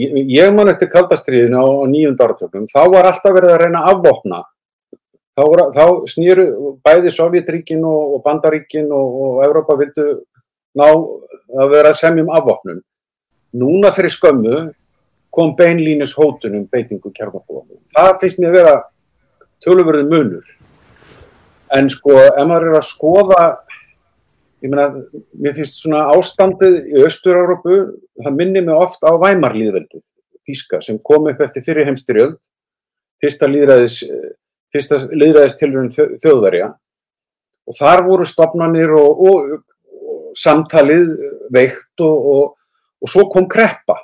ég, 0.00 0.14
ég 0.32 0.54
man 0.56 0.72
eftir 0.72 0.88
kaldastriðinu 0.94 1.60
á, 1.60 1.66
á 1.68 1.84
nýjunda 1.92 2.24
áratöfnum, 2.24 2.64
þá 2.72 2.80
var 2.94 3.10
alltaf 3.10 3.36
verið 3.36 3.52
að 3.52 3.60
reyna 3.60 3.84
að 3.84 3.92
afvopna. 3.92 4.40
Þá, 5.36 5.44
þá 5.76 5.84
snýru 6.10 6.48
bæði 6.82 7.12
Sovjetríkin 7.14 7.84
og, 7.86 8.16
og 8.16 8.24
Bandaríkin 8.24 8.88
og, 8.88 9.20
og 9.22 9.44
Evrópa 9.44 9.76
vildu 9.78 10.08
ná 10.80 10.88
að 10.88 11.72
vera 11.76 11.92
að 11.92 12.00
semja 12.00 12.24
um 12.24 12.32
afvopnun. 12.40 12.80
Núna 13.60 13.92
fyrir 13.94 14.16
skömmu 14.16 14.62
kom 15.30 15.52
beinlínis 15.60 16.16
hótunum 16.16 16.64
beitingu 16.72 17.12
kjarnafólum. 17.12 17.82
Það 17.92 18.16
finnst 18.24 18.40
mér 18.42 18.56
vera 18.56 18.74
tölurverðin 19.62 20.10
munur. 20.10 20.54
En 21.76 21.88
sko, 21.92 22.14
ef 22.16 22.44
maður 22.48 22.70
er 22.70 22.76
að 22.78 22.86
skoða, 22.88 23.46
ég 24.64 24.72
meina, 24.72 24.88
mér 25.36 25.56
finnst 25.58 25.82
svona 25.82 26.06
ástandið 26.14 26.78
í 26.94 27.02
Östur-Európu, 27.04 27.78
það 28.24 28.38
minnir 28.38 28.64
mig 28.66 28.76
oft 28.76 29.04
á 29.04 29.12
Væmarlýðveldið, 29.20 30.02
Þíska, 30.48 30.80
sem 30.84 31.00
kom 31.04 31.28
upp 31.28 31.42
eftir 31.44 31.66
fyrir 31.66 31.88
heimstyrjöld, 31.90 32.38
fyrsta 33.20 33.48
líðræðis, 33.50 33.98
fyrsta 34.72 35.00
líðræðis 35.12 35.58
tilurinn 35.58 35.92
þjóðverja. 35.92 36.72
Og 37.68 37.76
þar 37.76 38.04
voru 38.06 38.24
stopnarnir 38.24 38.94
og, 38.96 39.20
og, 39.28 39.50
og 39.92 40.38
samtalið 40.38 41.10
veikt 41.52 42.04
og, 42.04 42.30
og, 42.32 43.10
svo 43.12 43.26
kom 43.32 43.48
kreppa. 43.50 43.98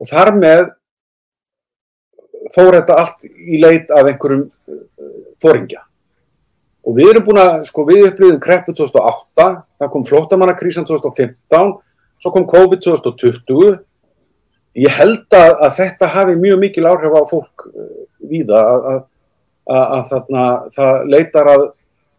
Og 0.00 0.08
þar 0.08 0.32
með 0.38 0.64
fór 2.54 2.78
þetta 2.78 2.96
allt 3.02 3.26
í 3.28 3.60
leit 3.60 3.92
af 3.92 4.08
einhverjum 4.08 4.48
fóringja. 5.42 5.82
Og 6.88 6.96
við 6.96 7.10
erum 7.12 7.26
búin 7.26 7.40
að, 7.42 7.50
sko, 7.68 7.84
við 7.88 8.06
upplýðum 8.08 8.40
kreppu 8.40 8.72
2008, 8.78 9.48
það 9.80 9.90
kom 9.92 10.06
flótamannakrísan 10.08 10.86
2015, 10.88 11.74
svo 12.22 12.32
kom 12.32 12.46
COVID 12.48 12.80
2020. 12.86 13.82
Ég 14.78 14.96
held 14.96 15.36
að, 15.36 15.52
að 15.66 15.74
þetta 15.76 16.08
hafi 16.14 16.38
mjög 16.40 16.62
mikil 16.62 16.86
áhrif 16.88 17.12
á 17.12 17.22
fólk 17.28 17.66
uh, 17.68 17.90
víða, 18.30 18.62
að, 18.62 18.88
að, 19.68 19.84
að 19.84 20.02
þarna, 20.12 20.46
það 20.78 21.04
leitar 21.12 21.52
að 21.52 21.66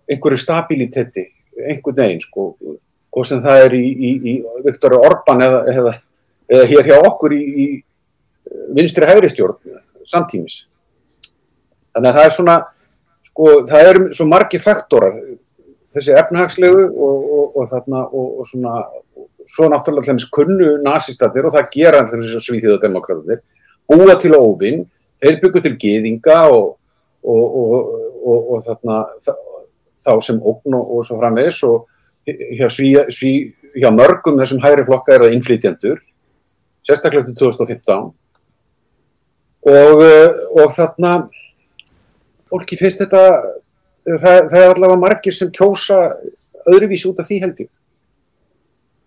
einhverju 0.09 0.43
stabiliteti, 0.43 1.26
einhvern 1.65 1.99
veginn, 2.03 2.24
sko, 2.24 2.49
og 3.09 3.26
sem 3.26 3.41
það 3.41 3.65
er 3.65 3.78
í, 3.80 3.86
í, 3.89 4.15
í 4.32 4.63
Viktor 4.65 4.99
Orban 4.99 5.41
eða, 5.45 5.61
eða, 5.74 5.93
eða 6.49 6.67
hér 6.70 6.91
hjá 6.91 6.97
okkur 6.99 7.34
í, 7.34 7.43
í 7.49 7.67
vinstri 8.78 9.09
hægri 9.09 9.32
stjórn 9.32 9.80
samtímis. 10.09 10.63
Þannig 11.93 12.11
að 12.11 12.20
það 12.20 12.28
er 12.28 12.36
svona, 12.36 12.57
sko, 13.40 13.66
það 13.70 13.90
eru 13.90 14.02
svo 14.16 14.26
margi 14.28 14.60
faktorar, 14.60 15.14
þessi 15.96 16.12
efnahagslegu 16.20 16.82
og, 16.90 17.18
og, 17.38 17.46
og 17.56 17.70
þarna, 17.72 18.00
og, 18.12 18.28
og 18.42 18.50
svona, 18.50 18.74
svo 19.50 19.70
náttúrulega 19.72 20.14
allir 20.14 20.34
kunnu 20.36 20.70
nazistatir 20.84 21.48
og 21.48 21.54
það 21.56 21.72
gera 21.74 21.98
allir 22.04 22.26
þessu 22.26 22.42
svíþjóðademokratatir, 22.46 23.40
búa 23.90 24.16
til 24.22 24.34
óvinn, 24.38 24.80
þeir 25.22 25.36
byggu 25.42 25.60
til 25.66 25.76
geðinga 25.80 26.40
og 26.52 26.66
þarna, 28.68 28.96
þá 30.00 30.12
sem 30.24 30.38
ógn 30.40 30.74
og 30.80 31.02
svo 31.08 31.16
framvegis 31.20 31.60
og 31.68 31.76
hjá, 32.28 32.68
sví, 32.72 32.94
sví, 33.12 33.34
hjá 33.80 33.90
mörgum 33.92 34.40
þessum 34.40 34.62
hægri 34.64 34.84
flokka 34.88 35.16
er 35.16 35.22
það 35.26 35.36
innflytjandur, 35.36 35.98
sérstaklega 36.88 37.28
til 37.28 37.36
2015 37.42 38.14
og, 39.70 39.98
og 40.56 40.68
þarna 40.72 41.12
fólki 42.50 42.78
finnst 42.80 43.04
þetta 43.04 43.24
það, 44.06 44.50
það 44.52 44.62
er 44.62 44.72
allavega 44.74 45.02
margir 45.02 45.36
sem 45.36 45.52
kjósa 45.56 46.00
öðruvísi 46.70 47.10
út 47.10 47.22
af 47.22 47.30
því 47.30 47.39
held 47.43 47.62
ég 47.64 47.70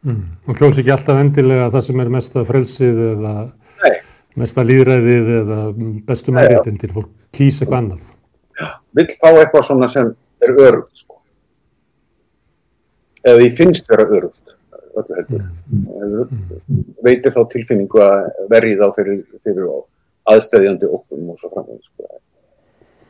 mm. 0.07 0.23
og 0.47 0.59
kjósa 0.59 0.83
ekki 0.83 0.95
alltaf 0.95 1.21
endilega 1.23 1.71
það 1.75 1.87
sem 1.89 2.05
er 2.05 2.13
mesta 2.17 2.47
frelsið 2.49 3.03
eða 3.09 3.35
Nei. 3.83 3.95
mesta 4.43 4.67
líðræðið 4.67 5.31
eða 5.41 5.61
bestu 6.09 6.35
mæriðtindin 6.37 6.97
fólk 6.97 7.13
kýsa 7.35 7.65
eitthvað 7.65 7.79
annað 7.83 8.11
Já, 8.61 8.69
vill 8.99 9.09
fá 9.17 9.29
eitthvað 9.31 9.69
svona 9.69 9.89
sem 9.91 10.11
er 10.43 10.57
örugt 10.57 11.05
sko. 11.05 11.21
eða 13.23 13.39
því 13.41 13.55
finnst 13.61 13.89
vera 13.93 14.09
örugt 14.09 14.59
öllu 14.93 15.17
heldur 15.17 15.45
mm. 16.29 16.83
veitir 17.05 17.33
þá 17.33 17.47
tilfinningu 17.55 18.03
að 18.05 18.27
verði 18.51 18.75
þá 18.81 18.87
fyrir, 18.99 19.23
fyrir 19.45 19.71
aðstæðjandi 20.33 20.91
okkur 20.99 21.31
og 21.33 21.41
svo 21.41 21.49
framvegis 21.51 21.89
sko. 21.89 22.21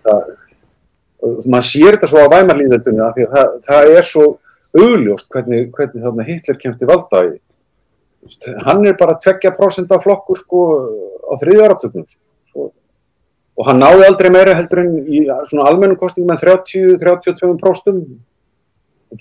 Það 0.06 1.46
maður 1.46 1.68
sér 1.68 1.96
þetta 1.96 2.10
svo 2.10 2.24
á 2.26 2.32
væmarlýðöldunni 2.32 3.02
að 3.04 3.20
það, 3.30 3.50
það 3.66 3.96
er 3.96 4.08
svo 4.08 4.26
augljóst 4.72 5.28
hvernig, 5.30 5.68
hvernig 5.76 6.28
Hitler 6.28 6.58
kemst 6.58 6.82
í 6.82 6.88
valda 6.88 7.24
í 7.28 7.32
hann 8.66 8.86
er 8.86 8.96
bara 8.98 9.18
2% 9.18 9.94
af 9.94 10.02
flokkur 10.04 10.38
sko 10.38 10.60
á 11.26 11.34
þriðjaratöknum 11.42 12.06
sko. 12.06 12.70
og 13.58 13.66
hann 13.68 13.82
náði 13.82 14.06
aldrei 14.06 14.30
meira 14.30 14.54
heldur 14.58 14.82
en 14.84 14.92
í 15.06 15.24
svona 15.50 15.68
almennum 15.70 15.98
kostningum 16.00 16.34
en 16.34 16.42
30-32% 16.42 18.04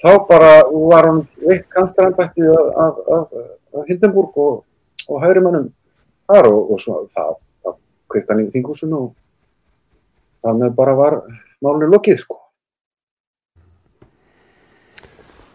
þá 0.02 0.12
bara 0.30 0.52
var 0.72 1.10
hann 1.10 1.24
veitt 1.42 1.68
kanstaranbætti 1.74 2.48
af, 2.48 3.00
af, 3.18 3.26
af 3.76 3.88
Hindenburg 3.90 4.38
og, 4.38 4.64
og 5.10 5.24
hægrimannum 5.26 5.72
þar 6.30 6.48
og, 6.52 6.72
og 6.72 6.80
svo 6.80 7.02
það, 7.12 7.34
það 7.66 7.76
kveikt 8.14 8.32
hann 8.32 8.46
í 8.46 8.52
þingúsun 8.54 8.96
og 9.00 9.12
með 10.46 10.74
bara 10.78 10.96
var 10.98 11.18
málunni 11.62 11.90
lokið 11.92 12.22
sko. 12.24 12.38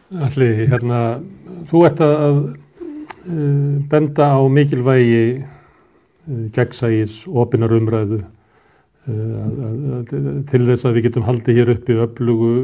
Alli, 0.06 0.68
hérna, 0.70 1.18
þú 1.66 1.82
ert 1.88 2.00
að 2.04 2.36
uh, 2.36 3.74
benda 3.90 4.28
á 4.38 4.40
mikilvægi 4.46 5.24
uh, 5.42 6.44
gegnsægis, 6.54 7.24
opinar 7.26 7.74
umræðu 7.74 8.20
uh, 8.22 10.06
til 10.46 10.62
þess 10.68 10.86
að 10.86 10.94
við 10.94 11.08
getum 11.08 11.26
haldið 11.26 11.58
hér 11.58 11.74
uppi 11.74 11.98
öflugu, 12.06 12.54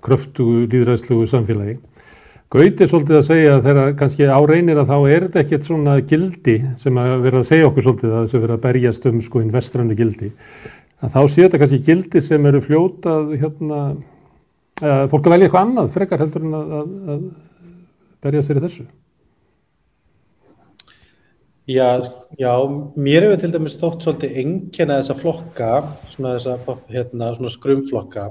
kröftugu, 0.00 0.64
líðræðslugu 0.72 1.28
samfélagi. 1.28 1.76
Gauti 2.48 2.86
svolítið 2.88 3.18
að 3.18 3.26
segja 3.26 3.54
að 3.58 3.66
þegar 3.66 3.90
kannski 3.98 4.28
áreinir 4.32 4.78
að 4.80 4.88
þá 4.88 4.98
er 5.12 5.24
þetta 5.26 5.40
ekkert 5.42 5.66
svona 5.68 5.98
gildi 6.00 6.54
sem 6.80 6.96
að 6.96 7.10
vera 7.26 7.42
að 7.42 7.48
segja 7.50 7.66
okkur 7.68 7.84
svolítið 7.84 8.14
að 8.14 8.22
þess 8.22 8.38
að 8.38 8.44
vera 8.46 8.56
að 8.56 8.62
berjast 8.62 9.08
um 9.10 9.18
sko 9.26 9.42
investrannu 9.44 9.96
gildi 9.98 10.30
að 11.02 11.12
þá 11.14 11.20
sé 11.30 11.44
þetta 11.44 11.60
kannski 11.62 11.82
gildi 11.86 12.22
sem 12.24 12.48
eru 12.50 12.62
fljótað 12.62 13.34
hérna, 13.38 13.82
eða 14.80 15.10
fólk 15.12 15.28
að 15.28 15.34
velja 15.34 15.48
eitthvað 15.48 15.66
annað 15.66 15.92
frekar 15.94 16.24
heldur 16.24 16.46
en 16.46 16.56
að, 16.58 16.72
að, 16.78 16.96
að 17.14 17.28
berja 18.24 18.46
sér 18.46 18.58
í 18.58 18.64
þessu. 18.66 18.88
Já, 21.68 22.00
já, 22.40 22.52
mér 22.96 23.26
hefur 23.26 23.40
til 23.42 23.50
dæmis 23.52 23.74
þótt 23.76 24.06
svolítið 24.06 24.38
engina 24.40 25.02
þessa 25.02 25.16
flokka, 25.18 25.72
svona 26.14 26.38
þessa 26.38 26.76
hérna, 26.88 27.34
svona 27.36 27.50
skrumflokka, 27.52 28.24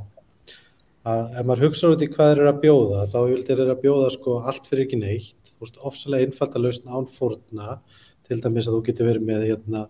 að 1.06 1.36
ef 1.38 1.46
maður 1.46 1.68
hugsa 1.68 1.92
út 1.94 2.02
í 2.02 2.08
hvað 2.10 2.32
þeir 2.32 2.42
eru 2.42 2.50
að 2.50 2.64
bjóða, 2.64 3.04
þá 3.12 3.20
vildir 3.30 3.62
þeir 3.62 3.74
að 3.76 3.84
bjóða 3.84 4.08
sko 4.16 4.40
allt 4.42 4.66
fyrir 4.66 4.88
ekki 4.88 5.00
neitt, 5.04 5.52
þú 5.52 5.68
veist, 5.68 5.78
ofsalega 5.86 6.26
einfalda 6.26 6.64
lausn 6.64 6.90
án 6.90 7.06
fórna, 7.14 7.78
til 8.26 8.40
dæmis 8.42 8.66
að 8.68 8.80
þú 8.80 8.82
getur 8.90 9.12
verið 9.12 9.30
með 9.30 9.46
hérna 9.52 9.86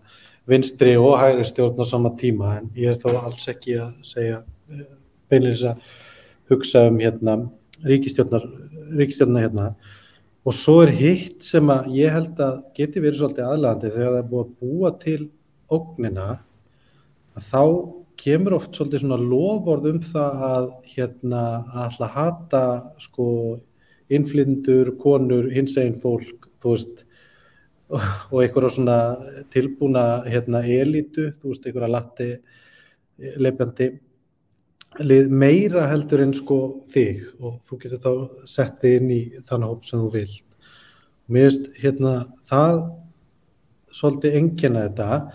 vinstri 0.48 0.96
og 0.96 1.18
hægri 1.20 1.44
stjórn 1.46 1.82
á 1.82 1.84
sama 1.88 2.14
tíma 2.16 2.56
en 2.58 2.70
ég 2.76 2.94
er 2.94 3.00
þó 3.00 3.20
alls 3.20 3.48
ekki 3.50 3.76
að 3.82 3.92
segja 4.06 4.42
beinleins 5.28 5.64
að 5.68 5.82
hugsa 6.48 6.86
um 6.88 6.98
hérna 7.02 7.38
ríkistjórnar 7.84 8.46
ríkistjórnar 8.96 9.44
hérna. 9.44 9.68
Og 10.48 10.54
svo 10.56 10.78
er 10.84 10.92
hitt 10.96 11.44
sem 11.44 11.68
að 11.68 11.90
ég 11.98 12.14
held 12.14 12.38
að 12.40 12.60
geti 12.76 13.02
verið 13.04 13.20
svolítið 13.20 13.48
aðlægandi 13.48 13.92
þegar 13.92 14.12
það 14.14 14.20
er 14.20 14.28
búið 14.30 14.44
að 14.44 14.52
búa 14.62 14.92
til 15.02 15.20
ógnina 15.68 16.28
að 17.36 17.48
þá 17.50 17.62
kemur 18.18 18.56
oft 18.56 18.74
svolítið 18.74 19.04
svona 19.04 19.18
loford 19.20 19.88
um 19.90 19.98
það 20.02 20.44
að 20.48 20.68
hérna 20.94 21.42
að 21.68 21.82
alltaf 21.84 22.14
hata 22.16 22.62
sko 23.02 23.28
innflindur, 24.08 24.94
konur, 25.02 25.50
hinsegin 25.52 25.98
fólk, 26.00 26.48
þú 26.62 26.72
veist 26.72 27.04
og 27.88 28.42
einhverja 28.42 28.74
svona 28.74 28.98
tilbúna 29.52 30.24
hérna 30.28 30.60
elitu, 30.64 31.30
þú 31.40 31.52
veist 31.52 31.66
einhverja 31.66 31.94
latti 31.94 32.28
leifjandi 33.18 33.88
meira 35.30 35.86
heldur 35.90 36.22
en 36.24 36.32
sko 36.32 36.82
þig. 36.92 37.24
Og 37.40 37.58
þú 37.64 37.80
getur 37.82 38.02
þá 38.02 38.12
sett 38.48 38.78
þig 38.82 39.00
inn 39.00 39.10
í 39.10 39.22
þann 39.48 39.66
hóp 39.68 39.84
sem 39.84 40.00
þú 40.00 40.12
vilt. 40.12 40.44
Mér 41.28 41.50
finnst 41.50 41.82
hérna 41.82 42.14
það 42.48 42.78
svolítið 43.92 44.38
engina 44.38 44.86
þetta. 44.88 45.32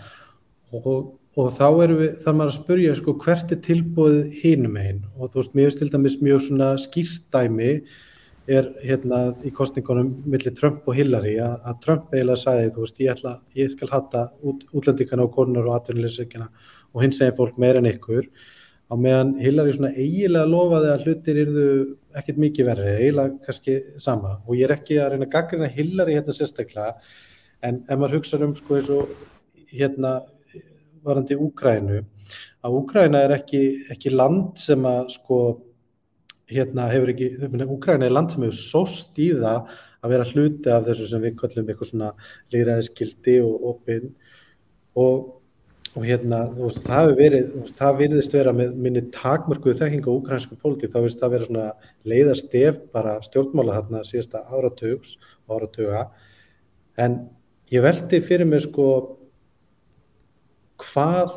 Og, 0.74 1.14
og 1.38 1.52
þá 1.54 1.68
erum 1.84 2.00
við, 2.00 2.16
þarf 2.24 2.36
maður 2.38 2.52
að 2.52 2.58
spurja 2.58 2.96
sko 2.98 3.14
hvert 3.22 3.52
er 3.54 3.62
tilbúið 3.62 4.18
hinum 4.42 4.76
einn 4.76 5.04
og 5.14 5.30
þú 5.30 5.40
veist, 5.40 5.54
mér 5.54 5.68
finnst 5.68 5.82
til 5.82 5.92
dæmis 5.92 6.16
mjög 6.22 6.42
svona 6.48 6.72
skýrtæmi 6.82 7.70
er 8.50 8.66
hérna 8.84 9.20
í 9.46 9.50
kostningunum 9.54 10.10
millir 10.28 10.54
Trump 10.56 10.88
og 10.88 10.96
Hillary 10.98 11.38
að, 11.40 11.54
að 11.64 11.78
Trump 11.84 12.12
eiginlega 12.12 12.40
sagði, 12.42 12.72
þú 12.74 12.82
veist, 12.84 13.00
ég, 13.00 13.14
ætla, 13.14 13.32
ég 13.56 13.70
skal 13.72 13.90
hatta 13.92 14.24
út, 14.44 14.66
útlendingana 14.76 15.24
og 15.24 15.32
konunar 15.36 15.70
og 15.70 15.78
atvinnilegsveikina 15.78 16.50
og 16.92 17.04
hins 17.04 17.20
segir 17.20 17.36
fólk 17.38 17.56
meira 17.60 17.80
en 17.80 17.88
ykkur. 17.88 18.28
Á 18.92 18.94
meðan 19.00 19.34
Hillary 19.40 19.72
svona 19.72 19.94
eiginlega 19.96 20.50
lofaði 20.50 20.90
að 20.92 21.06
hlutir 21.06 21.40
yrðu 21.44 21.68
ekkert 22.20 22.40
mikið 22.44 22.68
verið, 22.68 22.90
eiginlega 22.98 23.46
kannski 23.46 23.78
sama. 24.02 24.36
Og 24.44 24.58
ég 24.58 24.68
er 24.68 24.76
ekki 24.76 25.00
að 25.00 25.14
reyna 25.14 25.28
að 25.28 25.34
gaggrina 25.38 25.70
Hillary 25.72 26.18
hérna 26.18 26.36
sérstaklega 26.36 26.92
en 27.64 27.80
ef 27.88 27.96
maður 27.96 28.18
hugsa 28.18 28.42
um 28.44 28.52
sko 28.58 28.76
eins 28.76 28.90
og 28.92 29.14
hérna 29.72 30.18
varandi 31.04 31.36
Úkrænu 31.40 32.02
að 32.64 32.76
Úkræna 32.78 33.24
er 33.24 33.34
ekki, 33.36 33.62
ekki 33.92 34.12
land 34.12 34.60
sem 34.60 34.84
að 34.88 35.08
sko 35.18 35.38
hérna 36.50 36.88
hefur 36.92 37.12
ekki, 37.14 37.30
Úkræna 37.64 38.08
er 38.08 38.14
land 38.14 38.32
sem 38.32 38.42
hefur 38.44 38.58
sóst 38.58 39.16
í 39.20 39.30
það 39.38 39.70
að 40.04 40.12
vera 40.12 40.26
hluti 40.28 40.72
af 40.72 40.84
þessu 40.88 41.06
sem 41.08 41.24
við 41.24 41.38
kallum 41.40 41.70
eitthvað 41.70 41.90
svona 41.90 42.10
líðræðiskildi 42.52 43.38
og 43.44 43.64
opinn. 43.70 44.10
Og, 45.00 45.30
og 45.94 46.04
hérna 46.04 46.42
veist, 46.58 46.82
það 46.84 47.00
hefur 47.00 47.18
verið, 47.22 47.48
veist, 47.62 47.78
það 47.80 47.98
virðist 48.02 48.36
vera 48.36 48.54
með 48.56 48.76
minni 48.86 49.04
takmörkuðu 49.14 49.78
þekking 49.80 50.10
á 50.10 50.12
úkrænsku 50.16 50.60
pólitík, 50.60 50.92
þá 50.92 51.00
virðist 51.00 51.24
það 51.24 51.34
vera 51.36 51.48
svona 51.48 51.70
leiðarstef 52.12 52.78
bara 52.94 53.16
stjórnmála 53.24 53.78
hérna 53.78 54.04
síðasta 54.06 54.44
áratugs, 54.52 55.16
áratuga. 55.48 56.08
En 57.00 57.22
ég 57.72 57.84
veldi 57.84 58.20
fyrir 58.22 58.46
mig 58.48 58.66
sko 58.66 58.88
hvað 60.82 61.32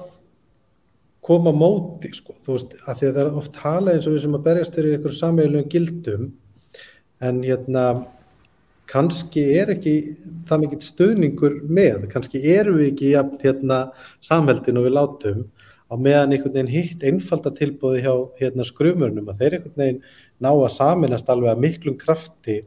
koma 1.28 1.51
móti 1.55 2.11
sko, 2.15 2.36
þú 2.45 2.55
veist, 2.55 2.75
af 2.88 2.99
því 2.99 3.09
að 3.09 3.17
það 3.17 3.23
er 3.23 3.39
oft 3.41 3.57
hala 3.63 3.95
eins 3.95 4.07
og 4.07 4.15
við 4.15 4.23
sem 4.23 4.38
að 4.38 4.45
berjast 4.45 4.78
fyrir 4.78 4.97
ykkur 4.97 5.17
sammeilugum 5.17 5.71
gildum 5.73 6.30
en 7.28 7.41
hérna 7.43 7.84
kannski 8.88 9.43
er 9.59 9.73
ekki 9.73 9.95
það 10.47 10.63
mikið 10.63 10.86
stöðningur 10.88 11.57
með, 11.67 12.07
kannski 12.13 12.41
eru 12.53 12.78
við 12.78 12.91
ekki 12.93 13.11
hérna 13.43 13.82
samheldin 14.23 14.80
og 14.80 14.88
við 14.88 14.95
látum 14.95 15.43
á 15.88 15.95
meðan 15.95 16.36
einhvern 16.36 16.55
veginn 16.55 16.71
hitt 16.71 17.03
einfaldatilbóði 17.07 18.03
hjá 18.05 18.13
hérna 18.39 18.65
skrumurnum 18.67 19.28
að 19.32 19.43
þeir 19.43 19.57
einhvern 19.57 19.82
veginn 19.82 20.01
ná 20.43 20.49
að 20.51 20.73
saminast 20.75 21.32
alveg 21.32 21.53
að 21.53 21.63
miklum 21.63 21.97
krafti 21.99 22.61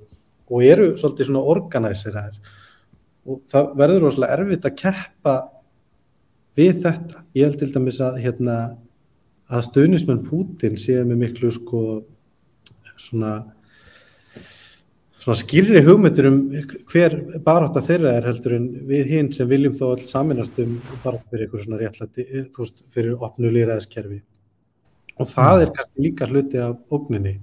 og 0.50 0.64
eru 0.66 0.90
svolítið 0.98 1.30
svona 1.30 1.46
organæsiraðir 1.54 2.52
og 3.30 3.42
það 3.52 3.72
verður 3.80 4.06
rosalega 4.06 4.38
erfitt 4.38 4.68
að 4.68 4.78
keppa 4.80 5.34
við 6.61 6.82
þetta. 6.84 7.24
Ég 7.36 7.48
held 7.48 7.61
til 7.61 7.70
dæmis 7.74 8.00
að, 8.04 8.20
hérna, 8.24 8.56
að 9.50 9.66
stöðnismenn 9.70 10.22
Pútin 10.26 10.78
séu 10.80 11.02
með 11.08 11.24
miklu 11.24 11.50
sko, 11.54 11.82
svona, 13.00 13.34
svona 15.20 15.38
skýrri 15.40 15.82
hugmyndur 15.86 16.30
um 16.30 16.40
hver 16.90 17.16
barátta 17.44 17.82
þeirra 17.86 18.16
er 18.18 18.30
heldur 18.30 18.56
en 18.58 18.70
við 18.90 19.14
hinn 19.14 19.30
sem 19.36 19.48
viljum 19.50 19.76
þó 19.76 19.86
all 19.92 20.08
saminast 20.08 20.58
um 20.62 20.78
barátta 21.04 21.28
fyrir 21.30 21.46
eitthvað 21.46 21.66
svona 21.66 21.80
réttlæti, 21.82 22.26
þú 22.54 22.64
veist, 22.64 22.82
fyrir 22.94 23.28
opnu 23.28 23.52
líraðiskerfi. 23.54 24.20
Og 25.20 25.28
það 25.28 25.66
er 25.66 25.72
kannski 25.76 26.04
líka 26.06 26.28
hluti 26.30 26.61
af 26.64 26.76
ógninni. 26.92 27.38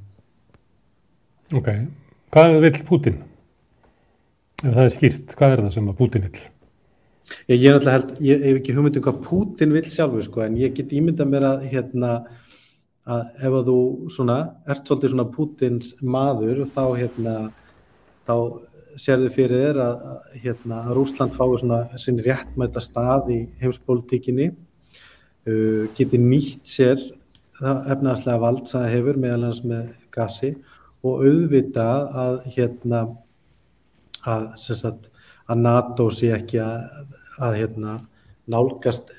Ok, 1.56 1.72
hvað 2.34 2.60
vil 2.66 2.78
Pútin? 2.88 3.24
Ef 4.64 4.72
það 4.74 4.86
er 4.88 4.94
skýrt, 4.96 5.36
hvað 5.38 5.54
er 5.54 5.66
það 5.68 5.76
sem 5.76 5.92
að 5.92 6.00
Pútin 6.00 6.24
vil? 6.26 6.48
Ég, 7.48 7.60
ég, 7.60 7.84
held, 7.84 8.12
ég 8.24 8.44
hef 8.44 8.60
ekki 8.62 8.76
hugmyndið 8.76 9.02
um 9.02 9.08
hvað 9.08 9.24
Putin 9.26 9.74
vil 9.76 9.88
sjálfur 9.92 10.24
sko 10.24 10.46
en 10.46 10.56
ég 10.60 10.76
get 10.78 10.94
ímyndað 10.96 11.32
mér 11.32 11.48
að 11.50 11.66
hérna 11.74 12.12
að 13.08 13.44
ef 13.48 13.56
að 13.56 13.70
þú 13.70 13.80
svona 14.12 14.38
ert 14.68 14.88
svolítið 14.88 15.14
svona 15.14 15.28
Putins 15.32 15.94
maður 16.04 16.64
þá 16.72 16.84
hérna 17.00 17.36
þá 18.28 18.36
sérðu 18.98 19.30
fyrir 19.34 19.62
þér 19.66 19.82
að, 19.84 20.00
hérna, 20.42 20.80
að 20.88 20.96
Rúsland 20.98 21.36
fái 21.36 21.60
svona 21.62 21.82
sinni 22.02 22.26
réttmæta 22.26 22.82
stað 22.84 23.30
í 23.36 23.40
heimspolítikinni 23.62 24.48
uh, 24.52 25.84
geti 25.98 26.20
nýtt 26.22 26.66
sér 26.68 27.04
efnaðslega 27.58 28.42
vald 28.42 28.66
sem 28.70 28.82
það 28.82 28.94
hefur 28.96 29.22
meðal 29.22 29.48
hans 29.48 29.62
með 29.66 29.94
gasi 30.14 30.56
og 31.06 31.24
auðvita 31.26 31.88
að 32.26 32.40
hérna 32.56 33.04
að 34.28 34.50
sem 34.62 34.78
sagt 34.78 35.12
að 35.48 35.64
NATO 35.64 36.10
sé 36.14 36.34
ekki 36.36 36.60
að, 36.64 37.16
að 37.40 37.58
hérna, 37.62 37.98
nálgast 38.52 39.12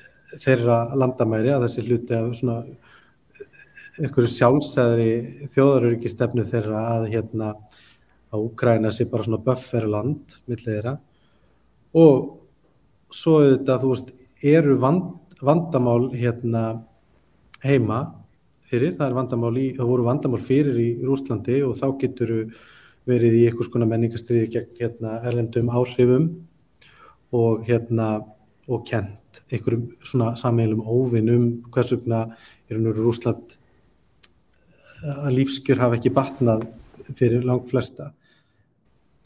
þeirra 0.43 0.79
landamæri 0.97 1.53
að 1.53 1.65
þessi 1.65 1.85
hluti 1.87 2.17
af 2.17 2.31
svona 2.37 2.59
einhverju 3.99 4.31
sjálfsæðri 4.31 5.11
þjóðaröryggi 5.53 6.11
stefnu 6.11 6.45
þeirra 6.47 6.83
að 6.95 7.07
hérna 7.13 7.53
að 8.29 8.45
Úkræna 8.45 8.91
sé 8.93 9.07
bara 9.09 9.25
svona 9.25 9.41
bufferland 9.43 10.37
millið 10.47 10.67
þeirra. 10.67 10.93
Og 11.97 12.19
svo 13.09 13.39
auðvitað 13.41 13.83
þú 13.83 13.91
veist 13.93 14.11
eru 14.45 14.77
vand, 14.79 15.07
vandamál 15.41 16.11
hérna 16.13 16.63
heima 17.65 18.03
fyrir, 18.69 18.93
það 18.99 19.15
vandamál 19.17 19.55
í, 19.57 19.67
það 19.77 19.91
voru 19.91 20.05
vandamál 20.05 20.41
fyrir 20.45 20.77
í 20.79 20.89
Rúslandi 21.01 21.61
og 21.65 21.73
þá 21.79 21.87
getur 22.03 22.33
verið 23.09 23.37
í 23.39 23.45
einhvers 23.49 23.69
konar 23.73 23.89
menningastriði 23.89 24.49
gegn 24.53 24.75
hérna, 24.79 25.17
erlendum 25.27 25.71
áhrifum 25.73 26.29
og, 27.35 27.65
hérna, 27.67 28.09
og 28.69 28.85
kent 28.87 29.41
einhverjum 29.49 29.87
svona 30.05 30.33
sammeilum 30.39 30.83
óvinnum 30.85 31.49
hvers 31.73 31.93
vegna 31.95 32.25
er 32.69 32.81
nú 32.81 32.93
Rúsland 32.95 33.55
að 34.99 35.35
lífskjör 35.37 35.81
hafa 35.83 35.97
ekki 35.97 36.13
batnað 36.13 36.65
fyrir 37.17 37.45
langt 37.47 37.69
flesta 37.71 38.11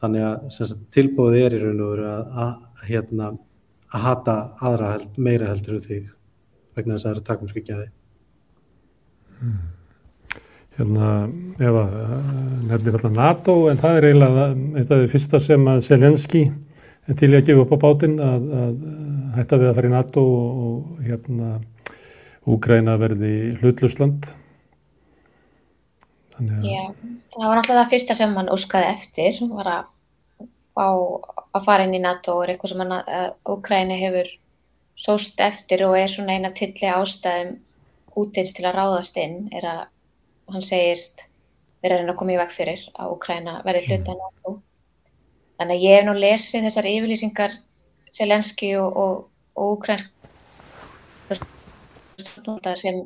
þannig 0.03 0.25
að 0.27 0.75
tilbúið 0.95 1.39
er 1.41 1.57
í 1.57 1.61
raun 1.63 1.83
og 1.83 1.93
veru 1.93 2.09
að, 2.09 2.33
að, 2.45 2.55
hérna, 2.89 3.29
að 3.93 4.07
hata 4.07 4.37
aðra 4.69 4.95
held, 4.97 5.15
meira 5.17 5.51
heldur 5.51 5.79
en 5.79 5.85
þig 5.87 6.09
vegna 6.75 6.97
þess 6.97 7.05
að 7.05 7.07
það 7.07 7.15
eru 7.15 7.25
takmurski 7.29 7.65
gæði. 7.69 7.87
Mm 9.43 9.72
hérna, 10.77 11.09
ef 11.61 11.79
að 11.79 11.95
nefnir 12.69 12.97
alltaf 12.97 13.15
NATO 13.15 13.57
en 13.71 13.81
það 13.81 13.97
er 13.97 14.07
eiginlega 14.09 14.45
eitt 14.79 14.91
af 14.91 15.01
því 15.01 15.09
fyrsta 15.11 15.41
sem 15.43 15.67
að 15.69 15.81
Selenski 15.87 16.43
er 17.07 17.19
til 17.19 17.29
að 17.33 17.49
gefa 17.49 17.65
upp 17.65 17.75
á 17.75 17.83
bátinn 17.83 18.15
að, 18.23 18.47
að 18.61 18.77
hætta 19.37 19.59
við 19.61 19.69
að 19.69 19.75
fara 19.79 19.89
í 19.89 19.93
NATO 19.93 20.23
og, 20.23 20.63
og 20.67 21.03
hérna 21.07 21.51
Úgræna 22.53 22.97
verði 22.99 23.33
hlutlusland 23.61 24.27
Þannig 26.33 26.55
að 26.57 26.69
Já, 26.71 26.83
það 27.35 27.49
var 27.49 27.59
alltaf 27.59 27.77
það 27.77 27.91
fyrsta 27.93 28.17
sem 28.17 28.37
hann 28.39 28.53
óskaði 28.53 28.89
eftir 28.89 29.41
var 29.51 29.69
að, 29.69 29.83
á, 30.79 30.89
að 31.53 31.67
fara 31.67 31.85
inn 31.85 31.97
í 31.97 32.01
NATO 32.03 32.37
og 32.37 32.45
er 32.45 32.55
eitthvað 32.55 32.73
sem 32.73 32.83
hann 32.83 33.35
Úgræni 33.53 33.99
hefur 34.01 34.31
sóst 35.03 35.41
eftir 35.43 35.85
og 35.87 35.97
er 35.97 36.09
svona 36.11 36.37
eina 36.37 36.53
tilli 36.55 36.89
ástæðum 36.89 37.57
útins 38.17 38.53
til 38.53 38.65
að 38.69 38.77
ráðast 38.77 39.17
inn 39.21 39.47
er 39.53 39.65
að 39.67 39.83
hann 40.53 40.65
segist 40.65 41.27
verið 41.83 41.97
að 41.97 42.01
reyna 42.01 42.13
að 42.13 42.19
koma 42.21 42.33
í 42.33 42.39
veg 42.39 42.55
fyrir 42.55 42.81
að 42.95 43.13
Ukræna 43.17 43.59
verði 43.65 43.85
hluta 43.89 44.15
NATO. 44.17 44.55
Þannig 45.59 45.75
að 45.75 45.85
ég 45.85 45.97
hef 45.97 46.05
nú 46.07 46.13
lesið 46.17 46.67
þessar 46.67 46.89
yfirlýsingar 46.89 47.57
Selenski 48.13 48.75
og, 48.79 48.97
og, 48.97 49.15
og 49.57 49.77
Ukrænsk 49.77 50.13
sem 52.79 53.01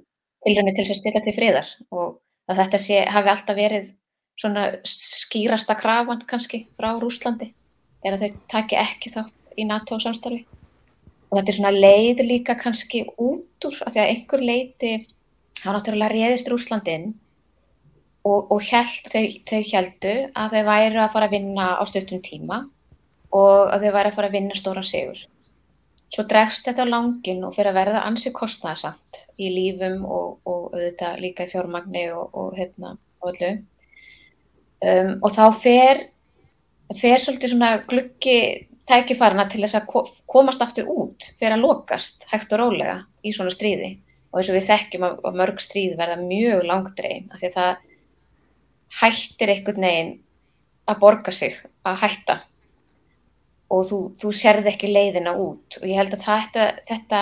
tilröndi 0.45 0.75
til 0.75 0.85
þess 0.85 0.95
að 0.95 0.99
stilla 1.01 1.21
til 1.23 1.35
friðar 1.35 1.69
og 1.91 2.19
að 2.47 2.61
þetta 2.61 2.79
sé, 2.81 2.99
hafi 3.11 3.31
alltaf 3.31 3.57
verið 3.57 3.89
svona 4.37 4.67
skýrasta 4.87 5.75
krafan 5.79 6.23
kannski 6.29 6.65
frá 6.77 6.93
Rúslandi 7.01 7.49
er 8.05 8.15
að 8.15 8.25
þau 8.25 8.39
taki 8.53 8.77
ekki 8.79 9.11
þátt 9.15 9.57
í 9.57 9.65
NATO 9.67 9.99
samstarfi 10.01 10.43
og 11.27 11.39
þetta 11.39 11.51
er 11.51 11.57
svona 11.59 11.73
leið 11.75 12.23
líka 12.27 12.55
kannski 12.59 13.05
út 13.17 13.67
úr 13.67 13.79
af 13.85 13.93
því 13.93 14.03
að 14.03 14.11
einhver 14.13 14.43
leiti 14.45 14.91
hafa 15.63 15.77
náttúrulega 15.77 16.13
réðist 16.13 16.51
Rúslandinn 16.51 17.09
og, 18.27 18.51
og 18.51 18.61
held, 18.67 19.07
þau, 19.11 19.23
þau 19.47 19.61
heldu 19.71 20.13
að 20.35 20.55
þau 20.55 20.67
væri 20.67 21.01
að 21.01 21.13
fara 21.15 21.29
að 21.29 21.35
vinna 21.37 21.71
á 21.79 21.83
stuttum 21.87 22.21
tíma 22.25 22.61
og 23.35 23.73
að 23.73 23.87
þau 23.87 23.95
væri 23.97 24.11
að 24.11 24.17
fara 24.17 24.29
að 24.29 24.37
vinna 24.37 24.57
stóra 24.57 24.83
sigur. 24.87 25.19
Svo 26.13 26.23
dregst 26.27 26.67
þetta 26.67 26.85
á 26.87 26.93
langin 26.93 27.43
og 27.43 27.55
fyrir 27.55 27.73
að 27.73 27.79
verða 27.81 28.03
ansið 28.07 28.35
kostnæðsamt 28.37 29.23
í 29.43 29.49
lífum 29.51 30.05
og, 30.05 30.37
og 30.47 30.69
auðvitað 30.75 31.19
líka 31.23 31.47
í 31.47 31.51
fjármagni 31.51 32.05
og, 32.15 32.29
og 32.31 32.53
hérna 32.55 32.93
og 33.21 33.33
öllu. 33.33 33.51
Um, 34.77 35.11
og 35.25 35.33
þá 35.35 35.43
fer, 35.59 36.01
fer 37.01 37.19
svolítið 37.19 37.53
svona 37.53 37.71
gluggi 37.89 38.39
tækifarna 38.87 39.47
til 39.51 39.63
þess 39.65 39.81
að 39.81 40.11
komast 40.29 40.63
aftur 40.63 40.87
út 40.93 41.27
fyrir 41.39 41.57
að 41.57 41.65
lokast 41.65 42.23
hægt 42.31 42.53
og 42.55 42.61
rólega 42.63 43.01
í 43.25 43.33
svona 43.35 43.51
stríði. 43.51 43.97
Og 44.31 44.39
eins 44.39 44.51
og 44.51 44.57
við 44.57 44.69
þekkjum 44.69 45.07
að 45.09 45.39
mörg 45.41 45.59
stríð 45.63 45.97
verða 45.99 46.21
mjög 46.21 46.63
langdrein 46.69 47.27
af 47.33 47.41
því 47.41 47.49
að 47.49 47.57
það 47.57 47.86
hættir 49.01 49.51
einhvern 49.51 49.83
veginn 49.83 50.13
að 50.87 51.01
borga 51.01 51.33
sig 51.35 51.57
að 51.87 51.99
hætta. 52.03 52.37
Og 53.73 53.83
þú, 53.89 53.99
þú 54.21 54.31
serði 54.35 54.71
ekki 54.71 54.91
leiðina 54.91 55.35
út. 55.35 55.79
Og 55.81 55.87
ég 55.89 55.99
held 55.99 56.15
að 56.15 56.23
þetta, 56.23 56.67
þetta 56.87 57.21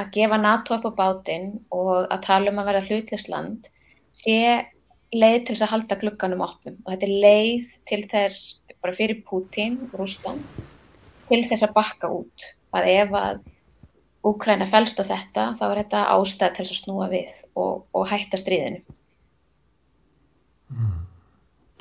að 0.00 0.12
gefa 0.16 0.38
NATO 0.40 0.78
upp 0.78 0.86
á 0.88 0.98
bátinn 0.98 1.50
og 1.74 2.08
að 2.08 2.22
tala 2.24 2.50
um 2.50 2.60
að 2.62 2.70
vera 2.70 2.84
hlutlisland 2.88 3.68
sé 4.16 4.38
leið 5.14 5.40
til 5.44 5.54
þess 5.54 5.66
að 5.66 5.72
halda 5.74 5.98
glugganum 6.00 6.44
opnum. 6.46 6.78
Og 6.84 6.94
þetta 6.94 7.08
er 7.08 7.18
leið 7.26 7.74
til 7.90 8.02
þess 8.10 8.60
bara 8.80 8.96
fyrir 8.96 9.20
Putin, 9.28 9.78
Rúsland 9.92 10.62
til 11.28 11.44
þess 11.48 11.68
að 11.68 11.76
bakka 11.76 12.10
út. 12.12 12.48
Að 12.74 12.90
ef 12.94 13.18
að 13.20 13.44
Úkræna 14.24 14.64
fælst 14.72 15.00
á 15.00 15.04
þetta 15.04 15.50
þá 15.58 15.64
er 15.66 15.78
þetta 15.82 16.02
ástæð 16.14 16.54
til 16.56 16.64
þess 16.64 16.72
að 16.72 16.78
snúa 16.80 17.08
við 17.12 17.32
og, 17.60 17.82
og 17.92 18.06
hætta 18.08 18.40
stríðinu 18.40 18.80
mm. 20.74 21.00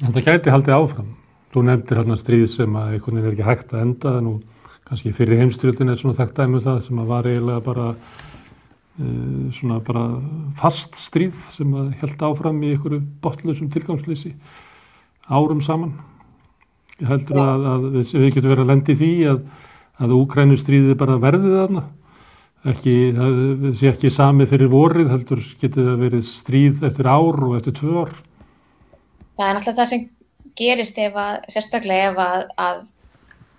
En 0.04 0.16
það 0.16 0.26
gæti 0.32 0.54
haldið 0.54 0.78
áfram 0.78 1.12
Þú 1.54 1.62
nefndir 1.68 2.00
hérna 2.00 2.16
stríð 2.18 2.48
sem 2.50 2.76
að 2.82 2.96
einhvern 2.96 3.20
veginn 3.20 3.30
er 3.30 3.34
ekki 3.36 3.46
hægt 3.46 3.74
að 3.76 3.82
enda 3.86 4.14
en 4.18 4.24
nú 4.26 4.32
kannski 4.88 5.12
fyrir 5.14 5.38
heimstyrjöldin 5.44 5.94
er 5.94 6.00
svona 6.00 6.18
þekkt 6.18 6.40
dæmu 6.40 6.58
um 6.58 6.64
það 6.66 6.80
sem 6.88 7.02
að 7.04 7.12
var 7.12 7.28
eiginlega 7.30 7.62
bara 7.68 7.86
uh, 7.94 9.52
svona 9.54 9.78
bara 9.86 10.06
fast 10.58 10.98
stríð 10.98 11.38
sem 11.54 11.76
að 11.78 11.92
held 12.02 12.26
áfram 12.26 12.64
í 12.66 12.74
einhverju 12.74 13.04
botlusum 13.22 13.70
tilgangslýsi 13.74 14.34
árum 15.30 15.62
saman. 15.62 15.94
Ég 16.98 17.06
heldur 17.12 17.38
ja. 17.38 17.46
að, 17.54 17.70
að 17.70 17.88
við, 18.00 18.16
við 18.18 18.28
getum 18.34 18.56
verið 18.56 18.66
að 18.66 18.74
lendi 18.74 18.98
því 18.98 19.14
að, 19.30 19.40
að 20.02 20.18
Úkrænustríði 20.18 20.98
bara 20.98 21.22
verði 21.22 21.54
þarna. 21.54 21.88
Ekki, 22.74 22.98
það 23.14 23.40
sé 23.78 23.90
ekki 23.92 24.10
sami 24.14 24.50
fyrir 24.50 24.74
vorið, 24.74 25.10
heldur 25.14 25.42
getur 25.62 25.92
það 25.92 26.06
verið 26.08 26.28
stríð 26.32 26.86
eftir 26.90 27.14
ár 27.14 27.44
og 27.46 27.58
eftir 27.60 27.78
tvö 27.78 28.06
ár. 28.08 28.22
Það 29.38 29.48
er 29.48 29.56
náttúrulega 29.58 29.80
það 29.80 29.92
sem 29.92 30.10
gerist 30.60 31.00
ef 31.02 31.16
að, 31.18 31.38
sérstaklega 31.54 32.12
ef 32.12 32.20
að, 32.22 32.44
að 32.62 32.82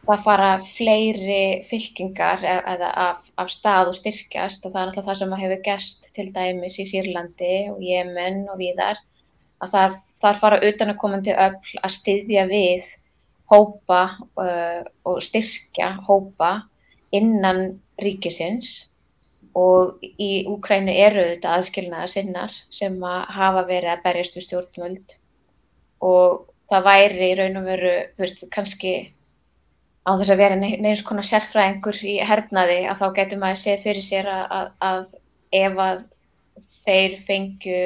það 0.05 0.25
fara 0.27 0.51
fleiri 0.75 1.45
fylkingar 1.69 2.45
e, 2.45 2.57
eða 2.75 2.91
af, 3.07 3.23
af 3.41 3.51
stað 3.53 3.91
og 3.91 3.99
styrkjast 3.99 4.67
og 4.67 4.75
það 4.75 4.81
er 4.81 4.91
alltaf 4.91 5.09
það 5.09 5.21
sem 5.21 5.37
hefur 5.41 5.63
gæst 5.69 6.11
til 6.17 6.29
dæmis 6.35 6.79
í 6.79 6.87
Sýrlandi 6.91 7.55
og 7.73 7.81
Jemen 7.83 8.45
og 8.53 8.61
víðar 8.61 9.01
að 9.65 9.75
þar, 9.75 9.97
þar 10.23 10.41
fara 10.43 10.61
utanakomandi 10.69 11.35
öll 11.35 11.81
að 11.81 11.97
styðja 11.97 12.47
við 12.51 12.93
hópa 13.53 14.03
uh, 14.41 14.83
og 15.05 15.21
styrkja 15.25 15.95
hópa 16.07 16.53
innan 17.15 17.81
ríkisins 18.01 18.89
og 19.55 20.01
í 20.03 20.45
Úkrænu 20.51 20.95
eru 20.99 21.29
þetta 21.35 21.59
aðskilnaða 21.59 22.09
sinnar 22.11 22.55
sem 22.75 22.97
að 23.07 23.21
hafa 23.37 23.67
verið 23.69 23.93
að 23.93 24.03
berjast 24.07 24.39
við 24.39 24.47
stjórnvöld 24.49 25.15
og 26.05 26.45
það 26.73 26.89
væri 26.89 27.29
í 27.31 27.37
raun 27.39 27.61
og 27.61 27.69
veru, 27.69 27.93
þú 28.15 28.25
veist, 28.25 28.47
kannski 28.55 28.95
á 30.05 30.11
þess 30.21 30.33
að 30.35 30.41
vera 30.43 30.57
neins 30.61 31.05
konar 31.07 31.27
sérfræðingur 31.29 32.01
í 32.05 32.17
hernaði 32.29 32.81
að 32.91 33.01
þá 33.01 33.07
getur 33.19 33.41
maður 33.41 33.61
séð 33.63 33.85
fyrir 33.87 34.05
sér 34.05 34.29
að, 34.29 34.67
að 34.85 35.15
ef 35.55 35.79
að 35.85 36.03
þeir 36.85 37.15
fengju 37.29 37.79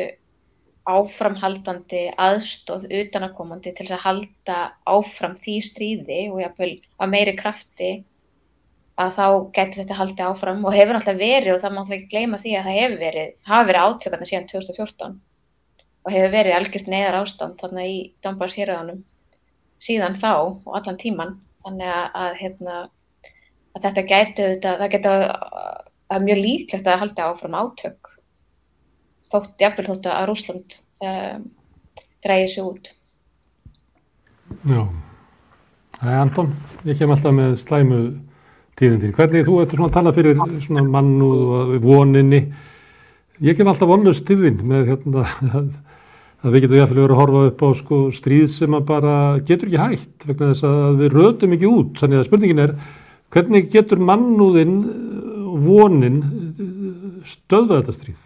áframhaldandi 0.88 2.04
aðstóð 2.16 2.88
utanakomandi 3.02 3.74
til 3.76 3.86
að 3.90 4.04
halda 4.06 4.58
áfram 4.88 5.36
því 5.42 5.56
stríði 5.66 6.20
og 6.32 6.40
jáfnveil 6.42 6.74
að 6.96 7.12
meiri 7.12 7.34
krafti 7.38 7.90
að 8.98 9.12
þá 9.14 9.26
getur 9.54 9.82
þetta 9.82 9.98
haldið 10.00 10.24
áfram 10.32 10.64
og 10.66 10.74
hefur 10.74 10.98
alltaf 10.98 11.18
verið 11.20 11.54
og 11.54 11.62
það 11.62 11.74
má 11.76 11.82
ekki 11.84 12.08
gleyma 12.14 12.40
því 12.42 12.54
að 12.56 12.68
það 12.68 12.78
hefur 12.80 12.98
verið, 13.04 13.34
hafa 13.46 13.68
verið 13.68 13.84
átökarna 13.84 14.30
síðan 14.30 14.48
2014 14.54 15.18
og 16.08 16.14
hefur 16.14 16.32
verið 16.32 16.56
algjört 16.56 16.88
neyðar 16.88 17.20
ástand 17.20 17.58
þarna 17.60 17.84
í 17.84 17.96
Dambars 18.24 18.56
héröðanum 18.56 19.02
síðan 19.82 20.16
þá 20.16 20.32
og 20.64 20.70
allan 20.78 20.96
tíman 21.00 21.34
þannig 21.66 21.90
að, 21.92 22.06
að, 22.22 22.30
hérna, 22.40 22.76
að 23.76 23.84
þetta 23.84 24.04
gætu 24.08 24.46
það 24.64 24.86
geta 24.94 25.16
að 26.08 26.24
mjög 26.24 26.40
líklegt 26.40 26.88
að 26.88 27.02
halda 27.02 27.26
áfram 27.28 27.58
átök 27.58 28.14
þótt, 29.28 29.52
jafnvel 29.60 29.88
þótt 29.90 30.08
að 30.12 30.24
Rúsland 30.30 30.78
um, 31.04 31.44
græði 32.24 32.48
sér 32.54 32.70
út. 32.70 32.88
Já. 34.64 34.80
Það 35.98 36.14
er 36.14 36.22
Anton, 36.22 36.54
ég 36.88 36.98
kem 36.98 37.12
alltaf 37.12 37.34
með 37.36 37.58
slæmu 37.60 38.00
tíðindin. 38.78 39.12
Hvernig 39.18 39.44
þú 39.44 39.60
ertur 39.60 39.82
svona 39.82 39.90
að 39.90 39.98
tala 39.98 40.14
fyrir 40.16 40.40
svona 40.64 40.86
mannúð 40.88 41.44
og 41.58 41.76
voninni? 41.84 42.40
Ég 43.44 43.58
kem 43.58 43.68
alltaf 43.68 43.90
vonlust 43.90 44.24
tíðin 44.26 44.62
með 44.64 44.94
hérna 44.94 45.26
að 45.58 45.68
við 46.46 46.64
getum 46.64 46.78
jáfnvel 46.78 47.02
verið 47.02 47.14
að 47.16 47.20
horfa 47.20 47.44
upp 47.48 47.62
á 47.66 47.68
sko, 47.80 47.98
stríð 48.14 48.46
sem 48.52 48.76
bara 48.86 49.14
getur 49.46 49.70
ekki 49.70 49.80
hægt 49.82 50.26
vegna 50.28 50.50
þess 50.52 50.66
að 50.68 51.00
við 51.02 51.16
rötum 51.16 51.54
ekki 51.56 51.70
út. 51.70 51.94
Þannig 51.98 52.20
að 52.20 52.28
spurningin 52.28 52.62
er 52.62 52.74
hvernig 53.34 53.70
getur 53.72 54.02
mannúðin 54.10 54.76
og 55.48 55.58
vonin 55.66 56.20
stöða 57.26 57.80
þetta 57.80 57.96
stríð? 57.96 58.22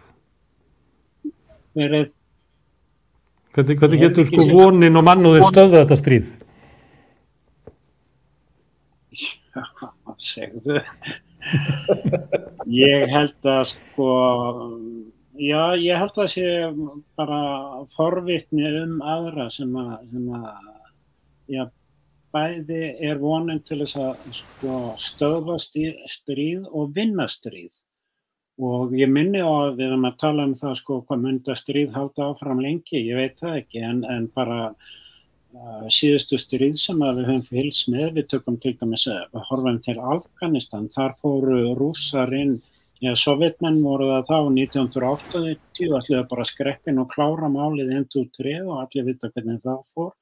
Hvernig, 1.73 2.11
hvernig 3.81 4.05
getur 4.05 4.29
sko, 4.29 4.47
vonin 4.51 4.99
og 5.01 5.07
mannúðin 5.09 5.49
stöða 5.49 5.81
þetta 5.81 5.99
stríð? 6.03 6.31
Já, 9.13 9.65
segðu. 10.33 10.83
Ég 12.71 13.09
held 13.11 13.49
að 13.49 13.65
sko 13.73 14.11
Já, 15.33 15.73
ég 15.81 15.97
held 15.97 16.11
að 16.13 16.19
það 16.19 16.27
sé 16.29 16.49
bara 17.17 17.37
forvitni 17.95 18.67
um 18.83 18.99
aðra 19.01 19.47
sem 19.49 19.71
að, 19.81 19.93
sem 20.11 20.27
að 20.37 20.49
já, 21.49 21.63
bæði 22.33 22.81
er 23.01 23.21
vonin 23.21 23.61
til 23.65 23.79
þess 23.81 23.97
að 23.97 24.27
sko, 24.37 24.75
stöða 25.01 25.57
stríð 25.57 26.67
og 26.69 26.93
vinna 26.93 27.25
stríð. 27.25 27.81
Og 28.61 28.93
ég 28.93 29.09
minni 29.09 29.41
á 29.41 29.49
að 29.49 29.79
við 29.79 29.87
erum 29.87 30.05
að 30.05 30.19
tala 30.21 30.45
um 30.45 30.53
það 30.57 30.75
sko 30.83 30.99
hvað 31.07 31.23
mynda 31.23 31.55
stríð 31.57 31.95
halda 31.95 32.27
áfram 32.29 32.61
lengi, 32.61 33.01
ég 33.01 33.17
veit 33.17 33.41
það 33.41 33.57
ekki, 33.63 33.81
en, 33.81 34.03
en 34.05 34.27
bara 34.35 34.59
uh, 34.69 35.87
síðustu 35.89 36.37
stríð 36.37 36.77
sem 36.77 37.01
við 37.01 37.23
höfum 37.25 37.47
fylgst 37.47 37.89
með, 37.89 38.19
við 38.19 38.29
tökum 38.35 38.61
til 38.61 38.75
dæmis 38.77 39.07
að 39.09 39.41
horfum 39.49 39.81
til 39.81 39.97
Afganistan, 39.97 40.85
þar 40.93 41.17
fóru 41.25 41.73
rússarinn 41.81 42.59
Já, 43.03 43.11
sovjetmenn 43.19 43.81
voru 43.83 44.05
það 44.07 44.27
þá 44.29 44.37
1980, 44.55 45.89
allir 45.97 46.21
bara 46.29 46.43
skreppin 46.47 47.01
og 47.01 47.09
klára 47.11 47.49
málið 47.51 47.89
1-2-3 47.97 48.53
og 48.63 48.77
allir 48.79 49.09
vita 49.09 49.27
hvernig 49.33 49.57
það 49.65 49.81
fór. 49.91 50.13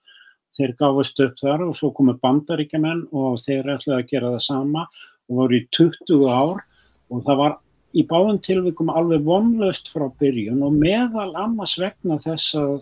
Þeir 0.58 0.74
gáðist 0.80 1.22
upp 1.22 1.36
þar 1.38 1.66
og 1.68 1.76
svo 1.78 1.92
komu 1.94 2.16
bandaríkjumenn 2.24 3.04
og 3.14 3.38
þeir 3.44 3.70
ætlaði 3.76 4.00
að 4.00 4.10
gera 4.10 4.34
það 4.34 4.44
sama 4.48 4.88
og 4.88 5.38
voru 5.44 5.60
í 5.60 5.68
20 5.78 6.26
ár 6.26 6.64
og 7.12 7.22
það 7.28 7.40
var 7.44 7.56
í 7.94 8.08
báðum 8.10 8.42
tilvikum 8.50 8.90
alveg 8.90 9.30
vonlaust 9.30 9.94
frá 9.94 10.08
byrjun 10.18 10.66
og 10.66 10.82
meðal 10.82 11.30
annars 11.38 11.78
vegna 11.78 12.18
þess 12.24 12.58
að, 12.58 12.76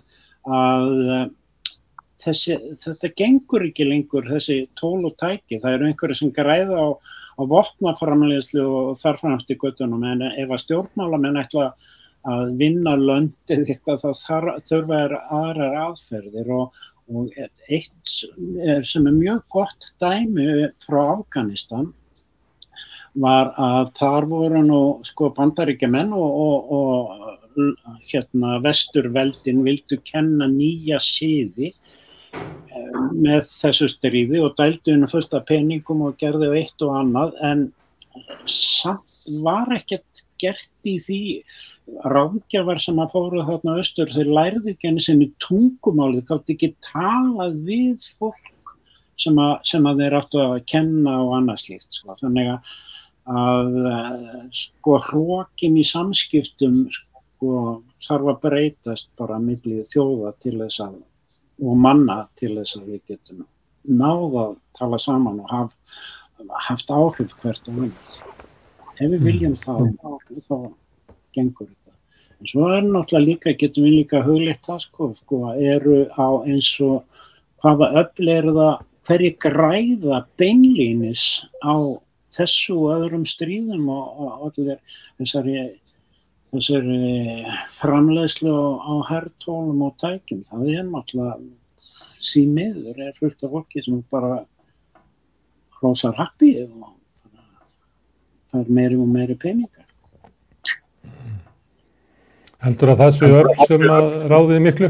að 0.47 0.97
þessi, 2.23 2.55
þetta 2.85 3.15
gengur 3.19 3.67
ekki 3.67 3.91
lengur 3.91 4.31
þessi 4.31 4.61
tól 4.79 5.01
og 5.09 5.19
tæki. 5.19 5.59
Það 5.59 5.73
eru 5.75 5.91
einhverju 5.91 6.23
sem 6.23 6.37
græða 6.39 6.87
á 6.87 6.87
á 7.39 7.41
vopnaframleyslu 7.47 8.65
og 8.67 8.99
þarframst 8.99 9.53
í 9.53 9.57
göttunum 9.61 10.03
en 10.03 10.25
ef 10.29 10.51
að 10.51 10.63
stjórnmálamenn 10.65 11.39
ætla 11.39 11.71
að 12.27 12.55
vinna 12.59 12.97
löndið 12.99 13.69
eitthvað 13.71 14.03
þá 14.03 14.09
þurfa 14.67 14.97
er 15.05 15.15
aðrar 15.17 15.77
aðferðir. 15.85 16.51
Og, 16.51 16.81
og 17.09 17.37
eitt 17.71 18.15
sem 18.85 19.07
er 19.07 19.15
mjög 19.15 19.45
gott 19.55 19.93
dæmi 20.03 20.69
frá 20.83 20.99
Afganistan 21.15 21.93
var 23.19 23.53
að 23.57 23.93
þar 23.97 24.27
voru 24.29 24.61
nú 24.63 24.81
sko 25.07 25.31
bandaríkjaman 25.37 26.11
og, 26.13 26.43
og, 26.43 26.73
og 26.75 27.39
hérna 28.11 28.59
vesturveldin 28.63 29.63
vildu 29.65 29.97
kenna 30.05 30.47
nýja 30.51 30.99
síði 31.03 31.73
með 33.13 33.43
þessu 33.47 33.89
stríði 33.91 34.41
og 34.43 34.55
dældi 34.59 34.93
hennu 34.93 35.09
fullt 35.11 35.33
af 35.37 35.47
peningum 35.49 36.05
og 36.07 36.17
gerði 36.21 36.51
eitt 36.61 36.85
og 36.85 36.95
annað 37.01 37.35
en 37.45 37.67
samt 38.49 39.05
var 39.43 39.69
ekkert 39.75 40.23
gert 40.39 40.87
í 40.87 40.95
því 41.03 41.21
ráðgjafar 42.09 42.79
sem 42.81 42.99
að 43.01 43.13
fóru 43.15 43.43
þarna 43.47 43.79
austur 43.79 44.11
þeir 44.13 44.29
lærði 44.37 44.73
ekki 44.73 44.89
henni 44.89 45.03
sem 45.03 45.21
í 45.23 45.29
tungumálið 45.43 46.27
gátt 46.29 46.53
ekki 46.53 46.71
talað 46.85 47.57
við 47.65 48.05
fólk 48.19 48.75
sem 49.19 49.39
að, 49.41 49.55
sem 49.67 49.87
að 49.89 50.03
þeir 50.03 50.17
áttu 50.21 50.41
að 50.43 50.55
kenna 50.69 51.17
og 51.25 51.33
annað 51.39 51.63
slíkt 51.63 51.97
sko. 51.97 52.15
þannig 52.21 52.53
að, 52.53 52.73
að 53.41 53.79
sko 54.61 54.99
hrókin 55.09 55.79
í 55.79 55.85
samskiptum 55.87 56.81
sko 56.93 57.53
þarf 58.05 58.33
að 58.33 58.41
breytast 58.45 59.09
bara 59.19 59.41
millið 59.43 59.87
þjóða 59.91 60.33
til 60.43 60.55
þess 60.61 60.85
að 60.85 60.99
og 61.59 61.79
manna 61.85 62.21
til 62.39 62.55
þess 62.57 62.79
að 62.79 62.91
við 62.93 63.01
getum 63.13 63.45
náða 63.89 64.45
að 64.45 64.55
tala 64.77 64.99
saman 65.01 65.39
og 65.43 65.51
haf, 65.51 65.71
haft 66.67 66.91
áhrif 66.91 67.35
hvert 67.41 67.69
og 67.71 67.83
annað. 67.85 68.19
Ef 68.99 69.13
við 69.13 69.23
viljum 69.23 69.55
mm. 69.55 69.61
það, 69.63 69.85
þá, 69.95 70.43
þá 70.47 70.55
gengur 71.35 71.69
þetta. 71.69 71.95
En 72.39 72.51
svo 72.51 72.67
er 72.71 72.85
náttúrulega 72.85 73.25
líka, 73.25 73.55
getum 73.59 73.87
við 73.87 73.97
líka 74.01 74.21
huglitt 74.23 74.67
það 74.67 74.83
sko, 74.85 75.09
sko, 75.17 75.39
eru 75.55 76.03
á 76.15 76.27
eins 76.47 76.71
og 76.83 77.03
hvaða 77.63 77.89
öll 78.03 78.31
það, 78.55 78.85
hverju 79.09 79.33
græða 79.41 80.23
beinlínis 80.39 81.25
á 81.63 81.75
þessu 82.29 82.75
og 82.77 82.91
öðrum 82.99 83.25
stríðum 83.27 83.87
og, 83.89 84.03
og 84.21 84.49
allir 84.49 84.77
þessari, 85.17 85.63
þessari 86.49 87.55
framleiðslu 87.75 88.53
á, 88.53 88.67
á 88.81 88.93
herrtólum 89.11 89.83
og 89.87 89.97
tækjum. 90.01 90.45
Það 90.49 90.69
er 90.73 90.87
náttúrulega 90.87 91.35
símiður 92.19 93.03
er 93.05 93.13
fullt 93.19 93.43
af 93.45 93.53
fólki 93.53 93.83
sem 93.83 93.99
bara 94.11 94.41
hlósar 95.79 96.17
happið 96.19 96.65
og 96.67 96.89
það 98.51 98.63
er 98.63 98.73
meiri 98.79 98.97
og 98.99 99.13
meiri 99.13 99.37
peningar. 99.39 99.85
Heldur 102.59 102.91
að 102.91 103.05
það 103.05 103.13
séu 103.15 103.37
örf 103.39 103.61
sem 103.69 103.85
að 103.87 104.09
ráðið 104.31 104.65
miklu? 104.65 104.89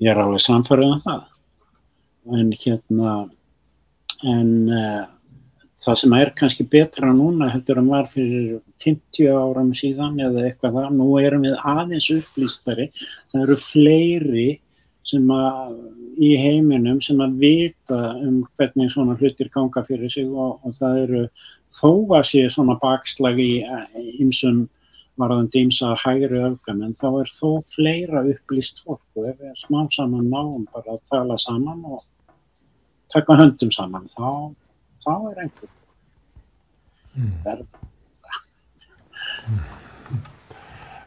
Ég 0.00 0.14
er 0.14 0.22
alveg 0.22 0.40
samfærið 0.40 0.94
um 0.94 1.02
það. 1.04 1.26
En 2.38 2.52
hérna, 2.62 3.12
en 4.28 4.50
uh, 4.68 5.04
það 5.78 5.98
sem 6.00 6.14
er 6.18 6.32
kannski 6.38 6.66
betra 6.66 7.10
núna 7.14 7.50
heldur 7.52 7.78
en 7.82 7.90
var 7.92 8.08
fyrir 8.10 8.58
50 8.82 9.28
áram 9.30 9.70
síðan 9.76 10.18
eða 10.26 10.46
eitthvað 10.48 10.78
það, 10.78 10.88
nú 10.98 11.10
erum 11.22 11.44
við 11.46 11.58
aðeins 11.72 12.08
upplýstari, 12.16 12.88
það 13.30 13.44
eru 13.44 13.58
fleiri 13.62 14.48
sem 15.08 15.30
að 15.32 15.76
í 16.18 16.32
heiminum 16.36 16.98
sem 17.04 17.20
að 17.22 17.36
vita 17.40 17.98
um 18.18 18.40
hvernig 18.58 18.90
svona 18.92 19.14
hlutir 19.20 19.50
ganga 19.54 19.84
fyrir 19.86 20.10
sig 20.12 20.26
og, 20.26 20.58
og 20.66 20.74
það 20.76 20.98
eru 21.04 21.22
þó 21.70 21.92
að 22.18 22.26
sé 22.32 22.42
svona 22.52 22.76
bakslag 22.82 23.38
í 23.40 23.52
ymsum 24.18 24.66
varðandi 25.18 25.64
ymsa 25.66 25.94
hægri 25.98 26.42
öfgam 26.46 26.82
en 26.86 26.94
þá 26.98 27.08
er 27.22 27.32
þó 27.32 27.48
fleira 27.72 28.22
upplýst 28.32 28.84
fólk 28.84 29.18
og 29.18 29.30
ef 29.30 29.40
við 29.42 29.54
smá 29.58 29.80
saman 29.94 30.28
náum 30.30 30.66
bara 30.74 30.96
að 30.96 31.02
tala 31.10 31.38
saman 31.42 31.82
og 31.86 32.04
taka 33.14 33.38
höndum 33.38 33.72
saman 33.74 34.06
þá, 34.12 34.52
þá 35.08 35.14
er 35.32 35.42
einhver 35.44 35.68
mm. 37.16 37.34
verð 37.44 37.66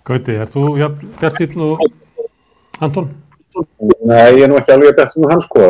Gauti, 0.02 0.34
er 0.34 0.50
þú 0.50 0.64
ja, 0.82 0.88
gert 1.22 1.38
þitt 1.38 1.54
nú 1.60 1.76
Anton? 2.82 3.12
Nei, 4.02 4.40
ég 4.40 4.46
er 4.46 4.50
nú 4.50 4.58
ekki 4.58 4.74
alveg 4.74 4.96
bett 4.98 5.12
sem 5.14 5.26
hann 5.30 5.42
sko. 5.44 5.66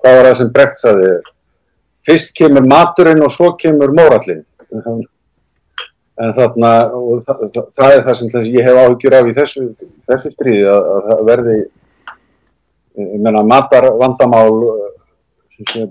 Hvað 0.00 0.16
var 0.16 0.28
það 0.28 0.36
sem 0.38 0.50
Brekt 0.54 0.82
saði? 0.82 1.08
Fyrst 2.06 2.34
kemur 2.38 2.68
maturinn 2.70 3.24
og 3.24 3.32
svo 3.34 3.48
kemur 3.58 3.90
mórallinn. 3.96 4.44
En 6.20 6.34
þarna, 6.36 6.70
og 6.94 7.24
það, 7.24 7.42
það, 7.56 7.66
það 7.74 7.96
er 7.96 8.04
það 8.06 8.18
sem 8.20 8.46
ég 8.52 8.68
hef 8.68 8.78
áhugjur 8.78 9.16
af 9.16 9.28
í 9.30 9.34
þessu, 9.40 9.66
þessu 10.10 10.32
stríði, 10.34 10.66
að, 10.70 10.88
að 11.16 11.22
verði, 11.30 11.56
ég 13.00 13.22
menna, 13.24 13.42
matarvandamál 13.48 14.52
sem 14.60 14.68
sé 14.68 14.89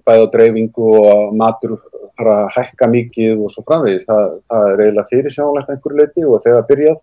bæða 0.07 0.31
dreifingu 0.33 0.89
og 0.99 1.35
matur 1.37 1.77
fara 2.17 2.35
að 2.45 2.51
hækka 2.57 2.89
mikið 2.91 3.45
og 3.45 3.53
svo 3.53 3.63
framvegis. 3.67 4.07
Það, 4.09 4.25
það 4.49 4.73
er 4.73 4.83
eiginlega 4.85 5.11
fyrirsjánlegt 5.13 5.71
einhverju 5.73 6.01
leiti 6.01 6.27
og 6.27 6.43
þegar 6.45 6.67
byrjað 6.71 6.99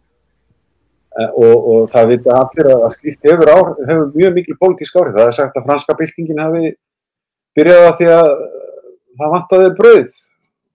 Og, 1.16 1.54
og 1.72 1.84
það 1.88 2.10
vita 2.10 2.34
allir 2.36 2.66
að 2.74 2.90
slíkt 2.92 3.22
hefur, 3.24 3.48
á, 3.48 3.58
hefur 3.88 4.10
mjög 4.12 4.34
mikil 4.36 4.56
pólitísk 4.60 4.98
áhrif. 5.00 5.14
Það 5.16 5.30
er 5.30 5.36
sagt 5.38 5.54
að 5.56 5.64
franska 5.64 5.94
byltingin 5.96 6.42
hefði 6.42 6.72
byrjað 7.56 7.84
að 7.86 7.94
því 8.00 8.08
að 8.12 8.28
það 9.16 9.32
vantaði 9.32 9.70
bröð 9.78 10.16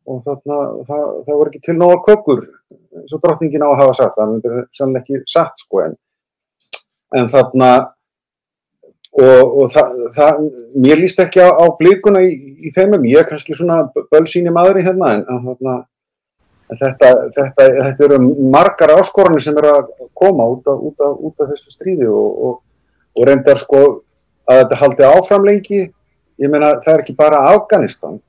og 0.09 0.23
þarna, 0.25 0.57
það, 0.87 1.03
það 1.27 1.37
voru 1.37 1.51
ekki 1.51 1.61
til 1.67 1.75
nóga 1.77 1.99
kökur 2.07 2.41
og 3.01 3.21
drottningin 3.21 3.65
á 3.65 3.69
að 3.69 3.79
hafa 3.83 3.97
sagt. 3.99 4.17
Það 4.17 4.31
myndir 4.31 4.57
sannlega 4.79 5.03
ekki 5.03 5.21
satt 5.35 5.61
sko 5.61 5.83
en, 5.85 5.93
en 7.21 7.31
þarna 7.35 7.69
og, 9.11 9.55
og 9.61 9.71
það, 9.73 9.95
það, 10.15 10.43
mér 10.83 11.01
líst 11.01 11.19
ekki 11.19 11.43
á, 11.43 11.49
á 11.51 11.65
blíkuna 11.79 12.23
í, 12.23 12.35
í 12.67 12.73
þeimum. 12.75 13.07
Ég 13.11 13.23
er 13.23 13.29
kannski 13.29 13.57
svona 13.57 13.83
bölsýni 14.13 14.53
maður 14.53 14.81
í 14.81 14.85
hérna 14.87 15.15
en 15.19 15.25
þarna 15.27 15.79
Þetta, 16.71 17.07
þetta, 17.35 17.65
þetta 17.67 18.05
eru 18.05 18.17
margar 18.51 18.93
áskorunni 18.95 19.41
sem 19.43 19.57
eru 19.59 19.73
að 19.75 19.89
koma 20.15 20.45
út 20.53 20.69
af, 20.71 20.77
út 20.87 21.01
af, 21.03 21.17
út 21.19 21.41
af 21.43 21.49
þessu 21.49 21.73
stríði 21.73 22.07
og, 22.07 22.29
og, 22.47 22.53
og 23.17 23.27
reyndar 23.27 23.59
sko 23.59 23.81
að 24.47 24.61
þetta 24.61 24.77
haldi 24.79 25.07
áfram 25.09 25.47
lengi. 25.49 25.81
Ég 26.39 26.51
meina 26.53 26.77
það 26.79 26.93
er 26.93 27.03
ekki 27.03 27.17
bara 27.17 27.41
Afganistan, 27.51 28.21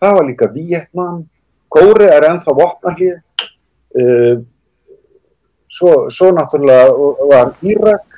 það 0.00 0.16
var 0.16 0.26
líka 0.30 0.48
Vietnam, 0.54 1.20
Kóri 1.74 2.08
er 2.08 2.24
ennþá 2.30 2.54
vopnarlið, 2.56 3.20
uh, 4.00 4.40
svo, 5.68 5.92
svo 6.14 6.32
náttúrulega 6.34 7.12
var 7.30 7.52
Írak, 7.68 8.13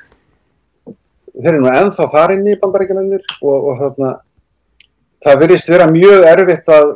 þeir 1.43 1.53
eru 1.53 1.63
nú 1.63 1.69
ennþá 1.71 2.07
þar 2.13 2.33
inn 2.35 2.47
í 2.49 2.57
bandarækjumennir 2.61 3.23
og, 3.41 3.55
og 3.57 3.81
þarna, 3.81 4.13
það 5.25 5.39
verðist 5.43 5.71
vera 5.71 5.89
mjög 5.91 6.25
erfitt 6.31 6.73
að 6.73 6.89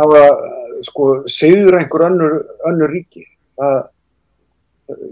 hafa 0.00 0.22
sko 0.84 1.10
segður 1.30 1.78
einhver 1.80 2.06
önnur, 2.10 2.38
önnur 2.68 2.92
ríki. 2.92 3.24
Það, 3.56 3.76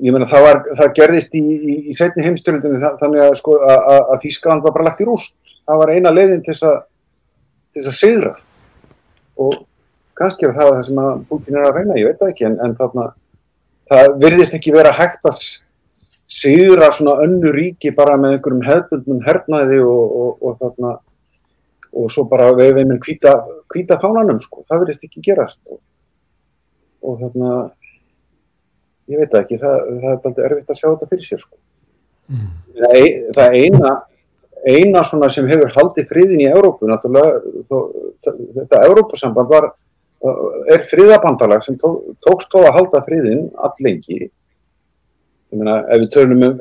ég 0.05 0.14
meina 0.14 0.28
það, 0.30 0.46
var, 0.46 0.62
það 0.78 0.94
gerðist 0.98 1.36
í, 1.38 1.42
í, 1.42 1.76
í 1.90 1.96
setni 1.98 2.24
heimstörlundinu 2.26 2.80
þannig 3.00 3.24
að, 3.24 3.36
sko, 3.40 3.59
að, 3.64 4.00
að 4.14 4.24
Þískland 4.26 4.66
var 4.66 4.76
bara 4.76 4.88
lagt 4.90 5.02
í 5.02 5.09
rúst. 5.09 5.36
Það 5.64 5.80
var 5.80 5.94
eina 5.94 6.12
leiðin 6.12 6.42
til 6.44 6.55
þess 6.55 7.88
að 7.88 7.96
segra 7.96 8.34
og 9.40 9.64
kannski 10.14 10.46
er 10.46 10.55
það 10.55 10.72
það 10.76 10.82
sem 10.86 10.98
að 11.02 11.22
Putin 11.30 11.57
er 11.59 11.64
að 11.66 11.78
reyna, 11.78 11.98
ég 11.98 12.11
veit 12.11 12.20
það 12.20 12.32
ekki 12.34 12.46
en, 12.46 12.59
en 12.62 12.74
þarna, 12.78 13.07
það 13.90 14.12
virðist 14.22 14.57
ekki 14.59 14.74
vera 14.74 14.92
hægt 14.94 15.26
að 15.26 15.40
segra 16.27 16.91
svona 16.93 17.18
önnur 17.25 17.55
ríki 17.57 17.93
bara 17.95 18.16
með 18.20 18.39
einhverjum 18.39 18.64
hefðbundnum 18.64 19.25
hernaði 19.27 19.81
og, 19.85 20.14
og, 20.20 20.31
og 20.41 20.57
þarna 20.62 20.95
og 21.95 22.11
svo 22.11 22.25
bara 22.31 22.51
við 22.57 22.72
veiminn 22.81 23.03
hvita, 23.03 23.37
hvita 23.70 24.01
fánanum 24.03 24.41
sko, 24.43 24.64
það 24.68 24.85
verðist 24.85 25.05
ekki 25.07 25.22
gerast 25.29 25.61
og, 25.70 25.79
og 27.05 27.20
þarna 27.20 27.53
ég 29.12 29.20
veit 29.20 29.37
ekki, 29.39 29.61
það, 29.61 29.79
það 29.85 30.09
er 30.09 30.16
alltaf 30.16 30.43
erfitt 30.49 30.72
að 30.72 30.81
sjá 30.81 30.89
þetta 30.89 31.11
fyrir 31.12 31.29
sér 31.29 31.45
sko. 31.45 31.57
Mm. 32.33 32.51
Það, 32.81 32.99
það 33.37 33.57
eina 33.61 33.95
eina 34.64 35.03
svona 35.05 35.29
sem 35.33 35.49
hefur 35.49 35.72
haldið 35.75 36.09
friðin 36.09 36.41
í 36.41 36.49
Európu 36.49 36.89
náttúrulega, 36.89 37.41
þó, 37.68 37.77
þetta 38.25 38.85
Európusamband 38.89 39.51
var 39.51 39.72
er 40.72 40.87
friðabandalag 40.89 41.64
sem 41.66 41.77
tó, 41.77 41.99
tókst 42.25 42.49
þó 42.53 42.62
að 42.62 42.77
halda 42.79 43.03
friðin 43.05 43.51
allengi 43.66 44.31
meina, 45.61 45.80
ef 45.88 46.05
við 46.05 46.12
tölum 46.14 46.46
um 46.48 46.55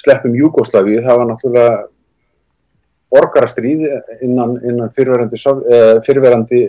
sleppum 0.00 0.36
Júgoslavi, 0.38 1.00
það 1.04 1.20
var 1.20 1.30
náttúrulega 1.30 1.80
borgarastríð 3.10 3.80
innan, 4.22 4.54
innan 4.62 4.92
fyrirverandi, 4.94 5.40
fyrirverandi 6.06 6.62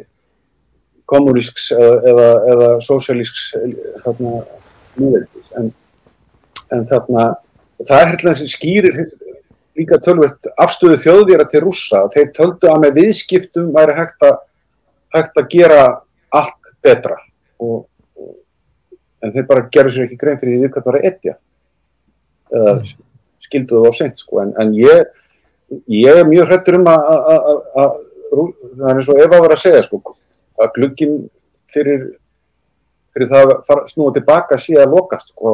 kommunísks 1.12 1.70
eða, 1.76 2.30
eða 2.54 2.70
sósialísks 2.86 3.44
en, 3.60 3.76
en 6.72 6.86
þarna 6.90 7.26
það 7.86 7.98
er 7.98 8.12
hérna 8.14 8.34
sem 8.38 8.50
skýrir 8.50 8.98
líka 9.78 10.00
tölvert 10.04 10.50
afstöðu 10.60 10.98
þjóðvíra 11.02 11.46
til 11.50 11.64
rússa. 11.66 12.04
Þeir 12.14 12.32
töldu 12.36 12.72
að 12.72 12.82
með 12.86 12.98
viðskiptum 13.00 13.70
væri 13.76 13.96
hægt 13.98 14.26
að, 14.28 14.42
hægt 15.16 15.40
að 15.40 15.48
gera 15.54 15.86
allt 16.42 16.74
betra. 16.84 17.18
Og, 17.62 17.86
og, 18.18 18.34
en 19.24 19.34
þeir 19.36 19.48
bara 19.50 19.70
gerur 19.74 19.96
sér 19.96 20.08
ekki 20.08 20.20
grein 20.20 20.40
fyrir 20.42 20.60
því 20.60 20.74
hvað 20.74 20.86
það 20.86 20.96
var 20.96 21.10
etja 21.12 21.38
eða 22.52 22.76
skilduðu 23.42 23.90
á 23.90 23.92
sent 23.96 24.22
sko. 24.22 24.42
En, 24.44 24.54
en 24.62 24.74
ég 24.78 25.10
ég 25.88 26.22
er 26.22 26.28
mjög 26.28 26.50
hrettur 26.50 26.80
um 26.80 26.88
að 26.92 27.06
það 28.32 28.88
er 28.90 28.98
eins 28.98 29.12
og 29.12 29.22
Eva 29.24 29.40
var 29.44 29.54
að 29.56 29.62
segja 29.64 29.84
sko, 29.86 30.02
að 30.60 30.74
glugginn 30.78 31.18
fyrir, 31.72 32.08
fyrir 33.16 33.32
það 33.32 33.54
að 33.56 33.84
snúa 33.92 34.16
tilbaka 34.16 34.58
að 34.60 34.96
lokast 34.96 35.34
sko, 35.34 35.54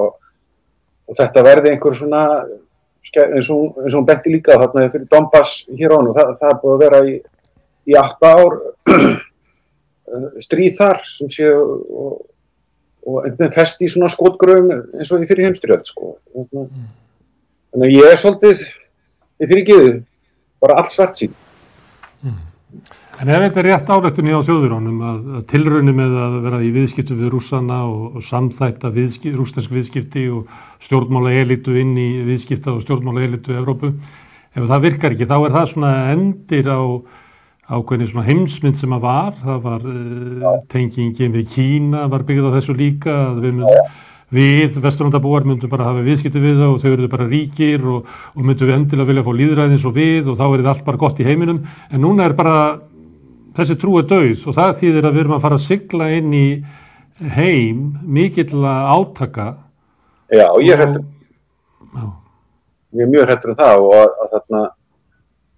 og 1.08 1.18
þetta 1.18 1.45
verði 1.45 1.74
einhver 1.74 1.98
svona 1.98 2.24
eins 3.08 3.50
og 3.54 3.78
hún 3.93 4.08
benti 4.08 4.34
líka 4.34 4.58
þarna 4.60 4.89
fyrir 4.91 5.08
Donbass 5.12 5.62
hér 5.70 5.93
á 5.93 5.98
hann 5.98 6.10
og 6.12 6.18
það, 6.18 6.34
það 6.41 6.50
er 6.50 6.58
búið 6.64 6.74
að 6.74 6.82
vera 6.84 7.04
í, 7.08 7.14
í 7.88 7.98
8 8.02 8.32
ár 8.34 8.58
stríð 10.45 10.76
þar 10.80 11.06
sem 11.08 11.32
sé 11.32 11.54
og, 11.54 12.18
og 13.08 13.24
einhvern 13.24 13.39
veginn 13.45 13.55
festi 13.55 13.88
í 13.88 13.91
svona 13.91 14.12
skotgröfum 14.12 14.72
eins 14.99 15.12
og 15.14 15.24
í 15.24 15.30
fyrir 15.30 15.47
heimstyrjöld 15.47 15.88
sko. 15.88 16.14
þannig 16.36 17.88
að 17.88 17.95
ég 17.95 18.12
er 18.12 18.22
svolítið 18.22 18.64
ég 19.41 19.51
fyrir 19.51 19.62
ekki 19.64 19.78
þið, 19.82 19.99
bara 20.64 20.80
allt 20.82 20.93
svart 20.93 21.20
sín. 21.20 21.36
Mm. 22.26 22.39
En 23.18 23.32
ef 23.34 23.43
þetta 23.47 23.62
er 23.62 23.68
rétt 23.72 23.88
álættunni 23.89 24.34
á 24.36 24.45
þjóðurónum 24.45 24.97
að, 25.01 25.22
að 25.38 25.45
tilraunni 25.49 25.93
með 25.97 26.18
að 26.22 26.36
vera 26.43 26.60
í 26.62 26.72
viðskiptu 26.76 27.18
við 27.18 27.32
rússana 27.34 27.80
og, 27.88 28.18
og 28.18 28.26
samþætta 28.28 28.91
viðskip, 28.93 29.38
rúsnesk 29.38 29.74
viðskipti 29.74 30.28
og 30.34 30.51
stjórnmála 30.86 31.34
elitu 31.41 31.78
inn 31.82 31.95
í 31.97 32.10
viðskipta 32.28 32.76
og 32.76 32.84
stjórnmála 32.86 33.24
elitu 33.26 33.55
í 33.55 33.58
Evrópu, 33.62 33.93
ef 34.53 34.68
það 34.70 34.86
virkar 34.86 35.16
ekki 35.16 35.30
þá 35.30 35.38
er 35.39 35.55
það 35.55 35.72
svona 35.72 35.93
endir 36.12 36.70
á 36.70 36.82
ákveðin 37.68 38.07
svona 38.11 38.28
heimsmynd 38.28 38.80
sem 38.80 38.93
að 38.95 39.03
var, 39.03 39.32
það 39.43 39.63
var 39.65 39.88
uh, 39.91 40.51
tengingin 40.72 41.34
við 41.36 41.49
Kína 41.51 42.05
var 42.11 42.24
byggð 42.28 42.47
á 42.47 42.55
þessu 42.57 42.76
líka, 42.78 43.15
að 43.32 43.41
við 43.43 43.63
við, 44.34 44.78
vesturlandabúar, 44.84 45.45
myndum 45.47 45.72
bara 45.72 45.88
hafa 45.88 46.03
viðskipti 46.03 46.41
við 46.43 46.57
það 46.59 46.74
og 46.74 46.82
þau 46.84 46.89
eru 46.91 47.09
bara 47.11 47.28
ríkir 47.30 47.86
og, 47.88 48.09
og 48.36 48.43
myndum 48.43 48.68
við 48.68 48.76
endilega 48.76 49.09
vilja 49.11 49.24
fá 49.24 49.32
líðræðins 49.39 49.86
og 49.88 49.95
við 49.95 50.32
og 50.32 50.39
þá 50.39 50.43
er 50.47 50.57
þetta 50.57 50.74
allt 50.74 50.88
bara 50.88 51.01
gott 51.03 51.22
í 51.24 51.28
heiminum. 51.28 51.61
En 51.91 52.03
núna 52.03 52.28
er 52.28 52.36
bara 52.38 52.57
þessi 53.57 53.78
trú 53.80 53.95
er 54.01 54.09
döið 54.09 54.43
og 54.47 54.57
það 54.57 54.74
þýðir 54.82 55.07
að 55.07 55.15
við 55.15 55.24
erum 55.24 55.38
að 55.38 55.45
fara 55.45 55.59
að 55.59 55.68
sigla 55.68 56.09
inn 56.18 56.34
í 56.36 56.47
heim 57.38 57.86
mikill 58.03 58.65
átaka. 58.68 59.47
Já, 60.28 60.47
ég 60.59 60.74
er 60.76 60.84
og- 60.84 60.91
hættur, 60.91 61.05
ég 62.97 63.05
er 63.05 63.13
mjög 63.15 63.32
hættur 63.32 63.53
um 63.53 63.59
það 63.63 63.86
og 63.86 63.95
að, 63.95 64.09
að 64.26 64.36
þarna 64.36 64.63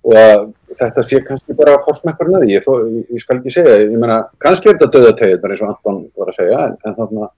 og 0.09 0.17
að 0.19 0.45
þetta 0.79 1.03
sé 1.05 1.21
kannski 1.25 1.55
bara 1.57 1.77
fórsmekkur 1.85 2.29
með 2.31 2.45
því, 2.45 2.51
ég, 2.55 2.67
ég, 2.97 3.07
ég 3.15 3.23
skal 3.23 3.37
ekki 3.39 3.53
segja, 3.53 3.79
ég 3.83 3.95
meina, 3.99 4.19
kannski 4.41 4.69
er 4.71 4.77
þetta 4.77 4.91
döðategið, 4.97 5.39
bara 5.43 5.55
eins 5.55 5.63
og 5.65 5.71
Anton 5.73 5.99
var 6.17 6.31
að 6.31 6.37
segja, 6.39 6.59
en, 6.65 6.77
en 6.85 6.99
þarna 6.99 7.29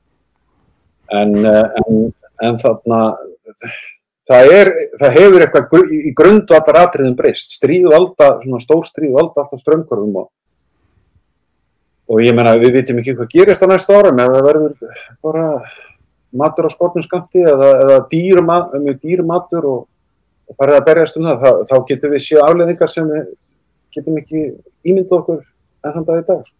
en, 1.22 1.34
eh, 1.51 1.80
en, 1.82 2.01
en 2.47 2.59
þarna 2.61 2.99
það 4.32 4.51
er, 4.55 4.72
það 5.01 5.15
hefur 5.17 5.45
eitthvað 5.45 5.69
gru- 5.74 6.01
í 6.09 6.13
grundvallar 6.15 6.82
atriðum 6.86 7.17
breyst, 7.19 7.55
stríð 7.57 7.89
valda, 7.91 8.34
svona 8.43 8.61
stór 8.63 8.86
stríð 8.88 9.17
valda 9.17 9.43
alltaf 9.43 9.63
strömmkörfum 9.63 10.22
og 10.24 10.30
og 12.11 12.19
ég 12.19 12.36
meina, 12.36 12.57
við 12.59 12.74
vitum 12.76 12.97
ekki 12.99 13.15
hvað 13.15 13.30
gerist 13.32 13.63
á 13.63 13.67
næstu 13.72 13.95
árum, 13.95 14.19
ef 14.19 14.34
það 14.34 14.47
verður 14.49 14.97
bara 15.24 15.45
matur 16.36 16.67
á 16.67 16.72
skortum 16.74 17.03
skamti 17.05 17.43
eða, 17.43 17.69
eða 17.86 17.99
dýr, 18.11 18.41
mat, 18.43 18.74
mjög 18.76 18.97
dýr 19.03 19.24
og 19.24 19.86
farið 20.60 20.78
að 20.78 20.88
berjast 20.88 21.20
um 21.20 21.28
það, 21.30 21.43
þá, 21.43 21.52
þá 21.70 21.76
getum 21.91 22.16
við 22.16 22.24
séð 22.26 22.43
afleðingar 22.45 22.91
sem 22.91 23.12
getum 23.95 24.18
ekki 24.22 24.41
ímyndað 24.88 25.18
okkur 25.20 25.39
en 25.41 25.95
þann 25.95 26.08
dag 26.08 26.22
í 26.22 26.26
dag. 26.30 26.41
sko. 26.47 26.58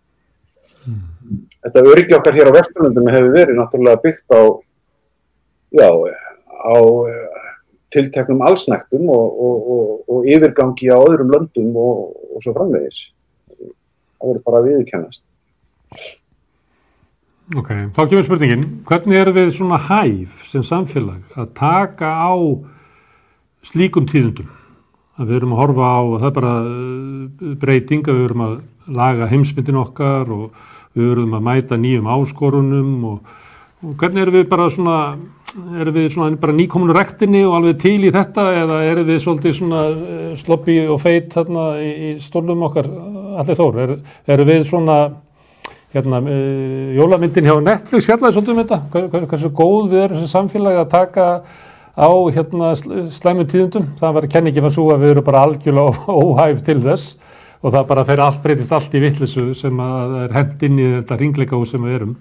Þetta 1.62 1.86
öryggi 1.94 2.18
okkar 2.18 2.38
hér 2.38 2.50
á 2.50 2.58
Vesturlundum 2.58 3.10
hefur 3.14 3.36
verið 3.36 3.60
náttúrulega 3.60 4.02
byggt 4.02 4.34
á, 4.34 4.42
já, 5.78 5.90
á 6.62 6.76
tilteknum 7.92 8.42
allsnæktum 8.48 9.10
og, 9.12 9.42
og, 9.46 9.70
og, 9.76 9.92
og 10.10 10.30
yfirgangi 10.32 10.90
á 10.90 10.98
öðrum 10.98 11.34
löndum 11.36 11.76
og, 11.78 12.16
svo 12.42 12.56
framvegis. 12.56 13.12
Það 13.52 14.32
verður 14.32 14.44
bara 14.48 14.62
að 14.62 14.68
viðurkennast. 14.70 15.24
Ok, 17.52 17.70
þá 17.92 18.02
kemur 18.08 18.26
spurningin, 18.26 18.68
hvernig 18.88 19.20
erum 19.20 19.36
við 19.36 19.50
svona 19.58 19.80
hæf 19.90 20.46
sem 20.48 20.64
samfélag 20.64 21.36
að 21.36 21.50
taka 21.58 22.08
á 22.08 22.32
slíkum 23.68 24.08
tíðundum? 24.10 24.50
Að 25.20 25.28
við 25.30 25.38
erum 25.42 25.54
að 25.56 25.60
horfa 25.62 25.90
á, 25.92 26.00
það 26.22 26.28
er 26.30 26.36
bara 26.38 26.54
uh, 26.66 27.52
breyting, 27.62 28.06
að 28.08 28.18
við 28.18 28.26
erum 28.30 28.44
að 28.46 28.56
laga 28.98 29.28
heimsmyndin 29.30 29.82
okkar 29.84 30.32
og 30.34 30.64
við 30.98 31.12
erum 31.14 31.36
að 31.38 31.46
mæta 31.46 31.78
nýjum 31.80 32.10
áskorunum 32.12 32.94
og, 33.12 33.36
og 33.86 33.94
hvernig 34.02 34.24
erum 34.26 34.38
við 34.40 34.48
bara 34.52 34.66
svona, 34.74 34.96
erum 35.80 35.96
við 36.00 36.08
svona 36.16 36.40
bara 36.42 36.56
nýkominu 36.58 36.96
rektinni 36.98 37.44
og 37.48 37.58
alveg 37.60 37.78
til 37.84 37.98
í 38.08 38.12
þetta 38.16 38.48
eða 38.64 38.80
erum 38.90 39.10
við 39.12 39.22
svolítið 39.24 39.58
svona 39.60 39.84
uh, 39.94 40.22
sloppi 40.42 40.80
og 40.88 41.02
feit 41.04 41.30
þarna 41.36 41.68
í, 41.84 41.90
í 41.92 42.14
stólnum 42.24 42.66
okkar, 42.70 42.90
allir 43.44 43.60
þór, 43.62 43.82
er, 43.86 43.94
erum 44.36 44.50
við 44.52 44.66
svona 44.72 44.98
hérna, 45.94 46.22
uh, 46.24 46.94
jólamyndin 46.98 47.48
hjá 47.52 47.58
Netflix 47.68 48.08
fjallaði 48.10 48.38
svolítið 48.40 48.56
um 48.56 48.64
þetta, 48.64 48.82
Hver- 48.96 49.10
hver- 49.14 49.28
hversu 49.36 49.54
góð 49.62 49.92
við 49.94 50.06
erum 50.08 50.24
sem 50.24 50.34
samfélagi 50.34 50.82
að 50.86 50.92
taka 50.98 51.28
á 51.98 52.10
hérna, 52.32 52.72
sl- 52.80 53.10
slæmum 53.12 53.48
tíðundum, 53.52 53.90
það 54.00 54.14
var 54.18 54.28
kenningi 54.32 54.64
var 54.64 54.74
svo 54.76 54.88
að 54.94 55.04
við 55.04 55.14
erum 55.16 55.28
bara 55.28 55.44
algjörlega 55.48 56.06
óhæf 56.22 56.62
til 56.66 56.80
þess 56.86 57.18
og 57.62 57.74
það 57.76 57.88
bara 57.92 58.06
fer 58.08 58.22
allt 58.24 58.44
breytist 58.44 58.72
allt 58.74 58.96
í 58.98 59.02
vittlisu 59.04 59.52
sem 59.58 59.82
að 59.84 60.16
er 60.24 60.38
hent 60.38 60.64
inn 60.66 60.80
í 60.82 60.88
þetta 60.98 61.18
ringleikahús 61.20 61.74
sem 61.76 61.84
við 61.86 61.98
erum. 62.00 62.14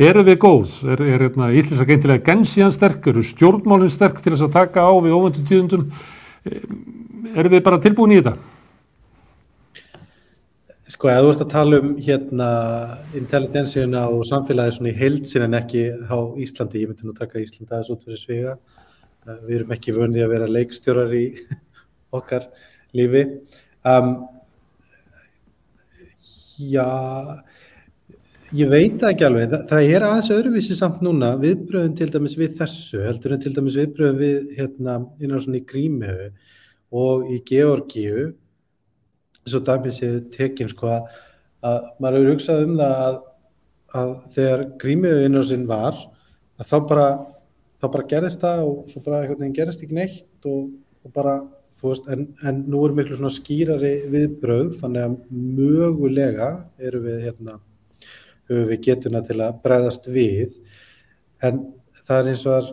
Erum 0.00 0.26
við 0.26 0.38
góð? 0.40 0.72
Er, 0.88 1.02
er 1.04 1.26
hérna, 1.26 1.50
ítlisa 1.52 1.86
geintilega 1.86 2.24
gensiðan 2.26 2.72
sterk, 2.74 3.06
eru 3.12 3.22
stjórnmálinn 3.26 3.92
sterk 3.92 4.22
til 4.22 4.32
þess 4.32 4.46
að 4.48 4.56
taka 4.56 4.86
á 4.88 4.92
við 4.96 5.14
óvöndu 5.14 5.44
tíðundum? 5.46 5.90
Eh, 6.48 6.64
Erum 7.30 7.52
við 7.52 7.62
bara 7.62 7.78
tilbúin 7.78 8.10
í 8.10 8.18
þetta? 8.18 8.32
Sko, 10.90 11.06
ef 11.12 11.20
þú 11.22 11.28
ert 11.30 11.42
að 11.44 11.50
tala 11.52 11.78
um 11.78 11.90
hérna 12.02 12.46
intelligensina 13.14 14.08
og 14.10 14.24
samfélagið 14.26 14.74
svona 14.74 14.90
í 14.90 14.96
heilsin 14.98 15.44
en 15.46 15.54
ekki 15.60 15.84
á 16.10 16.18
Íslandi, 16.42 16.82
ég 16.82 16.90
myndi 16.90 17.06
nú 17.06 17.14
taka 17.14 17.38
Íslandi 17.38 17.70
aðeins 17.70 17.92
út 17.94 18.02
fyrir 18.02 18.18
sviga. 18.18 18.56
Eh, 19.26 19.38
Við 19.46 19.56
erum 19.58 19.74
ekki 19.76 19.94
vönið 19.96 20.26
að 20.26 20.34
vera 20.34 20.50
leikstjórar 20.50 21.14
í 21.16 21.24
okkar 22.18 22.48
lífi. 22.96 23.24
Um, 23.86 24.12
já, 26.60 26.86
ég 28.56 28.70
veit 28.72 29.04
ekki 29.10 29.26
alveg. 29.28 29.50
Það, 29.52 29.64
það 29.72 29.94
er 29.94 30.06
aðeins 30.08 30.30
öðruvísi 30.36 30.76
samt 30.78 31.02
núna, 31.04 31.32
viðbröðum 31.40 31.96
til 31.98 32.10
dæmis 32.12 32.36
við 32.40 32.58
þessu, 32.60 33.02
heldur 33.06 33.36
en 33.36 33.42
til 33.44 33.54
dæmis 33.56 33.78
viðbröðum 33.80 34.20
við 34.20 34.54
hérna 34.58 35.00
innan 35.20 35.42
svona 35.42 35.60
í 35.60 35.66
Grímhöfu 35.70 36.30
og 37.00 37.28
í 37.30 37.38
Georgíu 37.46 38.30
svo 39.48 39.60
dæmið 39.64 39.96
séu 39.96 40.20
tekin 40.34 40.70
sko 40.70 40.90
að, 40.90 41.10
að 41.64 41.76
maður 42.02 42.18
hefur 42.18 42.32
hugsað 42.34 42.64
um 42.66 42.74
það 42.80 42.96
að, 43.04 43.18
að 44.00 44.10
þegar 44.36 44.64
grímiðu 44.82 45.26
innrásinn 45.26 45.68
var 45.70 46.00
að 46.60 46.68
þá 46.70 46.76
bara, 46.90 47.06
þá 47.80 47.86
bara 47.88 48.10
gerist 48.12 48.44
það 48.44 48.66
og 48.66 48.92
svo 48.92 49.02
bara 49.04 49.22
einhvern 49.22 49.40
veginn 49.40 49.56
gerist 49.56 49.82
ekki 49.84 49.96
neitt 49.96 50.48
og, 50.50 50.68
og 51.04 51.14
bara 51.16 51.38
þú 51.80 51.88
veist 51.92 52.12
en, 52.12 52.26
en 52.44 52.62
nú 52.68 52.84
er 52.84 52.94
miklu 52.96 53.16
svona 53.16 53.32
skýrari 53.32 53.94
viðbröð 54.12 54.76
þannig 54.82 55.06
að 55.06 55.18
mögulega 55.32 56.50
eru 56.78 57.02
við 57.06 57.26
hérna 57.28 57.58
höfum 58.50 58.68
við 58.70 58.82
getuna 58.88 59.22
til 59.26 59.38
að 59.44 59.60
bregðast 59.64 60.08
við. 60.10 60.56
En 61.42 61.62
það 62.02 62.16
er 62.18 62.30
eins 62.32 62.46
og 62.48 62.56
að 62.56 62.70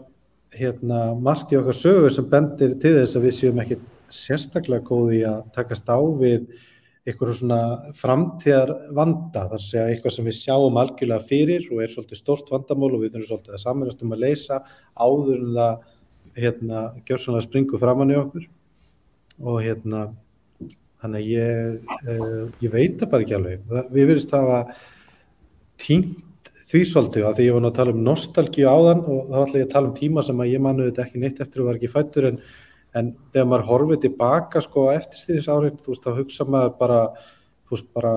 hérna 0.57 1.01
margt 1.21 1.53
í 1.53 1.59
okkar 1.59 1.77
sögur 1.77 2.13
sem 2.13 2.27
bendir 2.29 2.73
til 2.81 2.95
þess 2.97 3.17
að 3.17 3.27
við 3.27 3.37
séum 3.37 3.61
ekki 3.61 3.77
sérstaklega 4.13 4.87
góði 4.87 5.21
að 5.27 5.43
takast 5.55 5.89
á 5.91 5.99
við 5.99 6.47
eitthvað 7.07 7.33
svona 7.39 7.59
framtíðar 7.95 8.73
vanda, 8.95 9.45
þar 9.47 9.59
að 9.61 9.63
segja 9.63 9.85
eitthvað 9.91 10.15
sem 10.17 10.27
við 10.27 10.37
sjáum 10.41 10.79
algjörlega 10.81 11.27
fyrir 11.29 11.67
og 11.71 11.83
er 11.83 11.93
svolítið 11.93 12.19
stort 12.19 12.51
vandamál 12.51 12.89
og 12.91 13.03
við 13.03 13.13
þurfum 13.13 13.29
svolítið 13.29 13.55
að 13.55 13.63
saminast 13.63 14.03
um 14.03 14.15
að 14.15 14.23
leysa 14.25 14.59
áður 14.99 15.37
en 15.37 15.53
það 15.55 15.85
hérna, 16.37 16.83
gjör 17.07 17.23
svona 17.23 17.41
springu 17.45 17.79
framann 17.81 18.13
í 18.13 18.19
okkur. 18.19 18.45
Og 19.47 19.59
hérna 19.63 20.03
þannig 21.01 21.23
að 21.23 21.31
ég, 21.31 21.97
uh, 22.11 22.45
ég 22.63 22.73
veit 22.73 22.99
það 22.99 23.11
bara 23.13 23.25
ekki 23.25 23.37
alveg. 23.37 23.65
Við 23.93 24.11
verðist 24.11 24.35
hafa 24.35 24.61
tínt 25.81 26.51
því 26.67 26.83
svolítið 26.89 27.27
að 27.27 27.37
því 27.37 27.47
ég 27.47 27.55
var 27.55 27.63
nú 27.63 27.69
að 27.71 27.77
tala 27.77 27.93
um 27.95 27.99
nostalgíu 28.03 28.67
áðan 28.67 29.03
og 29.07 29.29
þá 29.29 29.37
ætla 29.45 29.59
ég 29.61 29.67
að 29.67 29.75
tala 29.75 29.87
um 29.87 29.97
tíma 29.97 30.23
sem 30.25 30.41
að 30.43 30.49
ég 30.51 30.63
manu 30.63 30.87
þetta 30.89 31.05
ekki 31.05 31.21
neitt 31.21 31.43
eftir 31.43 31.63
að 31.63 31.69
var 31.69 31.79
ekki 31.79 31.91
fættur 31.93 32.27
en, 32.31 32.41
en 32.95 33.13
þegar 33.33 33.49
maður 33.49 33.67
horfið 33.71 34.03
tilbaka 34.05 34.61
sko 34.63 34.87
á 34.89 34.95
eftirstýris 34.97 35.49
árið, 35.51 35.81
þú 35.83 35.93
veist, 35.93 36.05
þá 36.05 36.21
hugsa 36.21 36.47
maður 36.47 36.77
bara, 36.79 37.01
þú 37.67 37.75
veist, 37.75 37.89
bara 37.97 38.13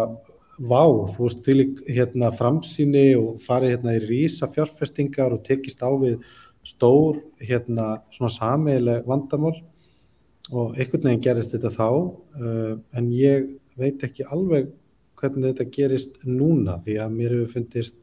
vá, 0.61 0.85
þú 1.14 1.25
veist, 1.25 1.43
því 1.45 1.57
lík 1.57 1.83
hérna 1.89 2.31
framsýni 2.37 3.07
og 3.18 3.41
farið 3.45 3.75
hérna 3.77 3.97
í 3.97 4.05
rísa 4.05 4.49
fjárfestingar 4.53 5.35
og 5.37 5.45
tekist 5.47 5.83
á 5.83 5.91
við 6.01 6.21
stór 6.66 7.23
hérna 7.41 8.01
svona 8.12 8.33
sameigileg 8.35 9.07
vandamál. 9.09 9.57
Og 10.51 10.75
einhvern 10.75 11.07
veginn 11.07 11.25
gerist 11.25 11.53
þetta 11.55 11.71
þá 11.71 11.89
uh, 11.91 12.75
en 12.99 13.11
ég 13.14 13.53
veit 13.79 14.03
ekki 14.03 14.27
alveg 14.27 14.73
hvernig 15.21 15.53
þetta 15.53 15.73
gerist 15.75 16.16
núna 16.27 16.79
því 16.85 16.97
að 17.05 17.14
mér 17.14 17.35
hefur 17.37 17.53
fundist 17.55 17.97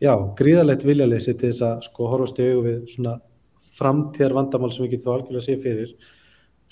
já, 0.00 0.12
gríðalegt 0.38 0.84
viljaleysi 0.86 1.34
til 1.34 1.50
þess 1.50 1.64
að 1.66 1.86
sko 1.88 2.10
horfast 2.12 2.40
í 2.40 2.48
augu 2.50 2.64
við 2.68 2.84
svona 2.94 3.16
framtíðar 3.78 4.36
vandamál 4.36 4.70
sem 4.74 4.84
við 4.84 4.94
getum 4.94 5.06
þá 5.06 5.14
algjörlega 5.16 5.46
sé 5.46 5.56
fyrir. 5.62 5.96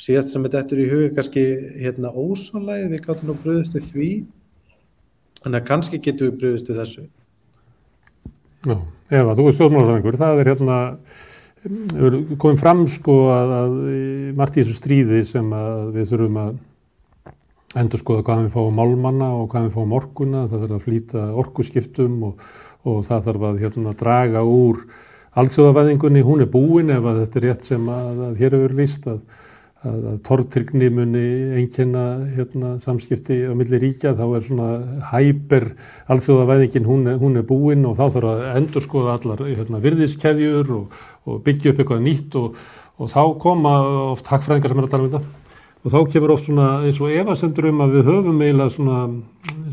Síðast 0.03 0.33
sem 0.33 0.47
þetta 0.47 0.77
er 0.77 0.83
í 0.83 0.91
huga 0.91 1.11
kannski 1.19 1.43
hérna 1.83 2.13
ósónlægi 2.15 2.93
við 2.93 3.05
gáttum 3.07 3.31
nú 3.31 3.37
bröðust 3.43 3.77
við 3.77 3.91
því. 3.91 4.13
Þannig 5.43 5.59
að 5.61 5.69
kannski 5.69 6.01
getum 6.03 6.31
við 6.31 6.41
bröðust 6.41 6.71
við 6.71 6.81
þessu. 6.83 7.05
Já, 8.63 8.77
Eva, 9.11 9.35
þú 9.35 9.49
er 9.49 9.55
stjórnmálarsæðingur, 9.57 10.17
það 10.21 10.41
er 10.41 10.49
hérna, 10.53 10.77
komið 12.43 12.61
fram 12.63 12.83
sko 12.91 13.17
að, 13.35 13.55
að 13.57 13.73
margt 14.39 14.59
í 14.59 14.63
þessu 14.63 14.77
stríði 14.79 15.23
sem 15.27 15.49
að 15.57 15.89
við 15.97 16.13
þurfum 16.13 16.39
að 16.45 16.61
endur 17.83 18.03
skoða 18.03 18.25
hvað 18.27 18.45
við 18.45 18.55
fáum 18.55 18.79
málmanna 18.79 19.31
og 19.41 19.49
hvað 19.51 19.67
við 19.67 19.77
fáum 19.77 19.97
orkuna, 19.99 20.45
það 20.51 20.65
þarf 20.65 20.77
að 20.77 20.87
flýta 20.87 21.25
orkuskiptum 21.43 22.19
og, 22.29 22.45
og 22.87 23.01
það 23.09 23.27
þarf 23.29 23.47
að 23.49 23.61
hérna, 23.65 23.95
draga 23.99 24.45
úr 24.47 24.85
alþjóðavæðingunni, 25.41 26.25
hún 26.27 26.45
er 26.45 26.51
búin 26.53 26.93
ef 26.93 27.07
að 27.09 27.23
þetta 27.23 27.41
er 27.41 27.47
rétt 27.47 27.71
sem 27.71 27.89
að, 27.89 28.21
að 28.27 28.43
hér 28.43 28.57
hefur 28.59 28.75
líst 28.77 29.07
að, 29.09 29.21
að, 29.81 30.03
að 30.11 30.19
tortrygni 30.29 30.91
muni 30.93 31.25
einkenna 31.57 32.05
hérna, 32.37 32.75
samskipti 32.85 33.39
á 33.49 33.53
milli 33.57 33.81
ríkja, 33.81 34.13
þá 34.19 34.25
er 34.27 34.47
svona 34.49 34.69
hæper 35.09 35.69
alþjóðavæðingin, 36.13 36.89
hún, 36.89 37.09
hún 37.23 37.41
er 37.41 37.49
búin 37.49 37.89
og 37.89 37.97
þá 38.01 38.05
þarf 38.19 38.31
að 38.35 38.45
endur 38.61 38.87
skoða 38.87 39.17
allar 39.17 39.45
hérna, 39.49 39.83
virðiskeðjur 39.87 40.75
og, 40.77 41.03
og 41.25 41.43
byggja 41.49 41.73
upp 41.73 41.81
eitthvað 41.81 42.05
nýtt 42.11 42.41
og, 42.43 42.61
og 43.01 43.15
þá 43.15 43.23
koma 43.41 43.77
oft 44.13 44.29
hagfræðingar 44.29 44.75
sem 44.75 44.85
er 44.85 44.91
að 44.91 44.97
tala 44.97 45.09
um 45.09 45.15
þetta. 45.17 45.39
Og 45.83 45.91
þá 45.91 46.13
kemur 46.13 46.31
oft 46.37 46.47
svona 46.47 46.67
eins 46.87 47.01
og 47.03 47.11
efasendur 47.11 47.73
um 47.73 47.81
að 47.83 47.97
við 47.97 48.11
höfum 48.13 48.43
eiginlega 48.45 48.71
svona 48.77 48.99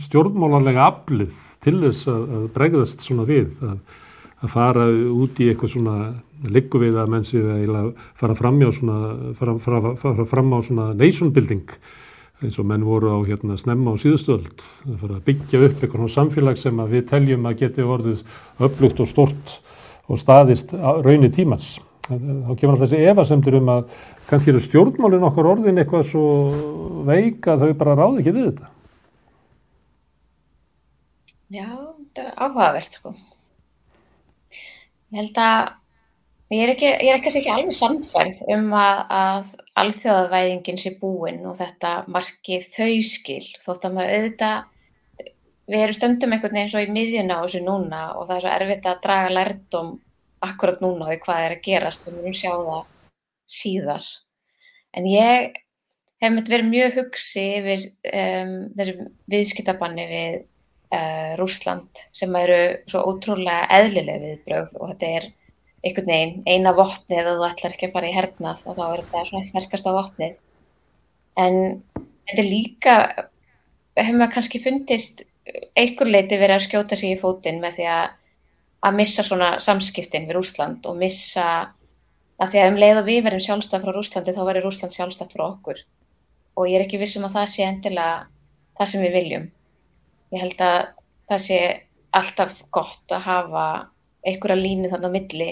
stjórnmálarlega 0.08 0.88
aflið 0.88 1.36
til 1.62 1.76
þess 1.84 2.08
að 2.10 2.48
bregðast 2.56 3.04
svona 3.06 3.28
við 3.28 3.52
að, 3.62 3.76
að 4.40 4.52
fara 4.54 4.88
út 4.90 5.40
í 5.42 5.50
eitthvað 5.52 5.74
svona 5.74 5.96
liggu 6.50 6.80
við 6.80 7.00
að 7.00 7.10
menn 7.12 7.26
séu 7.28 7.50
að 7.52 7.90
fara 8.20 8.36
fram 8.38 8.62
á 8.64 8.70
svona, 8.72 9.00
fara, 9.36 9.58
fara, 9.60 9.96
fara 10.00 10.28
fram 10.30 10.54
á 10.56 10.60
svona 10.64 10.94
nation 10.96 11.34
building 11.36 11.66
eins 12.40 12.56
og 12.60 12.70
menn 12.70 12.86
voru 12.88 13.12
á 13.12 13.20
hérna 13.28 13.58
snemma 13.60 13.92
á 13.92 14.00
síðustöld 14.00 14.64
að 14.88 15.02
fara 15.02 15.18
að 15.18 15.26
byggja 15.28 15.60
upp 15.66 15.82
eitthvað 15.84 15.98
svona 15.98 16.16
samfélag 16.16 16.62
sem 16.62 16.80
að 16.80 16.96
við 16.96 17.06
teljum 17.12 17.50
að 17.50 17.60
geti 17.66 17.88
vorðið 17.90 18.24
upplugt 18.64 19.04
og 19.04 19.12
stort 19.12 19.56
og 20.10 20.18
staðist 20.18 20.72
raunni 20.74 21.30
tímans. 21.34 21.78
Þá 22.10 22.54
kemur 22.58 22.74
alltaf 22.74 22.88
þessi 22.88 23.10
efasemtur 23.12 23.60
um 23.60 23.70
að 23.76 23.90
kannski 24.30 24.54
eru 24.54 24.62
stjórnmálinn 24.64 25.28
okkur 25.28 25.50
orðin 25.52 25.82
eitthvað 25.84 26.08
svo 26.10 26.26
veik 27.06 27.46
að 27.52 27.66
þau 27.66 27.74
bara 27.84 27.98
ráði 28.00 28.24
ekki 28.24 28.34
við 28.34 28.48
þetta. 28.48 28.72
Já, 31.50 31.68
þetta 31.68 32.24
er 32.24 32.32
áhugavert 32.40 32.98
sko. 32.98 33.14
Ég 35.10 35.22
held 35.24 35.40
að 35.42 35.70
ég 36.54 36.64
er 36.64 36.72
ekki, 36.74 36.90
ég 36.90 37.14
er 37.14 37.30
ekki, 37.30 37.46
alveg 37.54 37.78
samfærð 37.78 38.42
um 38.56 38.68
að, 38.78 39.00
að 39.14 39.54
alþjóðavæðingin 39.84 40.82
sé 40.82 40.92
búinn 41.02 41.42
og 41.50 41.58
þetta 41.58 41.94
markið 42.10 42.68
þau 42.76 42.94
skil 43.06 43.46
þótt 43.64 43.88
að 43.90 43.96
maður 43.96 44.16
auðvitað 44.18 45.26
við 45.70 45.84
erum 45.86 45.98
stöndum 45.98 46.34
einhvern 46.34 46.58
veginn 46.58 46.72
svo 46.72 46.82
í 46.82 46.94
miðjuna 46.94 47.38
á 47.38 47.44
þessu 47.46 47.64
núna 47.66 48.04
og 48.18 48.30
það 48.30 48.36
er 48.36 48.46
svo 48.46 48.54
erfitt 48.56 48.90
að 48.90 49.02
draga 49.04 49.34
lærdom 49.34 49.92
akkurat 50.46 50.84
núna 50.84 51.10
því 51.10 51.18
hvað 51.26 51.46
er 51.46 51.56
að 51.56 51.66
gerast 51.66 52.06
við 52.06 52.16
munum 52.18 52.38
sjá 52.38 52.52
það 52.54 52.86
síðar. 53.60 54.08
En 54.98 55.10
ég 55.10 55.60
hef 56.20 56.34
myndið 56.34 56.54
verið 56.56 56.72
mjög 56.72 56.98
hugsi 57.00 57.46
yfir 57.60 57.86
um, 58.14 58.56
þessu 58.78 59.10
viðskiptabanni 59.34 60.08
við 60.10 60.40
uh, 60.96 61.32
Rúsland 61.40 62.04
sem 62.16 62.36
eru 62.40 62.60
svo 62.90 63.04
ótrúlega 63.12 63.68
eðlileg 63.80 64.24
viðbröð 64.26 64.76
og 64.80 64.94
þetta 64.94 65.12
er 65.20 65.28
einhvern 65.80 66.12
veginn 66.12 66.44
eina 66.48 66.76
vopnið 66.76 67.24
að 67.24 67.40
þú 67.40 67.48
ætlar 67.48 67.76
ekki 67.76 67.90
að 67.90 67.96
fara 67.96 68.10
í 68.10 68.16
hernað 68.16 68.64
og 68.66 68.78
þá 68.80 68.86
er 68.86 69.02
þetta 69.02 69.26
svona 69.30 69.50
sterkast 69.50 69.88
á 69.88 69.92
vopnið. 69.96 70.38
En 71.40 71.60
þetta 71.96 72.42
er 72.44 72.50
líka 72.50 72.96
hefur 74.00 74.18
maður 74.18 74.34
kannski 74.36 74.64
fundist 74.64 75.24
einhver 75.80 76.10
leiti 76.10 76.38
verið 76.38 76.58
að 76.58 76.66
skjóta 76.68 76.98
sig 77.00 77.16
í 77.16 77.20
fótinn 77.20 77.62
með 77.64 77.80
því 77.80 77.92
að 77.94 78.08
að 78.80 78.96
missa 78.96 79.26
svona 79.28 79.50
samskiptin 79.60 80.28
við 80.30 80.38
Rúsland 80.38 80.86
og 80.88 80.96
missa 81.00 81.46
að 82.40 82.52
því 82.54 82.60
að 82.62 82.70
um 82.70 82.78
leið 82.80 83.00
og 83.02 83.08
við 83.10 83.24
verðum 83.26 83.44
sjálfstaf 83.44 83.82
frá 83.84 83.92
Rúslandi 83.92 84.36
þá 84.36 84.44
verður 84.48 84.68
Rúsland 84.70 84.96
sjálfstaf 84.96 85.34
frá 85.34 85.46
okkur. 85.50 85.82
Og 86.56 86.70
ég 86.70 86.80
er 86.80 86.86
ekki 86.86 87.00
vissum 87.02 87.28
að 87.28 87.36
það 87.36 87.50
sé 87.52 87.66
endilega 87.68 88.14
það 88.80 88.92
sem 88.94 89.04
við 89.04 89.18
viljum 89.18 89.50
ég 90.34 90.44
held 90.44 90.62
að 90.64 90.80
það 91.30 91.44
sé 91.46 91.60
alltaf 92.20 92.62
gott 92.74 93.14
að 93.14 93.26
hafa 93.26 93.66
einhverja 94.26 94.60
línu 94.60 94.90
þannig 94.92 95.12
á 95.12 95.16
milli 95.16 95.50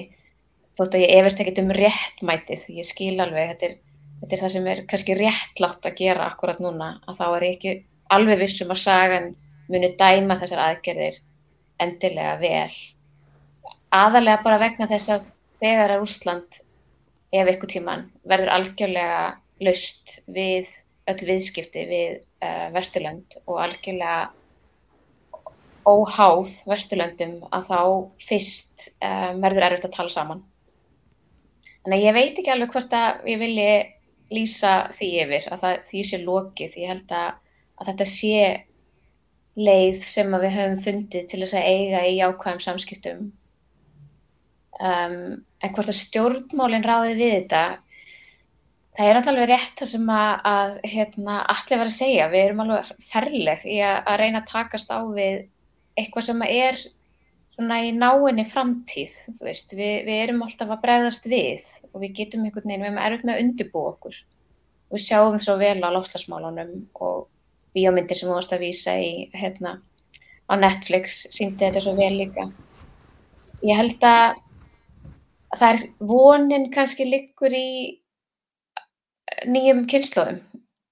þótt 0.78 0.98
að 0.98 1.04
ég 1.04 1.20
efist 1.22 1.42
ekkert 1.42 1.62
um 1.64 1.74
réttmætið. 1.78 2.66
Ég 2.78 2.88
skil 2.88 3.16
alveg, 3.24 3.54
þetta 3.54 3.70
er, 3.70 3.78
þetta 4.22 4.36
er 4.36 4.44
það 4.44 4.54
sem 4.56 4.70
er 4.72 4.84
kannski 4.90 5.18
réttlátt 5.18 5.88
að 5.90 5.98
gera 6.02 6.28
akkurat 6.32 6.62
núna 6.62 6.92
að 7.08 7.22
þá 7.22 7.26
er 7.30 7.48
ég 7.48 7.58
ekki 7.58 7.74
alveg 8.18 8.42
vissum 8.44 8.74
að 8.74 8.84
sagan 8.84 9.34
muni 9.68 9.92
dæma 10.00 10.38
þessar 10.42 10.64
aðgerðir 10.68 11.20
endilega 11.84 12.38
vel. 12.42 12.78
Aðalega 13.94 14.44
bara 14.44 14.62
vegna 14.62 14.88
þess 14.90 15.14
að 15.16 15.28
þegar 15.62 15.96
að 15.96 16.06
Úsland 16.06 16.62
ef 17.34 17.48
eitthvað 17.50 17.74
tíman 17.74 18.06
verður 18.28 18.54
algjörlega 18.56 19.22
laust 19.66 20.20
við 20.30 20.70
öll 21.08 21.22
viðskipti 21.28 21.86
við 21.88 22.20
uh, 22.44 22.68
Vesturland 22.76 23.40
og 23.46 23.62
algjörlega 23.64 24.30
óháð 25.88 26.54
Vesturlöndum 26.68 27.40
að 27.56 27.70
þá 27.70 27.82
fyrst 28.28 28.90
um, 29.00 29.42
verður 29.44 29.68
erfitt 29.70 29.88
að 29.88 29.96
tala 29.96 30.14
saman. 30.14 30.44
Þannig 31.84 32.02
að 32.02 32.06
ég 32.06 32.18
veit 32.18 32.40
ekki 32.42 32.52
alveg 32.52 32.74
hvort 32.76 32.96
að 32.98 33.28
ég 33.32 33.40
vilji 33.40 33.70
lýsa 34.36 34.74
því 34.92 35.10
yfir, 35.24 35.50
að 35.52 35.62
það, 35.64 35.76
því 35.88 36.04
sé 36.10 36.22
lokið. 36.24 36.78
Ég 36.82 36.92
held 36.92 37.14
að, 37.16 37.38
að 37.80 37.92
þetta 37.92 38.08
sé 38.12 38.42
leið 39.58 40.06
sem 40.06 40.36
við 40.36 40.56
höfum 40.58 40.80
fundið 40.86 41.28
til 41.32 41.42
þess 41.46 41.58
að 41.58 41.68
eiga 41.72 42.04
í 42.06 42.18
ákvæðum 42.22 42.64
samskiptum. 42.66 43.26
Um, 44.78 45.20
en 45.64 45.74
hvort 45.74 45.90
að 45.90 46.02
stjórnmálinn 46.04 46.86
ráði 46.86 47.16
við 47.18 47.34
þetta, 47.38 47.64
það 48.98 49.10
er 49.10 49.20
alltaf 49.22 49.40
rétt 49.50 49.80
það 49.80 49.94
sem 49.94 50.12
að, 50.14 50.34
að 50.52 50.76
hérna, 50.92 51.38
allir 51.56 51.82
var 51.82 51.90
að 51.90 51.98
segja. 52.02 52.32
Við 52.34 52.44
erum 52.44 52.66
alveg 52.66 52.92
ferleg 53.14 53.64
í 53.66 53.80
að, 53.80 54.02
að 54.04 54.20
reyna 54.22 54.44
að 54.44 54.52
takast 54.52 54.92
á 54.94 55.00
við 55.08 55.46
eitthvað 55.98 56.30
sem 56.30 56.42
er 56.48 56.80
svona 57.58 57.82
í 57.88 57.92
náinni 57.96 58.46
framtíð, 58.46 59.16
veist, 59.42 59.72
við, 59.74 60.06
við 60.06 60.24
erum 60.28 60.44
alltaf 60.46 60.72
að 60.74 60.84
bregðast 60.84 61.26
við 61.30 61.66
og 61.92 62.02
við 62.04 62.18
getum 62.22 62.46
einhvern 62.46 62.70
veginn, 62.70 62.84
við 62.86 62.92
erum 62.92 63.06
erfitt 63.06 63.26
með 63.26 63.36
að 63.38 63.46
undirbú 63.46 63.86
okkur 63.92 64.20
við 64.94 65.04
sjáum 65.04 65.38
svo 65.42 65.58
vel 65.60 65.80
á 65.84 65.90
lofslagsmálunum 65.92 66.74
og 67.04 67.28
bíómyndir 67.76 68.20
sem 68.20 68.30
við 68.30 68.40
ást 68.40 68.56
að 68.56 68.64
vísa 68.64 68.96
í 69.00 69.28
hérna 69.36 69.78
á 70.48 70.54
Netflix 70.56 71.26
síndi 71.36 71.66
þetta 71.66 71.84
svo 71.84 71.96
vel 71.98 72.14
líka. 72.16 72.48
Ég 73.66 73.76
held 73.76 74.04
að 74.06 74.38
það 75.58 75.68
er 75.74 75.82
vonin 76.12 76.70
kannski 76.72 77.08
liggur 77.08 77.54
í 77.54 78.00
nýjum 79.48 79.84
kynnslóðum. 79.92 80.40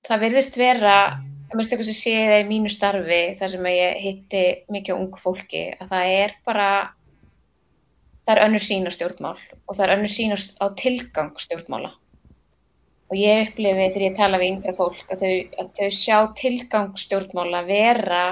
Það 0.06 0.24
verðist 0.26 0.60
vera 0.60 0.98
mér 1.46 1.60
finnst 1.60 1.74
eitthvað 1.74 1.90
sem 1.90 2.00
sé 2.00 2.14
það 2.26 2.40
í 2.42 2.48
mínu 2.50 2.72
starfi 2.74 3.20
þar 3.40 3.52
sem 3.54 3.68
ég 3.72 4.00
hitti 4.04 4.44
mikið 4.74 4.96
ung 4.96 5.20
fólki 5.22 5.66
að 5.80 5.92
það 5.92 6.14
er 6.16 6.34
bara 6.48 6.70
það 8.26 8.34
er 8.36 8.42
önnur 8.48 8.66
sín 8.66 8.90
á 8.90 8.92
stjórnmál 8.96 9.38
og 9.38 9.76
það 9.76 9.86
er 9.86 9.94
önnur 9.98 10.14
sín 10.16 10.34
á 10.34 10.66
tilgang 10.80 11.36
stjórnmála. 11.42 11.94
Og 13.14 13.20
ég 13.22 13.52
upplifi 13.52 13.92
þegar 13.94 14.08
ég 14.08 14.18
tala 14.18 14.42
við 14.42 14.52
yngra 14.56 14.74
fólk 14.80 15.14
að 15.14 15.22
þau, 15.22 15.36
að 15.62 15.72
þau 15.78 15.90
sjá 15.94 16.18
tilgang 16.40 16.98
stjórnmála 16.98 17.62
vera 17.68 18.24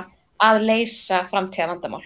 að 0.41 0.65
leysa 0.65 1.21
framtíða 1.29 1.75
vandamál 1.75 2.03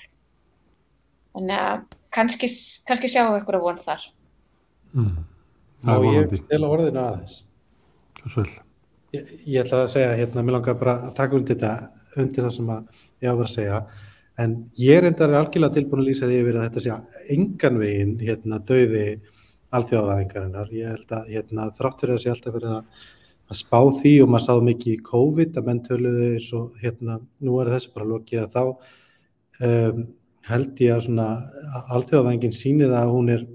þannig 1.37 1.63
að 1.63 1.81
kannski, 2.13 2.49
kannski 2.89 3.11
sjáum 3.11 3.33
við 3.33 3.41
eitthvað 3.41 3.65
von 3.65 3.81
þar. 3.85 4.05
Mm. 4.97 5.17
og 5.93 6.07
ég 6.09 6.39
stila 6.39 6.71
orðina 6.73 7.03
aðeins? 7.11 7.41
Svel 8.25 8.49
Ég, 9.15 9.29
ég 9.47 9.61
ætla 9.61 9.85
að 9.85 9.93
segja, 9.93 10.15
hérna, 10.19 10.43
mér 10.43 10.57
langar 10.57 10.75
bara 10.79 10.97
að 11.07 11.13
taka 11.15 11.37
undir 11.37 11.55
þetta, 11.55 11.91
undir 12.19 12.43
það 12.43 12.53
sem 12.57 12.71
ég 13.23 13.29
á 13.29 13.31
að 13.31 13.37
vera 13.39 13.47
að 13.47 13.53
segja, 13.53 13.77
en 14.43 14.55
ég 14.81 14.99
reyndar 15.03 15.31
er 15.31 15.39
algjörlega 15.39 15.77
tilbúin 15.77 16.01
að 16.03 16.09
lýsa 16.09 16.27
því 16.27 16.39
yfir 16.41 16.57
að 16.57 16.65
þetta 16.65 16.83
sé 16.83 16.97
engan 17.37 17.79
veginn, 17.79 18.15
hérna, 18.19 18.59
döiði 18.67 19.05
alþjóðaðingarinnar. 19.77 20.73
Ég 20.75 20.91
held 20.91 21.13
að, 21.15 21.31
hérna, 21.31 21.69
þráttur 21.77 22.11
að 22.11 22.17
það 22.17 22.23
sé 22.25 22.33
alltaf 22.33 22.57
verið 22.57 22.73
að, 22.75 23.07
að 23.47 23.59
spá 23.61 23.79
því 24.01 24.13
og 24.23 24.29
maður 24.33 24.45
sáð 24.47 24.61
mikið 24.67 24.93
í 24.93 24.99
COVID 25.07 25.61
að 25.61 25.71
menn 25.71 25.81
töluði 25.87 26.29
eins 26.33 26.51
og, 26.59 26.77
hérna, 26.83 27.17
nú 27.47 27.61
er 27.63 27.71
þessi 27.77 27.93
bara 27.95 28.09
lokið 28.11 28.43
að 28.43 28.57
þá 28.57 28.61
um, 29.69 30.03
held 30.51 30.83
ég 30.83 30.97
að 30.97 31.05
svona 31.07 31.29
alþjóðaðingin 31.95 32.55
síni 32.55 32.87
það 32.87 32.99
að 33.05 33.15
hún 33.15 33.33
er, 33.37 33.47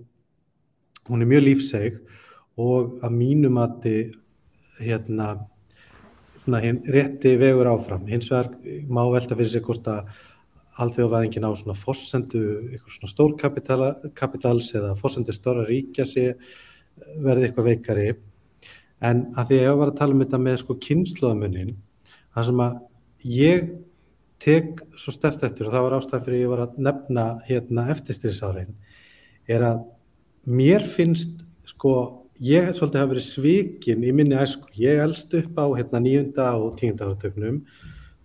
hún 1.12 1.24
er 1.24 1.32
mjög 1.36 1.46
lífseg 1.50 2.02
og 2.60 2.98
að 3.04 3.16
mínum 3.20 3.60
að 3.60 3.78
þið 3.84 4.18
hérna 4.80 5.34
svona 6.42 6.62
hinn 6.62 6.82
rétti 6.90 7.36
vegur 7.40 7.70
áfram. 7.70 8.06
Hins 8.10 8.30
vegar 8.32 8.50
má 8.88 9.04
velta 9.12 9.36
fyrir 9.36 9.52
sig 9.52 9.64
hvort 9.66 9.86
að 9.90 10.10
alþjóðvæðingin 10.82 11.44
á 11.44 11.52
svona 11.52 11.76
fossendu, 11.76 12.42
eitthvað 12.72 12.96
svona 12.96 13.12
stórkapitals 13.12 14.70
eða 14.78 14.94
fossendu 14.96 15.34
stóra 15.36 15.66
ríkja 15.68 16.06
sé 16.08 16.30
verði 17.20 17.48
eitthvað 17.48 17.68
veikari. 17.68 18.08
En 19.02 19.26
að 19.36 19.50
því 19.50 19.58
að 19.58 19.66
ég 19.66 19.80
var 19.80 19.92
að 19.92 19.98
tala 20.00 20.16
um 20.16 20.22
þetta 20.22 20.40
með 20.40 20.60
sko 20.62 20.78
kynnslóðamunin 20.86 21.74
það 22.32 22.48
sem 22.48 22.62
að 22.64 22.78
ég 23.28 23.70
tek 24.42 24.82
svo 24.98 25.14
stert 25.14 25.44
eftir 25.46 25.68
og 25.68 25.74
það 25.74 25.86
var 25.86 25.96
ástæðan 25.98 26.24
fyrir 26.26 26.42
ég 26.42 26.52
var 26.52 26.64
að 26.64 26.78
nefna 26.88 27.26
hérna 27.46 27.86
eftirstyrsárein 27.92 28.72
er 29.50 29.66
að 29.66 29.82
mér 30.48 30.86
finnst 30.86 31.44
sko 31.68 31.94
ég 32.42 32.72
svolítið 32.74 32.98
hafa 32.98 33.12
verið 33.12 33.24
svikinn 33.28 34.04
í 34.06 34.12
minni 34.14 34.36
æsku. 34.38 34.66
Ég 34.80 35.00
elst 35.04 35.32
upp 35.38 35.58
á 35.62 35.66
hérna, 35.78 36.02
nýjunda 36.02 36.48
og 36.58 36.74
tíunda 36.80 37.06
áratögnum 37.06 37.62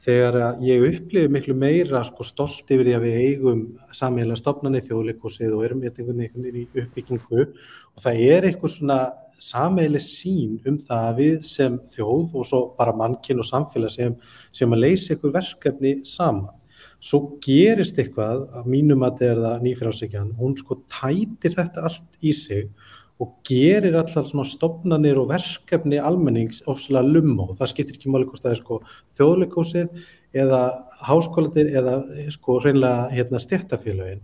þegar 0.01 0.57
ég 0.63 0.83
upplifi 0.87 1.29
miklu 1.33 1.55
meira 1.57 2.03
sko, 2.05 2.25
stolt 2.25 2.69
yfir 2.69 2.85
því 2.87 2.95
að 2.97 3.05
við 3.05 3.15
eigum 3.25 3.63
samíla 3.93 4.37
stopnarni 4.37 4.81
þjóðleikosið 4.85 5.55
og 5.57 5.63
erum 5.67 5.81
einhvern 5.85 6.21
veginn 6.21 6.59
í 6.61 6.65
uppbyggingu 6.83 7.47
og 7.47 8.03
það 8.03 8.21
er 8.27 8.47
eitthvað 8.47 8.75
svona 8.75 8.99
sameilig 9.41 10.03
sín 10.05 10.59
um 10.69 10.77
það 10.81 11.07
að 11.07 11.17
við 11.21 11.41
sem 11.49 11.79
þjóð 11.93 12.37
og 12.37 12.45
svo 12.49 12.61
bara 12.77 12.95
mannkinn 12.97 13.41
og 13.41 13.49
samfélag 13.49 13.93
sem, 13.93 14.15
sem 14.51 14.73
að 14.73 14.85
leysa 14.85 15.17
ykkur 15.17 15.33
verkefni 15.35 15.97
saman. 16.07 16.53
Svo 16.97 17.37
gerist 17.43 17.99
eitthvað, 18.01 18.47
að 18.57 18.69
mínum 18.73 19.03
að 19.05 19.19
þetta 19.19 19.33
er 19.33 19.41
það 19.43 19.65
nýfjársikjan, 19.67 20.31
hún 20.39 20.55
sko 20.57 20.79
tætir 20.89 21.53
þetta 21.53 21.83
allt 21.85 22.25
í 22.25 22.31
sig 22.33 22.71
og 23.17 23.33
gerir 23.47 23.95
allar 23.97 24.25
svona 24.27 24.45
stopnarnir 24.45 25.17
og 25.17 25.31
verkefni 25.31 25.97
almennings 25.97 26.61
ofslega 26.69 27.07
lumma 27.07 27.47
og 27.47 27.57
það 27.57 27.71
skiptir 27.71 27.97
ekki 27.97 28.11
máli 28.13 28.27
hvort 28.29 28.43
það 28.43 28.53
er 28.53 28.59
sko 28.61 28.79
þjóðleikósið 29.17 30.03
eða 30.37 30.61
háskólandir 31.07 31.71
eða 31.79 31.95
sko 32.33 32.59
reynlega 32.61 33.07
hérna 33.15 33.41
stjættafélagin 33.41 34.21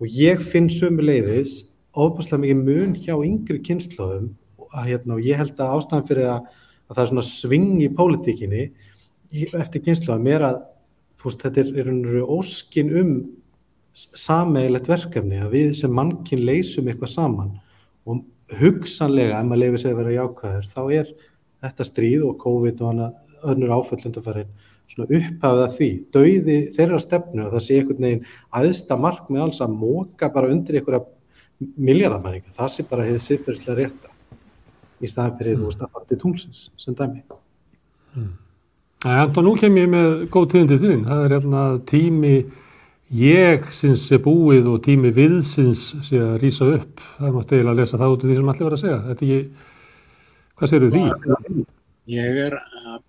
og 0.00 0.18
ég 0.20 0.42
finn 0.44 0.68
sömu 0.72 1.04
leiðis 1.06 1.62
óbúslega 1.96 2.42
mikið 2.44 2.60
mun 2.66 2.92
hjá 2.98 3.14
yngri 3.16 3.60
kynnslóðum 3.66 4.30
að 4.70 4.92
hérna, 4.92 5.16
og 5.16 5.24
ég 5.26 5.40
held 5.40 5.56
að 5.58 5.72
ástæðan 5.78 6.06
fyrir 6.06 6.28
að, 6.30 6.44
að 6.86 6.94
það 6.94 7.02
er 7.02 7.10
svona 7.10 7.26
sving 7.26 7.72
í 7.82 7.88
pólitíkinni 7.96 8.66
eftir 9.58 9.84
kynnslóðum 9.86 10.28
er 10.30 10.46
að 10.46 10.60
veist, 11.24 11.40
þetta 11.42 11.64
er, 11.64 11.72
er, 11.82 11.90
er 12.20 12.28
óskin 12.36 12.92
um 13.00 13.10
sameigilegt 13.94 14.88
verkefni 14.88 15.40
að 15.42 15.56
við 15.56 15.74
sem 15.80 15.92
mannkinn 15.94 16.44
leysum 16.46 16.88
eitthvað 16.88 17.14
saman 17.16 17.52
hugsanlega 18.58 19.38
ef 19.38 19.46
maður 19.46 19.62
lefið 19.64 19.82
sig 19.82 19.92
að 19.92 20.00
vera 20.00 20.16
jákvæður 20.16 20.68
þá 20.74 20.82
er 20.96 21.12
þetta 21.60 21.86
stríð 21.86 22.26
og 22.26 22.36
COVID 22.40 22.82
og 22.82 22.92
hana 22.92 23.12
önnur 23.50 23.74
upphafið 25.20 25.62
að 25.64 25.74
því, 25.76 25.88
dauði 26.10 26.58
þeirra 26.74 27.00
stefnu 27.02 27.44
að 27.44 27.52
það 27.54 27.64
sé 27.66 27.78
einhvern 27.78 28.06
veginn 28.06 28.24
aðsta 28.58 28.96
mark 28.98 29.28
með 29.30 29.44
alls 29.46 29.60
að 29.62 29.76
móka 29.78 30.30
bara 30.34 30.50
undir 30.50 30.80
einhverja 30.80 31.04
miljardamæringa, 31.76 32.54
það 32.56 32.72
sé 32.74 32.86
bara 32.90 33.06
hefði 33.06 33.20
siðferðslega 33.26 33.76
rétta 33.78 34.14
í 35.00 35.10
staðan 35.10 35.36
fyrir 35.38 35.54
mm. 35.54 35.60
þú 35.60 35.68
veist 35.68 35.84
að 35.84 35.92
fara 35.94 36.08
til 36.08 36.20
tungsins 36.24 36.62
sem 36.80 36.96
dæmi 36.96 37.22
mm. 38.16 38.32
Það 39.00 39.38
er 39.38 39.46
nú 39.46 39.52
kem 39.56 39.78
ég 39.80 39.92
með 39.94 40.08
góð 40.32 40.48
tíðindi 40.54 40.80
þinn, 40.82 41.04
það 41.06 41.22
er 41.24 41.34
hérna 41.36 41.62
tími 41.88 42.34
ég 43.10 43.66
sinns 43.74 44.06
er 44.14 44.22
búið 44.22 44.68
og 44.70 44.82
tími 44.84 45.10
viðsins 45.14 45.82
sé 46.06 46.20
að 46.22 46.38
rýsa 46.44 46.68
upp, 46.76 47.02
það 47.18 47.36
máttu 47.36 47.56
eiginlega 47.56 47.74
að 47.74 47.80
lesa 47.82 47.98
það 48.00 48.14
út 48.14 48.24
af 48.24 48.30
því 48.30 48.38
sem 48.38 48.50
allir 48.52 48.66
var 48.68 48.76
að 48.76 48.82
segja, 48.84 48.98
þetta 49.08 49.26
ekki, 49.26 49.40
hvað 50.60 50.72
séru 50.72 50.90
því? 50.94 51.02
Ég 52.10 52.38
er 52.46 52.56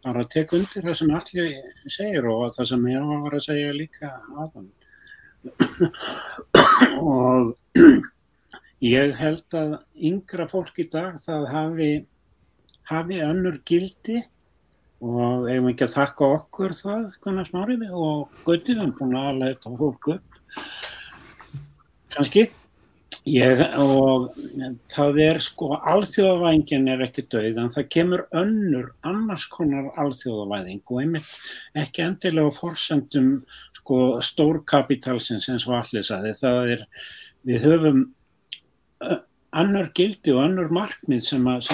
bara 0.06 0.24
að 0.24 0.32
tekja 0.34 0.58
undir 0.58 0.86
það 0.88 0.98
sem 1.00 1.14
allir 1.18 1.52
segir 1.96 2.30
og 2.30 2.42
það 2.58 2.70
sem 2.72 2.88
ég 2.92 3.12
var 3.12 3.38
að 3.38 3.46
segja 3.46 3.78
líka 3.78 4.12
aðan 4.44 4.68
og 7.02 7.56
ég 8.82 9.16
held 9.18 9.58
að 9.58 9.78
yngra 10.10 10.50
fólk 10.50 10.82
í 10.82 10.90
dag 10.90 11.18
það 11.22 11.48
hafi, 11.54 11.92
hafi 12.90 13.22
önnur 13.26 13.58
gildi 13.66 14.22
og 15.02 15.50
eigum 15.50 15.72
ekki 15.72 15.88
að 15.88 15.96
þakka 15.98 16.32
okkur 16.38 16.78
það 16.78 17.06
konar 17.24 17.50
smáriði 17.50 17.90
og 17.90 18.42
Guðið 18.46 18.82
er 18.86 18.96
búin 18.98 19.18
að 19.18 19.30
alveg 19.32 19.56
þetta 19.56 19.78
fólk 19.80 20.10
upp. 20.16 20.42
Kannski? 22.12 22.50
Ég, 23.30 23.60
og 23.78 24.32
það 24.90 25.20
er 25.22 25.40
sko 25.46 25.76
alþjóðavæðingin 25.78 26.88
er 26.90 27.04
ekki 27.06 27.28
döið 27.30 27.60
en 27.62 27.70
það 27.70 27.90
kemur 27.94 28.24
önnur 28.34 28.88
annars 29.06 29.44
konar 29.52 29.92
alþjóðavæðing 30.02 30.82
og 30.82 31.02
einmitt 31.04 31.30
ekki 31.78 32.02
endilega 32.08 32.56
fórsendum 32.56 33.36
sko 33.78 34.00
stórkapitalsins 34.26 35.52
eins 35.54 35.68
og 35.70 35.78
allir 35.84 36.08
saði 36.08 36.34
það 36.40 36.74
er 36.74 36.84
við 37.46 37.68
höfum 37.68 38.02
annar 39.52 39.92
gildi 39.94 40.34
og 40.34 40.42
annar 40.48 40.74
markmið 40.74 41.22
sem 41.28 41.48
að, 41.52 41.70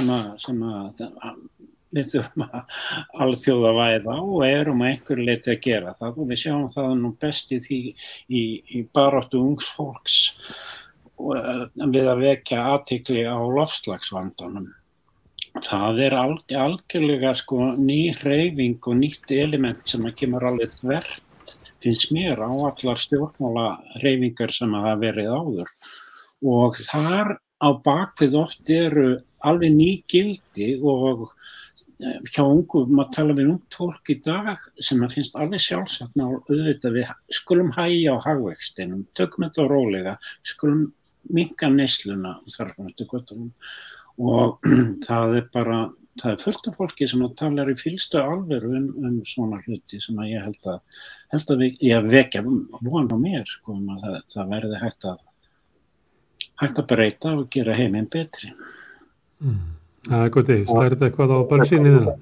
við 1.95 2.09
þurfum 2.13 2.45
að 2.47 2.79
alþjóða 3.25 3.73
væða 3.77 4.15
og 4.23 4.41
erum 4.47 4.81
að 4.83 4.91
einhverju 4.93 5.27
leiti 5.27 5.53
að 5.53 5.61
gera 5.67 5.93
það 5.99 6.19
og 6.23 6.31
við 6.31 6.41
sjáum 6.43 6.65
það 6.73 6.89
nú 7.01 7.13
best 7.21 7.53
í 7.55 7.59
því 7.67 7.79
í, 7.87 8.41
í 8.77 8.81
baróttu 8.93 9.43
ungs 9.43 9.69
fólks 9.77 10.17
eh, 10.37 11.63
við 11.85 12.11
að 12.11 12.25
vekja 12.25 12.65
aðtikli 12.73 13.23
á 13.27 13.37
lofslagsvandanum. 13.37 14.73
Það 15.57 16.03
er 16.05 16.13
alg, 16.13 16.43
algjörlega 16.53 17.31
sko 17.37 17.71
ný 17.79 18.11
reyfing 18.21 18.77
og 18.85 18.99
nýtt 18.99 19.31
element 19.33 19.81
sem 19.89 20.05
að 20.05 20.19
kemur 20.19 20.45
alveg 20.51 20.75
þvert 20.75 21.23
finnst 21.83 22.11
mér 22.13 22.41
á 22.41 22.49
allar 22.49 22.99
stjórnmála 22.99 23.67
reyfingar 24.03 24.53
sem 24.53 24.73
að 24.75 24.87
hafa 24.89 25.01
verið 25.01 25.33
áður 25.33 25.71
og 26.57 26.77
þar 26.77 27.37
á 27.57 27.69
bakvið 27.85 28.37
oft 28.37 28.69
eru 28.69 29.07
alveg 29.45 29.73
ný 29.73 29.89
gildi 30.09 30.75
og 30.81 31.27
hjá 31.97 32.43
ungu, 32.45 32.83
maður 32.91 33.13
tala 33.15 33.35
við 33.37 33.51
ungt 33.55 33.77
fólk 33.79 34.11
í 34.13 34.17
dag 34.21 34.53
sem 34.77 35.01
að 35.01 35.15
finnst 35.17 35.37
alveg 35.39 35.63
sjálfsagt 35.63 36.17
ná 36.19 36.25
auðvitað 36.27 36.97
við 36.99 37.13
skulum 37.33 37.71
hægja 37.73 38.13
á 38.13 38.25
hagvextinum, 38.25 39.05
tökum 39.17 39.47
þetta 39.47 39.67
rólega, 39.71 40.17
skulum 40.45 40.83
minga 41.33 41.69
nesluna 41.73 42.35
og 44.17 44.67
það 45.07 45.39
er 45.39 45.47
bara, 45.53 45.79
það 46.21 46.35
er 46.35 46.43
fullt 46.43 46.69
af 46.69 46.77
fólki 46.77 47.07
sem 47.09 47.25
að 47.25 47.35
tala 47.41 47.65
í 47.69 47.77
fylstu 47.77 48.21
alveru 48.21 48.75
um, 48.77 48.91
um 49.01 49.17
svona 49.27 49.61
hluti 49.65 49.99
sem 50.03 50.17
að 50.21 50.31
ég 50.35 50.45
held 50.45 50.69
að, 50.69 51.01
held 51.33 51.55
að 51.55 51.65
við, 51.65 51.81
ég 51.89 52.11
vekja 52.13 52.43
von 52.45 53.09
á 53.09 53.17
mér 53.17 53.49
sko, 53.49 53.73
um 53.73 53.89
að 53.95 54.05
það, 54.05 54.19
það 54.35 54.53
verði 54.53 54.83
hægt 54.85 55.09
að 55.09 55.25
hægt 56.57 56.79
að 56.81 56.87
breyta 56.89 57.33
og 57.37 57.49
gera 57.53 57.75
heiminn 57.77 58.09
betri. 58.09 58.49
Mm. 59.45 59.76
Það 60.07 60.25
er. 60.25 60.63
Það 60.67 60.83
er 60.83 60.95
þetta 60.95 61.07
eitthvað 61.07 61.33
á 61.35 61.39
bensínu 61.51 61.93
þina? 61.93 62.15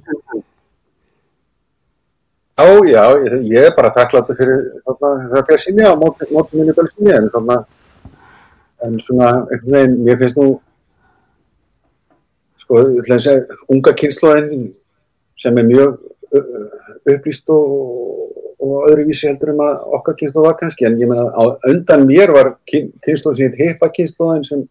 Já, 2.56 2.68
já, 2.88 3.04
ég, 3.44 3.66
er 3.68 3.74
bara 3.76 3.92
þakkláttu 3.96 4.38
fyrir 4.38 4.64
það 4.88 5.42
bensínu 5.50 5.90
á 5.90 5.94
mótum 5.96 6.56
minni 6.60 6.76
bensínu 6.78 7.14
en 7.16 7.30
svona, 7.34 7.60
en 8.86 8.98
svona, 9.04 9.32
einhvern 9.50 9.76
veginn, 9.76 10.00
mér 10.08 10.22
finnst 10.22 10.40
nú, 10.40 10.48
sko, 12.64 12.86
unga 13.76 13.94
kynnslóðin 14.02 14.70
sem 15.40 15.62
er 15.62 15.70
mjög 15.70 16.00
upplýst 17.06 17.52
og 17.54 18.16
og 18.66 18.88
öðruvísi 18.90 19.30
heldur 19.30 19.54
um 19.54 19.62
að 19.66 19.74
okkar 19.98 20.18
kynslu 20.20 20.44
var 20.46 20.56
kannski 20.60 20.88
en 20.88 20.98
ég 21.00 21.10
menna 21.10 21.28
á 21.30 21.44
undan 21.70 22.06
mér 22.08 22.34
var 22.34 22.54
sem 22.72 23.36
heit 23.42 23.60
heipa 23.60 23.90
kynsluðin 23.94 24.46
sem 24.48 24.64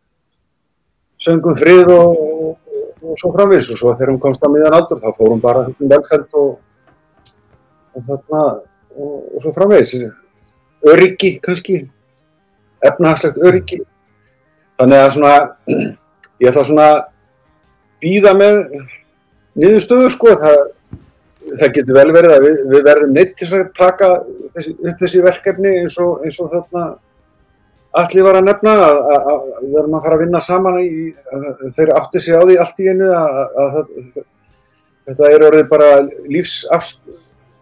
söngum 1.22 1.56
frið 1.58 1.92
og, 1.94 2.22
og, 3.14 3.16
og 3.16 3.20
svo 3.20 3.32
framvis 3.34 3.70
og 3.70 3.80
svo 3.80 3.94
þegar 3.94 4.12
hún 4.12 4.20
komst 4.22 4.44
að 4.44 4.54
miðan 4.56 4.76
aldur 4.78 5.00
þá 5.02 5.08
fórum 5.16 5.42
bara 5.42 5.64
um 5.70 5.90
velfæld 5.94 6.38
og, 6.40 6.52
og 7.94 8.06
þarna 8.10 8.44
og 8.94 9.42
svo 9.42 9.54
framvis 9.54 9.96
öryggi 10.84 11.38
kannski. 11.42 11.84
Efnahagslegt 12.84 13.38
öryggi. 13.40 13.78
Þannig 14.76 15.00
að 15.00 15.12
svona 15.14 15.34
ég 16.42 16.50
ætla 16.50 16.64
svona 16.66 16.88
býða 18.02 18.34
með 18.36 18.58
niðurstöðu 19.56 20.10
sko. 20.12 20.34
Það 20.42 20.58
það 21.44 21.72
getur 21.76 21.96
vel 21.98 22.10
verið 22.14 22.34
að 22.34 22.44
við, 22.44 22.60
við 22.72 22.84
verðum 22.88 23.14
neitt 23.14 23.34
til 23.38 23.48
að 23.52 23.64
taka 23.76 24.10
þessi, 24.56 24.74
upp 24.80 25.00
þessi 25.02 25.22
verkefni 25.24 25.72
eins 25.82 25.98
og, 26.02 26.24
eins 26.24 26.38
og 26.40 26.50
þarna 26.52 26.84
allir 28.00 28.26
var 28.26 28.38
að 28.38 28.46
nefna 28.48 28.74
að, 28.84 29.00
að, 29.14 29.26
að 29.30 29.58
við 29.62 29.74
verðum 29.76 29.96
að 29.98 30.06
fara 30.06 30.16
að 30.18 30.22
vinna 30.24 30.40
saman 30.42 30.78
í, 30.80 30.86
þeir 31.76 31.92
átti 31.94 32.22
sig 32.22 32.38
á 32.38 32.42
því 32.42 32.56
allt 32.64 32.80
í 32.82 32.88
einu 32.90 33.10
að 33.14 33.76
þetta 35.04 35.30
er 35.30 35.46
orðið 35.48 35.68
bara 35.70 35.90
lífsaf, 36.32 36.94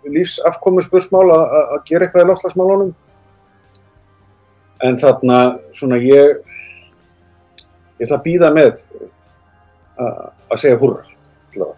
lífsafkomu 0.08 0.84
spursmál 0.84 1.26
að 1.34 1.76
gera 1.88 2.06
eitthvað 2.06 2.24
í 2.24 2.30
lofslagsmálunum 2.30 2.94
en 4.82 4.98
þarna 4.98 5.42
svona 5.76 6.00
ég 6.02 6.38
ég 8.00 8.06
ætla 8.06 8.18
að 8.18 8.24
býða 8.26 8.54
með 8.56 8.80
að 10.02 10.56
segja 10.62 10.80
húrra 10.80 11.04
Já 11.52 11.68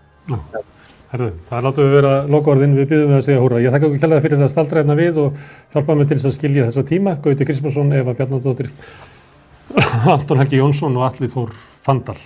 Herðu, 1.14 1.28
það 1.46 1.60
látum 1.62 1.84
við 1.86 1.92
vera 1.94 2.12
lokaorðin, 2.26 2.72
við 2.74 2.86
byrjum 2.90 3.10
við 3.12 3.16
að 3.20 3.20
segja 3.22 3.42
húra. 3.44 3.58
Ég 3.62 3.70
þakka 3.70 3.86
okkur 3.86 4.00
kjærlega 4.02 4.22
fyrir 4.24 4.40
að 4.42 4.48
staldra 4.50 4.80
hérna 4.80 4.96
við 4.98 5.20
og 5.22 5.36
hjálpa 5.70 5.94
mig 5.94 6.08
til 6.10 6.16
þess 6.16 6.26
að 6.26 6.34
skilja 6.40 6.64
þessa 6.66 6.82
tíma. 6.88 7.12
Gauti 7.22 7.46
Krismarsson, 7.46 7.92
Eva 7.94 8.14
Bjarnadóttir, 8.18 8.70
Anton 10.16 10.42
Helgi 10.42 10.58
Jónsson 10.58 10.98
og 10.98 11.06
Alli 11.06 11.30
Þór 11.30 11.54
Fandal. 11.86 12.18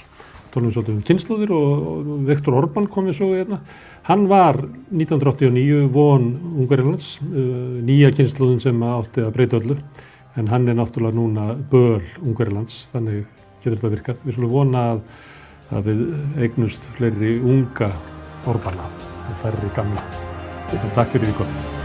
Tólum 0.54 0.72
svolítið 0.72 0.94
um 0.94 1.04
kynnslóðir 1.04 1.52
og 1.52 2.10
Viktor 2.32 2.58
Orbán 2.62 2.88
kom 2.88 3.12
við 3.12 3.20
svo 3.20 3.30
hérna. 3.34 3.60
Hann 4.08 4.24
var 4.32 4.62
1989 4.64 5.84
von 5.92 6.30
Ungarilands, 6.56 7.18
uh, 7.28 7.54
nýja 7.84 8.14
kynnslóðin 8.16 8.64
sem 8.64 8.84
átti 8.88 9.20
að 9.20 9.34
breyta 9.36 9.60
öllu. 9.60 9.82
En 10.40 10.48
hann 10.48 10.64
er 10.64 10.80
náttúrulega 10.80 11.20
núna 11.20 11.50
böl 11.68 12.00
Ungarilands, 12.24 12.86
þannig 12.94 13.26
getur 13.58 13.82
þetta 13.82 13.96
virkað. 13.98 14.24
Við 14.24 14.38
svolítið 14.38 14.60
vona 14.62 14.92
að, 14.94 15.08
að 15.76 15.90
við 15.92 16.06
eignust 16.46 16.94
fleiri 16.96 17.42
unga 17.44 17.92
Orbana 18.48 18.86
og 19.28 19.34
færri 19.42 19.72
gamla. 19.76 20.04
Takk 20.94 21.12
fyrir 21.12 21.28
því 21.28 21.36
gott. 21.42 21.77